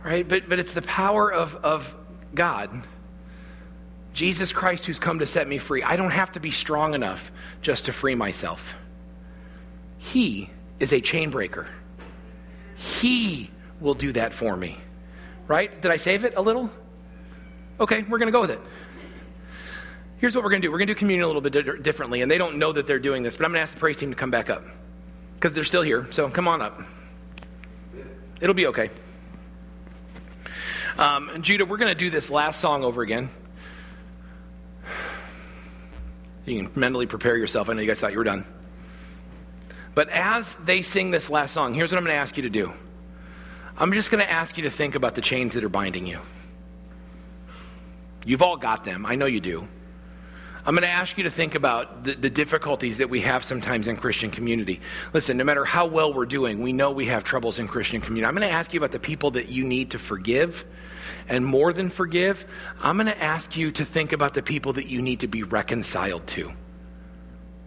Right? 0.04 0.28
But, 0.28 0.50
but 0.50 0.58
it's 0.58 0.74
the 0.74 0.82
power 0.82 1.32
of, 1.32 1.54
of 1.64 1.94
God, 2.34 2.82
Jesus 4.14 4.52
Christ, 4.52 4.86
who's 4.86 5.00
come 5.00 5.18
to 5.18 5.26
set 5.26 5.46
me 5.46 5.58
free. 5.58 5.82
I 5.82 5.96
don't 5.96 6.12
have 6.12 6.32
to 6.32 6.40
be 6.40 6.52
strong 6.52 6.94
enough 6.94 7.30
just 7.60 7.86
to 7.86 7.92
free 7.92 8.14
myself. 8.14 8.74
He 9.98 10.48
is 10.78 10.92
a 10.92 11.00
chain 11.00 11.30
breaker. 11.30 11.66
He 12.76 13.50
will 13.80 13.94
do 13.94 14.12
that 14.12 14.32
for 14.32 14.56
me. 14.56 14.78
Right? 15.48 15.82
Did 15.82 15.90
I 15.90 15.96
save 15.96 16.24
it 16.24 16.34
a 16.36 16.40
little? 16.40 16.70
Okay, 17.80 18.02
we're 18.02 18.18
going 18.18 18.28
to 18.28 18.32
go 18.32 18.40
with 18.40 18.52
it. 18.52 18.60
Here's 20.18 20.34
what 20.34 20.44
we're 20.44 20.50
going 20.50 20.62
to 20.62 20.68
do 20.68 20.72
we're 20.72 20.78
going 20.78 20.86
to 20.86 20.94
do 20.94 20.98
communion 20.98 21.24
a 21.24 21.26
little 21.26 21.42
bit 21.42 21.82
differently, 21.82 22.22
and 22.22 22.30
they 22.30 22.38
don't 22.38 22.56
know 22.56 22.72
that 22.72 22.86
they're 22.86 23.00
doing 23.00 23.24
this, 23.24 23.36
but 23.36 23.44
I'm 23.44 23.50
going 23.50 23.58
to 23.58 23.62
ask 23.62 23.74
the 23.74 23.80
praise 23.80 23.96
team 23.96 24.10
to 24.10 24.16
come 24.16 24.30
back 24.30 24.48
up 24.48 24.64
because 25.34 25.52
they're 25.52 25.64
still 25.64 25.82
here. 25.82 26.06
So 26.12 26.30
come 26.30 26.46
on 26.46 26.62
up. 26.62 26.80
It'll 28.40 28.54
be 28.54 28.68
okay. 28.68 28.90
Um, 30.96 31.42
Judah, 31.42 31.66
we're 31.66 31.78
going 31.78 31.92
to 31.92 31.98
do 31.98 32.10
this 32.10 32.30
last 32.30 32.60
song 32.60 32.84
over 32.84 33.02
again. 33.02 33.28
You 36.46 36.62
can 36.62 36.80
mentally 36.80 37.06
prepare 37.06 37.36
yourself. 37.36 37.68
I 37.68 37.72
know 37.72 37.80
you 37.80 37.88
guys 37.88 38.00
thought 38.00 38.12
you 38.12 38.18
were 38.18 38.24
done. 38.24 38.44
But 39.94 40.08
as 40.08 40.54
they 40.54 40.82
sing 40.82 41.10
this 41.10 41.30
last 41.30 41.54
song, 41.54 41.72
here's 41.72 41.92
what 41.92 41.98
I'm 41.98 42.04
going 42.04 42.14
to 42.14 42.20
ask 42.20 42.36
you 42.36 42.42
to 42.42 42.50
do 42.50 42.72
I'm 43.76 43.92
just 43.92 44.10
going 44.10 44.22
to 44.22 44.30
ask 44.30 44.56
you 44.56 44.64
to 44.64 44.70
think 44.70 44.94
about 44.94 45.14
the 45.14 45.20
chains 45.20 45.54
that 45.54 45.64
are 45.64 45.68
binding 45.68 46.06
you. 46.06 46.20
You've 48.24 48.42
all 48.42 48.56
got 48.56 48.84
them. 48.84 49.04
I 49.04 49.16
know 49.16 49.26
you 49.26 49.40
do. 49.40 49.68
I'm 50.66 50.74
going 50.74 50.82
to 50.82 50.88
ask 50.88 51.18
you 51.18 51.24
to 51.24 51.30
think 51.30 51.54
about 51.54 52.04
the, 52.04 52.14
the, 52.14 52.30
difficulties 52.30 52.96
that 52.96 53.10
we 53.10 53.20
have 53.20 53.44
sometimes 53.44 53.86
in 53.86 53.98
Christian 53.98 54.30
community. 54.30 54.80
Listen, 55.12 55.36
no 55.36 55.44
matter 55.44 55.64
how 55.64 55.84
well 55.84 56.14
we're 56.14 56.24
doing, 56.24 56.62
we 56.62 56.72
know 56.72 56.90
we 56.90 57.04
have 57.06 57.22
troubles 57.22 57.58
in 57.58 57.68
Christian 57.68 58.00
community. 58.00 58.26
I'm 58.26 58.34
going 58.34 58.48
to 58.48 58.54
ask 58.54 58.72
you 58.72 58.80
about 58.80 58.92
the 58.92 58.98
people 58.98 59.32
that 59.32 59.50
you 59.50 59.62
need 59.62 59.90
to 59.90 59.98
forgive. 59.98 60.64
And 61.28 61.44
more 61.44 61.74
than 61.74 61.90
forgive, 61.90 62.46
I'm 62.80 62.96
going 62.96 63.08
to 63.08 63.22
ask 63.22 63.56
you 63.56 63.72
to 63.72 63.84
think 63.84 64.12
about 64.12 64.32
the 64.32 64.42
people 64.42 64.72
that 64.74 64.86
you 64.86 65.02
need 65.02 65.20
to 65.20 65.28
be 65.28 65.42
reconciled 65.42 66.26
to. 66.28 66.54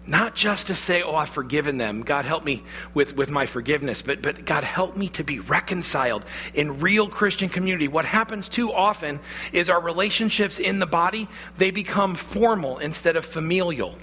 Not 0.08 0.36
just 0.36 0.68
to 0.68 0.76
say, 0.76 1.02
oh, 1.02 1.16
I've 1.16 1.28
forgiven 1.28 1.78
them. 1.78 2.02
God 2.02 2.24
help 2.24 2.46
me 2.46 2.64
with, 2.94 3.18
with 3.18 3.30
my 3.30 3.46
forgiveness, 3.46 4.02
but, 4.02 4.22
but 4.22 4.46
God 4.46 4.64
help 4.64 4.96
me 4.96 5.10
to 5.10 5.24
be 5.24 5.40
reconciled 5.40 6.24
in 6.54 6.80
real 6.80 7.10
Christian 7.10 7.50
community. 7.50 7.90
What 7.90 8.06
happens 8.06 8.48
too 8.48 8.72
often 8.72 9.20
is 9.52 9.70
our 9.70 9.82
relationships 9.82 10.60
in 10.60 10.80
the 10.80 10.86
body, 10.86 11.28
they 11.58 11.72
become 11.72 12.16
formal 12.16 12.78
instead 12.78 13.18
of 13.18 13.26
familial. 13.26 13.98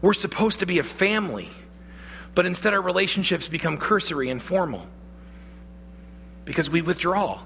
We're 0.00 0.14
supposed 0.14 0.60
to 0.60 0.66
be 0.66 0.78
a 0.78 0.82
family, 0.82 1.50
but 2.34 2.46
instead 2.46 2.72
our 2.72 2.80
relationships 2.80 3.46
become 3.46 3.76
cursory 3.76 4.30
and 4.30 4.42
formal 4.42 4.86
because 6.46 6.70
we 6.70 6.80
withdraw. 6.80 7.42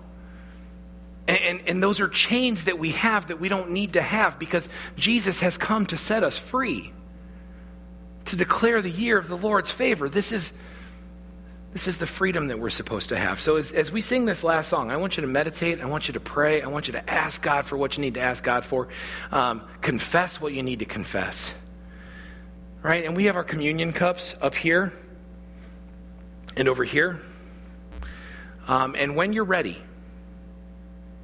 And, 1.27 1.41
and, 1.41 1.61
and, 1.67 1.83
those 1.83 2.01
are 2.01 2.09
chains 2.09 2.65
that 2.65 2.79
we 2.79 2.91
have 2.91 3.29
that 3.29 3.41
we 3.41 3.49
don't 3.49 3.71
need 3.71 3.95
to 3.95 4.03
have 4.03 4.39
because 4.39 4.69
Jesus 4.95 5.41
has 5.41 5.57
come 5.57 5.87
to 5.87 5.97
set 5.97 6.23
us 6.23 6.39
free 6.39 6.93
to 8.35 8.45
declare 8.45 8.83
the 8.83 8.91
year 8.91 9.17
of 9.17 9.29
the 9.29 9.37
Lord's 9.37 9.71
favor. 9.71 10.09
This 10.09 10.33
is, 10.33 10.53
this 11.73 11.87
is 11.87 11.99
the 11.99 12.07
freedom 12.07 12.49
that 12.49 12.59
we're 12.59 12.71
supposed 12.71 13.11
to 13.11 13.17
have. 13.17 13.41
So, 13.41 13.57
as, 13.57 13.71
as 13.71 13.93
we 13.93 14.01
sing 14.01 14.25
this 14.25 14.43
last 14.43 14.69
song, 14.69 14.91
I 14.91 14.97
want 14.97 15.17
you 15.17 15.21
to 15.21 15.27
meditate. 15.27 15.81
I 15.81 15.87
want 15.87 16.09
you 16.09 16.15
to 16.15 16.21
pray. 16.21 16.61
I 16.61 16.67
want 16.67 16.89
you 16.89 16.93
to 16.93 17.11
ask 17.11 17.41
God 17.41 17.67
for 17.67 17.77
what 17.77 17.97
you 17.97 18.01
need 18.01 18.15
to 18.15 18.21
ask 18.21 18.43
God 18.43 18.65
for. 18.65 18.89
Um, 19.31 19.63
confess 19.81 20.41
what 20.41 20.53
you 20.53 20.65
need 20.65 20.81
to 20.81 20.85
confess. 20.85 21.55
Right? 22.83 23.05
And 23.05 23.17
we 23.17 23.27
have 23.27 23.37
our 23.37 23.45
communion 23.45 23.93
cups 23.93 24.35
up 24.43 24.55
here 24.55 24.93
and 26.57 26.69
over 26.69 26.83
here. 26.83 27.21
Um, 28.67 28.97
and 28.99 29.15
when 29.15 29.33
you're 29.33 29.45
ready, 29.45 29.81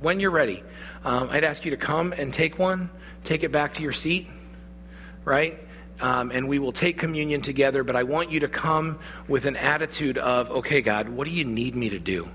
when 0.01 0.21
you're 0.21 0.31
ready, 0.31 0.63
um, 1.05 1.29
I'd 1.31 1.45
ask 1.45 1.65
you 1.65 1.73
to 1.73 1.77
come 1.77 2.13
and 2.13 2.33
take 2.33 2.59
one, 2.59 2.89
take 3.25 3.43
it 3.43 3.51
back 3.51 3.75
to 3.75 3.83
your 3.83 3.93
seat, 3.93 4.29
right? 5.25 5.59
Um, 6.01 6.31
and 6.31 6.49
we 6.49 6.59
will 6.59 6.73
take 6.73 6.99
communion 6.99 7.43
together, 7.43 7.85
but 7.85 7.97
I 7.97 8.03
want 8.03 8.31
you 8.31 8.41
to 8.41 8.49
come 8.49 8.99
with 9.29 9.45
an 9.45 9.57
attitude 9.57 10.19
of, 10.19 10.51
okay, 10.51 10.81
God, 10.81 11.09
what 11.09 11.27
do 11.27 11.31
you 11.31 11.45
need 11.45 11.75
me 11.75 11.89
to 11.91 11.99
do? 11.99 12.29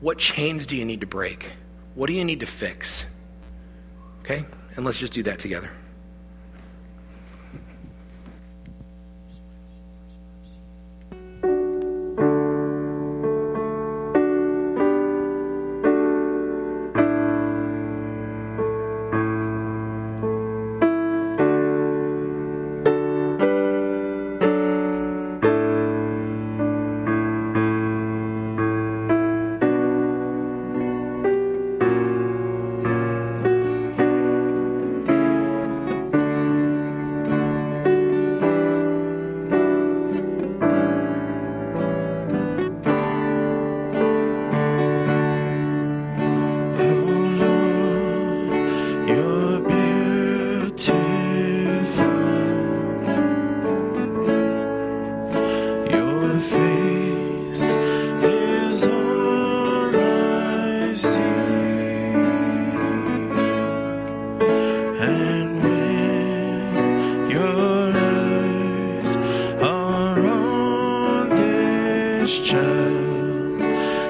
What 0.00 0.18
chains 0.18 0.66
do 0.66 0.76
you 0.76 0.84
need 0.84 1.00
to 1.00 1.06
break? 1.06 1.52
What 1.94 2.08
do 2.08 2.12
you 2.12 2.24
need 2.24 2.40
to 2.40 2.46
fix? 2.46 3.06
Okay? 4.20 4.44
And 4.76 4.84
let's 4.84 4.98
just 4.98 5.12
do 5.12 5.22
that 5.24 5.38
together. 5.38 5.70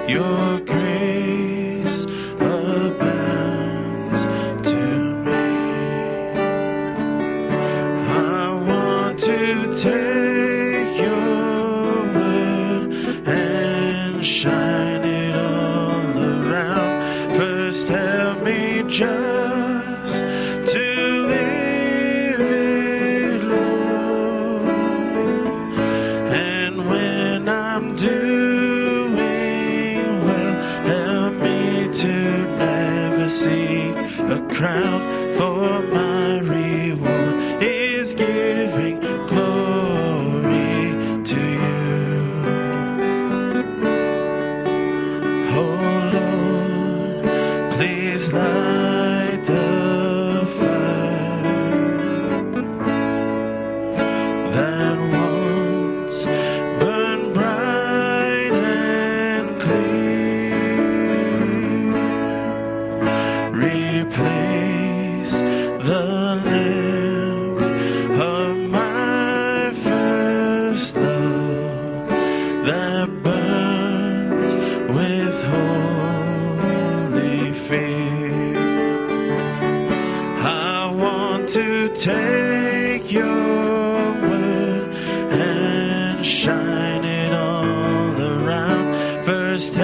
your 0.08 0.60
grace. 0.60 1.03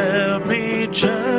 help 0.01 0.47
me 0.47 0.87
just. 0.87 1.30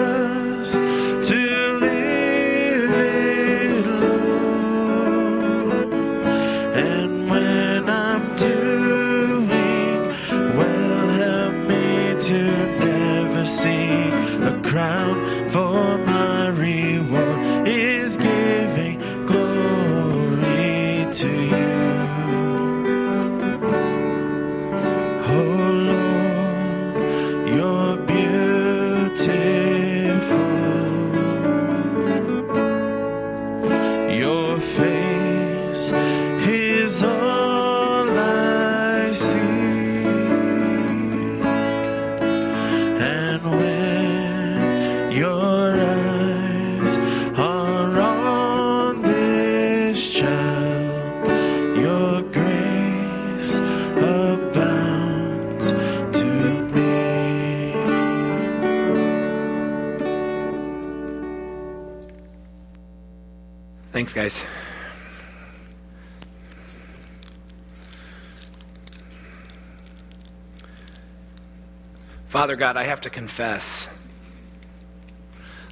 God, 72.61 72.77
I 72.77 72.83
have 72.83 73.01
to 73.01 73.09
confess 73.09 73.87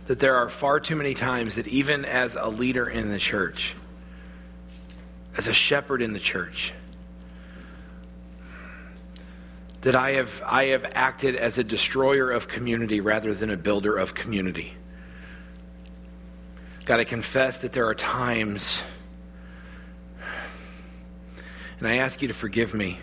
that 0.07 0.17
there 0.17 0.37
are 0.37 0.49
far 0.49 0.79
too 0.79 0.95
many 0.95 1.13
times 1.13 1.53
that 1.53 1.67
even 1.67 2.03
as 2.03 2.33
a 2.33 2.47
leader 2.47 2.89
in 2.89 3.11
the 3.11 3.19
church, 3.19 3.75
as 5.37 5.45
a 5.45 5.53
shepherd 5.53 6.01
in 6.01 6.13
the 6.13 6.19
church, 6.19 6.73
that 9.81 9.95
I 9.95 10.13
have, 10.13 10.41
I 10.43 10.63
have 10.69 10.83
acted 10.95 11.35
as 11.35 11.59
a 11.59 11.63
destroyer 11.63 12.31
of 12.31 12.47
community 12.47 13.01
rather 13.01 13.35
than 13.35 13.51
a 13.51 13.55
builder 13.55 13.95
of 13.95 14.15
community. 14.15 14.73
God, 16.85 16.99
I 16.99 17.03
confess 17.03 17.57
that 17.57 17.71
there 17.71 17.85
are 17.85 17.93
times, 17.93 18.81
and 21.77 21.87
I 21.87 21.97
ask 21.97 22.23
you 22.23 22.29
to 22.29 22.33
forgive 22.33 22.73
me 22.73 22.97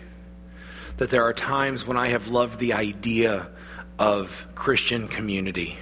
that 0.97 1.09
there 1.09 1.23
are 1.23 1.31
times 1.31 1.87
when 1.87 1.95
I 1.95 2.09
have 2.09 2.27
loved 2.27 2.59
the 2.59 2.73
idea 2.73 3.47
of 3.99 4.45
Christian 4.55 5.07
community. 5.07 5.77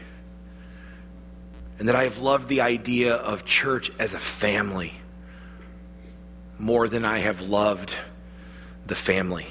And 1.79 1.87
that 1.89 1.95
I 1.95 2.03
have 2.03 2.19
loved 2.19 2.47
the 2.47 2.61
idea 2.61 3.15
of 3.15 3.45
church 3.45 3.91
as 3.99 4.13
a 4.13 4.19
family 4.19 4.93
more 6.57 6.87
than 6.87 7.03
I 7.03 7.19
have 7.19 7.41
loved 7.41 7.95
the 8.85 8.95
family, 8.95 9.47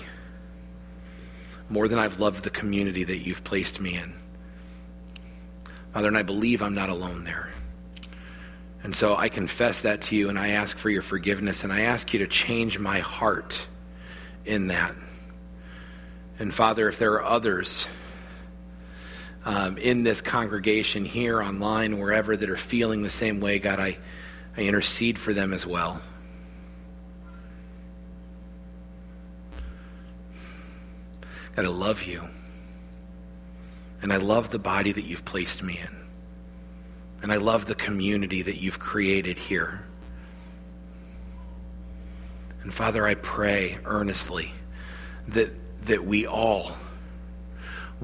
more 1.68 1.86
than 1.88 1.98
I've 1.98 2.18
loved 2.18 2.44
the 2.44 2.50
community 2.50 3.04
that 3.04 3.26
you've 3.26 3.44
placed 3.44 3.80
me 3.80 3.96
in. 3.96 4.14
Father, 5.92 6.08
and 6.08 6.16
I 6.16 6.22
believe 6.22 6.62
I'm 6.62 6.74
not 6.74 6.88
alone 6.88 7.24
there. 7.24 7.52
And 8.82 8.94
so 8.94 9.16
I 9.16 9.28
confess 9.28 9.80
that 9.80 10.02
to 10.02 10.16
you 10.16 10.28
and 10.28 10.38
I 10.38 10.48
ask 10.48 10.76
for 10.76 10.90
your 10.90 11.02
forgiveness 11.02 11.64
and 11.64 11.72
I 11.72 11.82
ask 11.82 12.12
you 12.12 12.18
to 12.18 12.26
change 12.26 12.78
my 12.78 13.00
heart 13.00 13.58
in 14.44 14.66
that. 14.68 14.94
And 16.38 16.54
Father, 16.54 16.88
if 16.88 16.98
there 16.98 17.14
are 17.14 17.24
others 17.24 17.86
um, 19.44 19.76
in 19.76 20.02
this 20.02 20.20
congregation, 20.20 21.04
here, 21.04 21.42
online, 21.42 21.98
wherever, 21.98 22.36
that 22.36 22.48
are 22.48 22.56
feeling 22.56 23.02
the 23.02 23.10
same 23.10 23.40
way, 23.40 23.58
God, 23.58 23.78
I, 23.78 23.98
I 24.56 24.62
intercede 24.62 25.18
for 25.18 25.32
them 25.32 25.52
as 25.52 25.66
well. 25.66 26.00
God, 31.56 31.64
I 31.64 31.68
love 31.68 32.02
you. 32.04 32.28
And 34.02 34.12
I 34.12 34.16
love 34.16 34.50
the 34.50 34.58
body 34.58 34.92
that 34.92 35.04
you've 35.04 35.24
placed 35.24 35.62
me 35.62 35.78
in. 35.78 35.96
And 37.22 37.32
I 37.32 37.36
love 37.36 37.66
the 37.66 37.74
community 37.74 38.42
that 38.42 38.60
you've 38.60 38.78
created 38.78 39.38
here. 39.38 39.84
And 42.62 42.72
Father, 42.72 43.06
I 43.06 43.14
pray 43.14 43.78
earnestly 43.84 44.52
that 45.28 45.54
that 45.86 46.04
we 46.04 46.26
all 46.26 46.72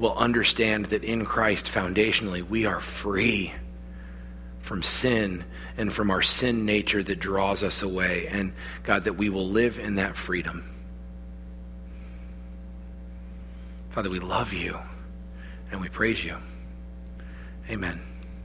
will 0.01 0.17
understand 0.17 0.87
that 0.87 1.03
in 1.03 1.25
Christ, 1.25 1.65
foundationally, 1.65 2.41
we 2.41 2.65
are 2.65 2.81
free 2.81 3.53
from 4.61 4.81
sin 4.83 5.45
and 5.77 5.93
from 5.93 6.09
our 6.09 6.21
sin 6.21 6.65
nature 6.65 7.03
that 7.03 7.19
draws 7.19 7.61
us 7.61 7.81
away. 7.81 8.27
And 8.27 8.53
God, 8.83 9.03
that 9.03 9.13
we 9.13 9.29
will 9.29 9.47
live 9.47 9.77
in 9.79 9.95
that 9.95 10.17
freedom. 10.17 10.67
Father, 13.91 14.09
we 14.09 14.19
love 14.19 14.53
you 14.53 14.79
and 15.71 15.79
we 15.79 15.87
praise 15.87 16.23
you. 16.23 16.35
Amen. 17.69 18.10